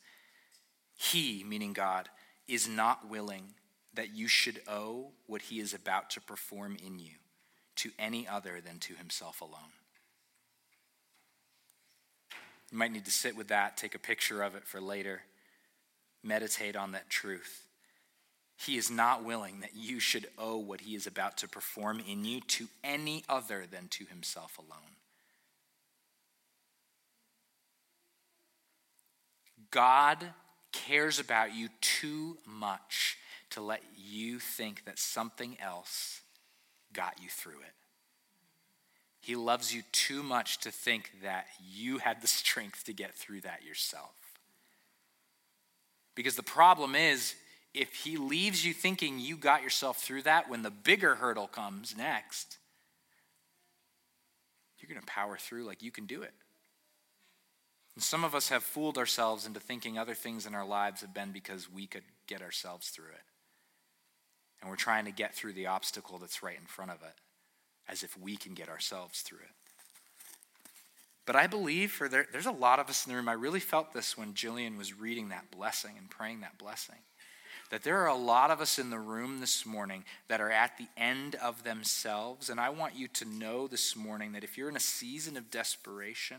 He, 0.97 1.45
meaning 1.47 1.71
God, 1.71 2.09
is 2.45 2.67
not 2.67 3.09
willing 3.09 3.53
that 3.95 4.15
you 4.15 4.27
should 4.27 4.61
owe 4.67 5.11
what 5.27 5.43
he 5.43 5.59
is 5.59 5.73
about 5.73 6.09
to 6.11 6.21
perform 6.21 6.77
in 6.85 6.99
you 6.99 7.11
to 7.75 7.91
any 7.99 8.27
other 8.27 8.61
than 8.61 8.79
to 8.79 8.93
himself 8.93 9.41
alone. 9.41 9.73
You 12.71 12.77
might 12.77 12.91
need 12.91 13.05
to 13.05 13.11
sit 13.11 13.35
with 13.35 13.49
that, 13.49 13.77
take 13.77 13.95
a 13.95 13.99
picture 13.99 14.41
of 14.41 14.55
it 14.55 14.65
for 14.65 14.81
later 14.81 15.21
meditate 16.25 16.75
on 16.75 16.91
that 16.91 17.09
truth. 17.09 17.67
He 18.57 18.77
is 18.77 18.89
not 18.89 19.23
willing 19.23 19.59
that 19.59 19.75
you 19.75 19.99
should 19.99 20.27
owe 20.37 20.57
what 20.57 20.81
he 20.81 20.95
is 20.95 21.07
about 21.07 21.37
to 21.37 21.47
perform 21.47 22.01
in 22.05 22.25
you 22.25 22.41
to 22.41 22.67
any 22.83 23.23
other 23.29 23.65
than 23.69 23.87
to 23.89 24.05
himself 24.05 24.57
alone. 24.57 24.95
God 29.71 30.25
cares 30.71 31.19
about 31.19 31.53
you 31.53 31.69
too 31.81 32.37
much 32.45 33.17
to 33.51 33.61
let 33.61 33.81
you 33.95 34.39
think 34.39 34.85
that 34.85 34.99
something 34.99 35.57
else 35.61 36.21
got 36.93 37.15
you 37.21 37.29
through 37.29 37.59
it. 37.59 37.73
He 39.21 39.35
loves 39.35 39.73
you 39.73 39.81
too 39.91 40.21
much 40.21 40.59
to 40.59 40.71
think 40.71 41.11
that 41.23 41.47
you 41.59 41.97
had 41.97 42.21
the 42.21 42.27
strength 42.41 42.85
to 42.85 42.93
get 42.93 43.15
through 43.15 43.41
that 43.41 43.63
yourself. 43.63 44.15
Because 46.13 46.35
the 46.35 46.43
problem 46.43 46.95
is, 46.95 47.35
if 47.73 47.93
he 47.93 48.17
leaves 48.17 48.65
you 48.65 48.73
thinking 48.73 49.19
you 49.19 49.35
got 49.35 49.61
yourself 49.61 49.97
through 49.97 50.21
that, 50.21 50.49
when 50.49 50.61
the 50.61 50.71
bigger 50.71 51.15
hurdle 51.15 51.47
comes 51.47 51.95
next, 51.97 52.57
you're 54.79 54.87
going 54.87 55.01
to 55.03 55.11
power 55.11 55.37
through 55.37 55.65
like 55.65 55.81
you 55.81 55.91
can 55.91 56.05
do 56.05 56.21
it. 56.21 56.31
And 57.95 58.03
some 58.03 58.23
of 58.23 58.35
us 58.35 58.49
have 58.49 58.63
fooled 58.63 58.97
ourselves 58.97 59.45
into 59.45 59.59
thinking 59.59 59.97
other 59.97 60.13
things 60.13 60.45
in 60.45 60.53
our 60.53 60.65
lives 60.65 61.01
have 61.01 61.13
been 61.13 61.31
because 61.31 61.71
we 61.71 61.87
could 61.87 62.03
get 62.27 62.41
ourselves 62.41 62.89
through 62.89 63.05
it. 63.05 63.34
And 64.62 64.70
we're 64.70 64.78
trying 64.78 65.06
to 65.06 65.12
get 65.12 65.36
through 65.36 65.53
the 65.53 65.68
obstacle 65.68 66.18
that's 66.18 66.41
right 66.41 66.58
in 66.58 66.66
front 66.66 66.91
of 66.91 67.01
it 67.01 67.14
as 67.88 68.03
if 68.03 68.18
we 68.18 68.36
can 68.36 68.53
get 68.53 68.70
ourselves 68.70 69.22
through 69.22 69.39
it. 69.39 69.51
But 71.26 71.36
I 71.36 71.47
believe 71.47 71.91
for 71.91 72.08
there, 72.08 72.28
there's 72.32 72.45
a 72.45 72.51
lot 72.51 72.80
of 72.80 72.89
us 72.89 73.06
in 73.06 73.12
the 73.12 73.16
room. 73.16 73.30
I 73.30 73.34
really 73.34 73.60
felt 73.60 73.93
this 73.93 74.18
when 74.18 74.34
Jillian 74.34 74.78
was 74.78 74.97
reading 74.97 75.30
that 75.30 75.49
blessing 75.51 75.91
and 75.97 76.10
praying 76.10 76.41
that 76.41 76.58
blessing. 76.58 76.99
That 77.72 77.84
there 77.84 77.99
are 78.01 78.08
a 78.08 78.16
lot 78.16 78.51
of 78.51 78.62
us 78.62 78.78
in 78.78 78.91
the 78.91 78.99
room 78.99 79.39
this 79.39 79.66
morning 79.66 80.06
that 80.28 80.39
are 80.39 80.51
at 80.51 80.78
the 80.78 80.88
end 80.95 81.34
of 81.36 81.64
themselves. 81.64 82.49
And 82.49 82.60
I 82.60 82.70
want 82.70 82.95
you 82.95 83.08
to 83.08 83.26
know 83.26 83.68
this 83.68 83.95
morning 83.95 84.34
that 84.34 84.43
if 84.43 84.56
you're 84.56 84.70
in 84.70 84.76
a 84.76 84.80
season 84.80 85.36
of 85.36 85.49
desperation, 85.49 86.38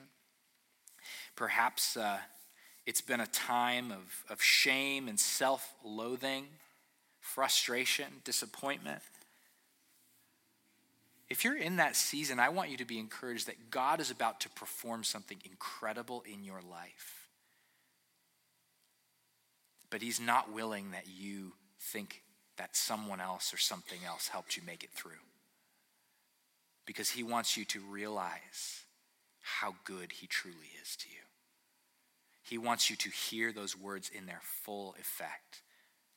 perhaps 1.35 1.97
uh, 1.97 2.19
it's 2.87 3.01
been 3.01 3.21
a 3.21 3.27
time 3.27 3.91
of, 3.91 4.25
of 4.31 4.41
shame 4.41 5.09
and 5.09 5.19
self 5.19 5.75
loathing, 5.85 6.47
frustration, 7.27 8.07
disappointment. 8.25 9.03
If 11.29 11.45
you're 11.45 11.59
in 11.59 11.77
that 11.77 11.97
season, 11.97 12.39
I 12.39 12.51
want 12.51 12.71
you 12.71 12.77
to 12.77 12.85
be 12.85 12.99
encouraged 12.99 13.49
that 13.49 13.71
God 13.71 14.01
is 14.01 14.11
about 14.11 14.41
to 14.41 14.49
perform 14.51 15.03
something 15.03 15.39
incredible 15.45 16.23
in 16.31 16.45
your 16.45 16.61
life. 16.71 17.29
But 19.91 20.03
He's 20.03 20.21
not 20.21 20.53
willing 20.53 20.93
that 20.93 21.07
you 21.09 21.53
think 21.81 22.23
that 22.59 22.77
someone 22.77 23.21
else 23.21 23.53
or 23.53 23.59
something 23.59 23.99
else 24.07 24.29
helped 24.29 24.57
you 24.57 24.63
make 24.65 24.85
it 24.85 24.91
through. 24.91 25.13
Because 26.87 27.11
He 27.11 27.25
wants 27.25 27.57
you 27.57 27.65
to 27.67 27.81
realize 27.81 28.85
how 29.41 29.75
good 29.85 30.13
He 30.13 30.29
truly 30.29 30.71
is 30.81 30.95
to 30.97 31.09
you. 31.09 31.25
He 32.43 32.57
wants 32.57 32.89
you 32.89 32.95
to 32.97 33.11
hear 33.11 33.53
those 33.53 33.77
words 33.77 34.11
in 34.17 34.27
their 34.27 34.41
full 34.43 34.95
effect 35.01 35.63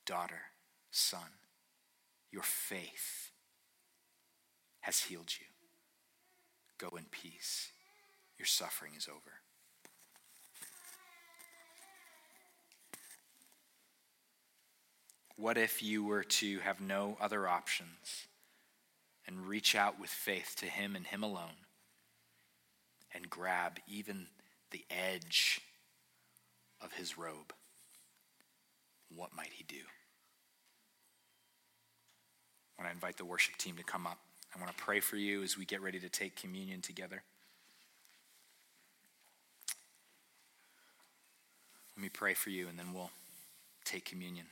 daughter, 0.06 0.42
son, 0.92 1.40
your 2.32 2.44
faith 2.44 3.32
has 4.82 5.02
healed 5.02 5.34
you. 5.40 5.46
Go 6.78 6.96
in 6.98 7.06
peace. 7.12 7.72
Your 8.38 8.46
suffering 8.46 8.94
is 8.98 9.08
over. 9.08 9.42
What 15.36 15.58
if 15.58 15.82
you 15.82 16.04
were 16.04 16.24
to 16.24 16.60
have 16.60 16.82
no 16.82 17.18
other 17.22 17.48
options 17.48 18.28
and 19.26 19.48
reach 19.48 19.74
out 19.74 20.00
with 20.00 20.10
faith 20.10 20.56
to 20.58 20.66
Him 20.66 20.96
and 20.96 21.08
Him 21.08 21.24
alone 21.24 21.66
and 23.14 23.30
grab 23.30 23.80
even 23.88 24.28
the 24.72 24.86
edge 24.90 25.62
of 26.82 26.94
His 26.94 27.18
robe? 27.18 27.54
What 29.14 29.36
might 29.36 29.54
He 29.54 29.64
do? 29.64 29.84
I 32.80 32.84
want 32.84 32.92
to 32.92 32.96
invite 32.96 33.18
the 33.18 33.26
worship 33.26 33.58
team 33.58 33.76
to 33.76 33.84
come 33.84 34.08
up. 34.08 34.20
I 34.56 34.60
want 34.60 34.76
to 34.76 34.84
pray 34.84 35.02
for 35.02 35.18
you 35.18 35.44
as 35.44 35.58
we 35.58 35.66
get 35.66 35.82
ready 35.82 36.00
to 36.00 36.08
take 36.08 36.38
communion 36.38 36.82
together. 36.82 37.24
Let 41.98 42.04
me 42.04 42.10
pray 42.10 42.34
for 42.34 42.52
you 42.52 42.70
and 42.70 42.80
then 42.80 42.94
we'll 42.94 43.12
take 43.84 44.06
communion. 44.06 44.46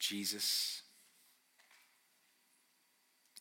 Jesus, 0.00 0.82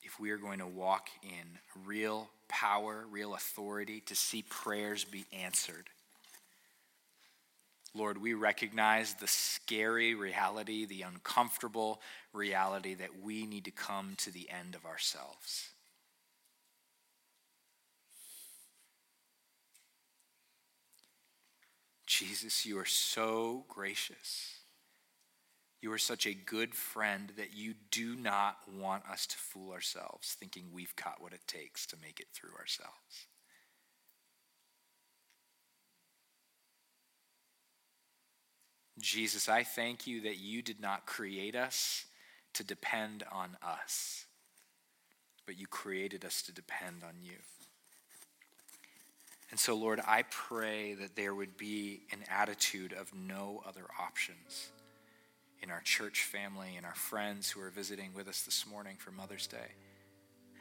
if 0.03 0.19
we 0.19 0.29
are 0.29 0.37
going 0.37 0.59
to 0.59 0.67
walk 0.67 1.09
in 1.23 1.57
real 1.83 2.29
power, 2.47 3.05
real 3.09 3.33
authority 3.33 4.01
to 4.01 4.15
see 4.15 4.43
prayers 4.47 5.03
be 5.03 5.25
answered, 5.33 5.89
Lord, 7.95 8.21
we 8.21 8.33
recognize 8.33 9.13
the 9.13 9.27
scary 9.27 10.15
reality, 10.15 10.85
the 10.85 11.03
uncomfortable 11.03 12.01
reality 12.33 12.93
that 12.95 13.21
we 13.23 13.45
need 13.45 13.63
to 13.65 13.71
come 13.71 14.15
to 14.17 14.31
the 14.31 14.49
end 14.49 14.75
of 14.75 14.85
ourselves. 14.85 15.69
Jesus, 22.05 22.65
you 22.65 22.77
are 22.77 22.85
so 22.85 23.63
gracious. 23.69 24.57
You 25.81 25.91
are 25.91 25.97
such 25.97 26.27
a 26.27 26.33
good 26.33 26.75
friend 26.75 27.31
that 27.37 27.53
you 27.55 27.75
do 27.91 28.15
not 28.15 28.57
want 28.73 29.03
us 29.09 29.25
to 29.27 29.37
fool 29.37 29.71
ourselves 29.71 30.35
thinking 30.39 30.65
we've 30.73 30.95
got 30.95 31.21
what 31.21 31.33
it 31.33 31.47
takes 31.47 31.85
to 31.87 31.97
make 32.01 32.19
it 32.19 32.27
through 32.33 32.55
ourselves. 32.59 33.27
Jesus, 38.99 39.49
I 39.49 39.63
thank 39.63 40.07
you 40.07 40.21
that 40.21 40.37
you 40.37 40.61
did 40.61 40.79
not 40.79 41.05
create 41.05 41.55
us 41.55 42.05
to 42.53 42.63
depend 42.63 43.23
on 43.31 43.57
us, 43.61 44.25
but 45.45 45.59
you 45.59 45.67
created 45.67 46.23
us 46.23 46.41
to 46.43 46.53
depend 46.53 47.03
on 47.03 47.15
you. 47.21 47.35
And 49.51 49.59
so, 49.59 49.75
Lord, 49.75 50.01
I 50.05 50.23
pray 50.23 50.93
that 50.95 51.15
there 51.15 51.35
would 51.35 51.57
be 51.57 52.01
an 52.11 52.23
attitude 52.29 52.93
of 52.93 53.13
no 53.13 53.61
other 53.67 53.85
options 53.99 54.69
in 55.61 55.69
our 55.69 55.81
church 55.81 56.23
family 56.23 56.75
and 56.77 56.85
our 56.85 56.95
friends 56.95 57.49
who 57.49 57.61
are 57.61 57.69
visiting 57.69 58.13
with 58.13 58.27
us 58.27 58.41
this 58.41 58.65
morning 58.65 58.95
for 58.97 59.11
Mother's 59.11 59.47
Day. 59.47 59.73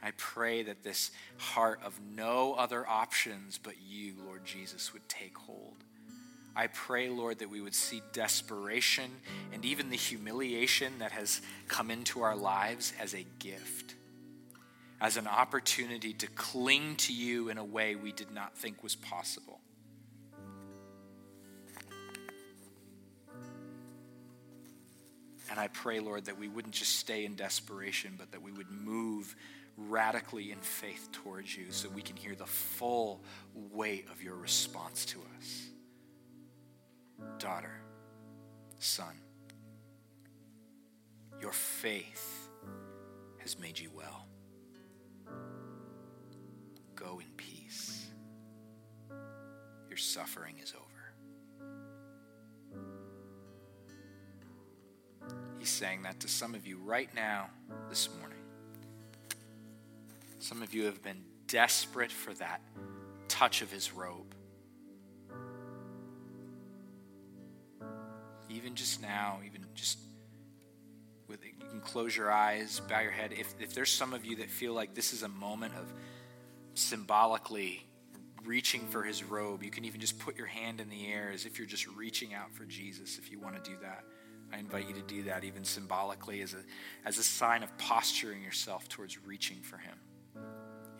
I 0.03 0.11
pray 0.16 0.62
that 0.64 0.82
this 0.82 1.12
heart 1.39 1.80
of 1.85 1.99
no 2.01 2.55
other 2.55 2.87
options 2.89 3.59
but 3.62 3.74
you, 3.80 4.14
Lord 4.26 4.45
Jesus, 4.45 4.93
would 4.93 5.09
take 5.09 5.39
hold. 5.39 5.84
I 6.57 6.68
pray, 6.68 7.09
Lord, 7.09 7.40
that 7.40 7.50
we 7.50 7.61
would 7.61 7.74
see 7.74 8.00
desperation 8.12 9.11
and 9.52 9.64
even 9.64 9.90
the 9.90 9.96
humiliation 9.96 11.00
that 11.00 11.11
has 11.11 11.40
come 11.66 11.90
into 11.90 12.22
our 12.22 12.36
lives 12.36 12.92
as 13.00 13.12
a 13.12 13.26
gift, 13.40 13.96
as 15.00 15.16
an 15.16 15.26
opportunity 15.26 16.12
to 16.12 16.28
cling 16.28 16.94
to 16.96 17.12
you 17.12 17.48
in 17.48 17.59
a 17.59 17.64
way 17.64 17.96
we 17.96 18.12
did 18.12 18.30
not 18.30 18.57
think 18.57 18.84
was 18.84 18.94
possible. 18.94 19.61
And 25.50 25.59
I 25.59 25.68
pray, 25.68 25.98
Lord, 25.98 26.26
that 26.26 26.38
we 26.38 26.48
wouldn't 26.48 26.74
just 26.74 26.96
stay 26.96 27.24
in 27.24 27.34
desperation, 27.34 28.14
but 28.16 28.30
that 28.30 28.42
we 28.42 28.52
would 28.52 28.70
move 28.70 29.34
radically 29.76 30.52
in 30.52 30.59
faith 30.59 31.09
towards 31.11 31.57
you 31.57 31.66
so 31.70 31.88
we 31.88 32.00
can 32.00 32.14
hear 32.14 32.36
the 32.36 32.46
full 32.46 33.22
weight 33.72 34.07
of 34.11 34.22
your 34.22 34.36
response 34.36 35.05
to 35.07 35.18
us 35.36 35.74
daughter, 37.39 37.81
son, 38.79 39.14
your 41.41 41.53
faith 41.53 42.49
has 43.39 43.59
made 43.59 43.79
you 43.79 43.91
well. 43.95 44.27
Go 46.95 47.20
in 47.20 47.31
peace. 47.37 48.07
Your 49.89 49.99
suffering 49.99 50.57
is 50.62 50.72
over. 50.75 50.85
He's 55.59 55.70
saying 55.70 56.03
that 56.03 56.20
to 56.20 56.29
some 56.29 56.55
of 56.55 56.66
you 56.66 56.79
right 56.79 57.09
now, 57.14 57.49
this 57.89 58.09
morning. 58.18 58.39
Some 60.39 60.62
of 60.62 60.75
you 60.75 60.85
have 60.85 61.03
been 61.03 61.25
desperate 61.47 62.12
for 62.12 62.35
that 62.35 62.61
touch 63.29 63.62
of 63.62 63.70
his 63.70 63.93
robe. 63.93 64.34
Even 68.55 68.74
just 68.74 69.02
now, 69.02 69.40
even 69.44 69.64
just 69.74 69.98
with 71.28 71.44
it, 71.44 71.52
you 71.61 71.66
can 71.68 71.80
close 71.80 72.16
your 72.16 72.30
eyes, 72.30 72.80
bow 72.88 73.00
your 73.00 73.11
head. 73.11 73.32
If, 73.32 73.55
if 73.59 73.74
there's 73.74 73.90
some 73.90 74.14
of 74.14 74.24
you 74.24 74.36
that 74.36 74.50
feel 74.50 74.72
like 74.72 74.94
this 74.94 75.12
is 75.12 75.22
a 75.22 75.28
moment 75.28 75.74
of 75.74 75.92
symbolically 76.74 77.84
reaching 78.44 78.86
for 78.88 79.02
his 79.02 79.24
robe, 79.24 79.62
you 79.62 79.70
can 79.70 79.84
even 79.84 80.00
just 80.00 80.18
put 80.18 80.36
your 80.36 80.46
hand 80.46 80.80
in 80.80 80.88
the 80.88 81.07
air 81.07 81.30
as 81.32 81.46
if 81.46 81.59
you're 81.59 81.66
just 81.66 81.88
reaching 81.88 82.34
out 82.34 82.52
for 82.52 82.64
Jesus 82.64 83.18
if 83.18 83.30
you 83.30 83.40
want 83.40 83.62
to 83.62 83.70
do 83.70 83.76
that. 83.82 84.05
I 84.52 84.59
invite 84.59 84.86
you 84.86 84.94
to 84.94 85.02
do 85.02 85.24
that 85.24 85.42
even 85.42 85.64
symbolically 85.64 86.42
as 86.42 86.55
a, 86.55 86.59
as 87.05 87.18
a 87.18 87.24
sign 87.24 87.62
of 87.62 87.76
posturing 87.78 88.42
yourself 88.42 88.88
towards 88.88 89.18
reaching 89.26 89.61
for 89.62 89.78
him. 89.78 89.98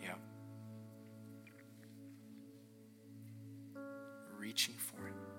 Yeah. 0.01 0.15
Reaching 4.37 4.75
for 4.75 5.07
him. 5.07 5.34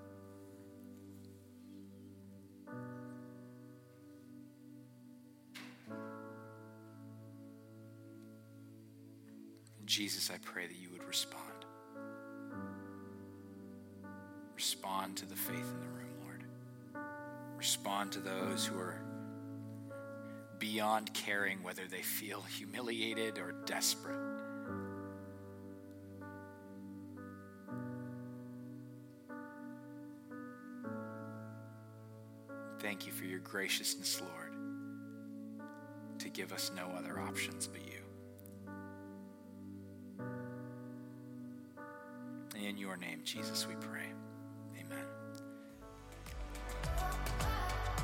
Jesus, 9.87 10.29
I 10.29 10.37
pray 10.43 10.67
that 10.67 10.75
you 10.75 10.89
would 10.91 11.05
respond. 11.05 11.41
Respond 14.55 15.15
to 15.17 15.25
the 15.25 15.35
faith 15.35 15.55
in 15.55 15.79
the 15.79 15.87
room, 15.87 16.13
Lord. 16.23 16.43
Respond 17.55 18.11
to 18.11 18.19
those 18.19 18.65
who 18.65 18.77
are 18.77 19.01
beyond 20.59 21.13
caring 21.13 21.63
whether 21.63 21.87
they 21.87 22.01
feel 22.01 22.41
humiliated 22.41 23.39
or 23.39 23.53
desperate. 23.65 24.19
Thank 32.79 33.05
you 33.05 33.13
for 33.13 33.23
your 33.23 33.39
graciousness, 33.39 34.21
Lord, 34.21 34.53
to 36.19 36.29
give 36.29 36.51
us 36.51 36.71
no 36.75 36.87
other 36.97 37.19
options 37.19 37.67
but 37.67 37.81
you. 37.85 37.96
Your 42.87 42.95
name, 42.95 43.19
Jesus, 43.25 43.67
we 43.67 43.75
pray. 43.75 44.05
Amen. 44.79 45.03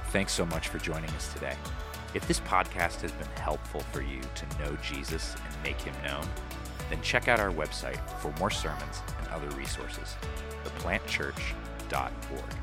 Thanks 0.09 0.33
so 0.33 0.45
much 0.45 0.67
for 0.67 0.77
joining 0.77 1.09
us 1.11 1.31
today. 1.33 1.55
If 2.13 2.27
this 2.27 2.41
podcast 2.41 2.99
has 2.99 3.13
been 3.13 3.29
helpful 3.37 3.79
for 3.93 4.01
you 4.01 4.19
to 4.19 4.59
know 4.59 4.75
Jesus 4.83 5.35
and 5.35 5.63
make 5.63 5.79
him 5.79 5.95
known, 6.05 6.27
then 6.89 7.01
check 7.01 7.29
out 7.29 7.39
our 7.39 7.51
website 7.51 7.97
for 8.19 8.33
more 8.39 8.51
sermons 8.51 9.01
and 9.19 9.29
other 9.29 9.47
resources, 9.55 10.17
theplantchurch.org. 10.65 12.53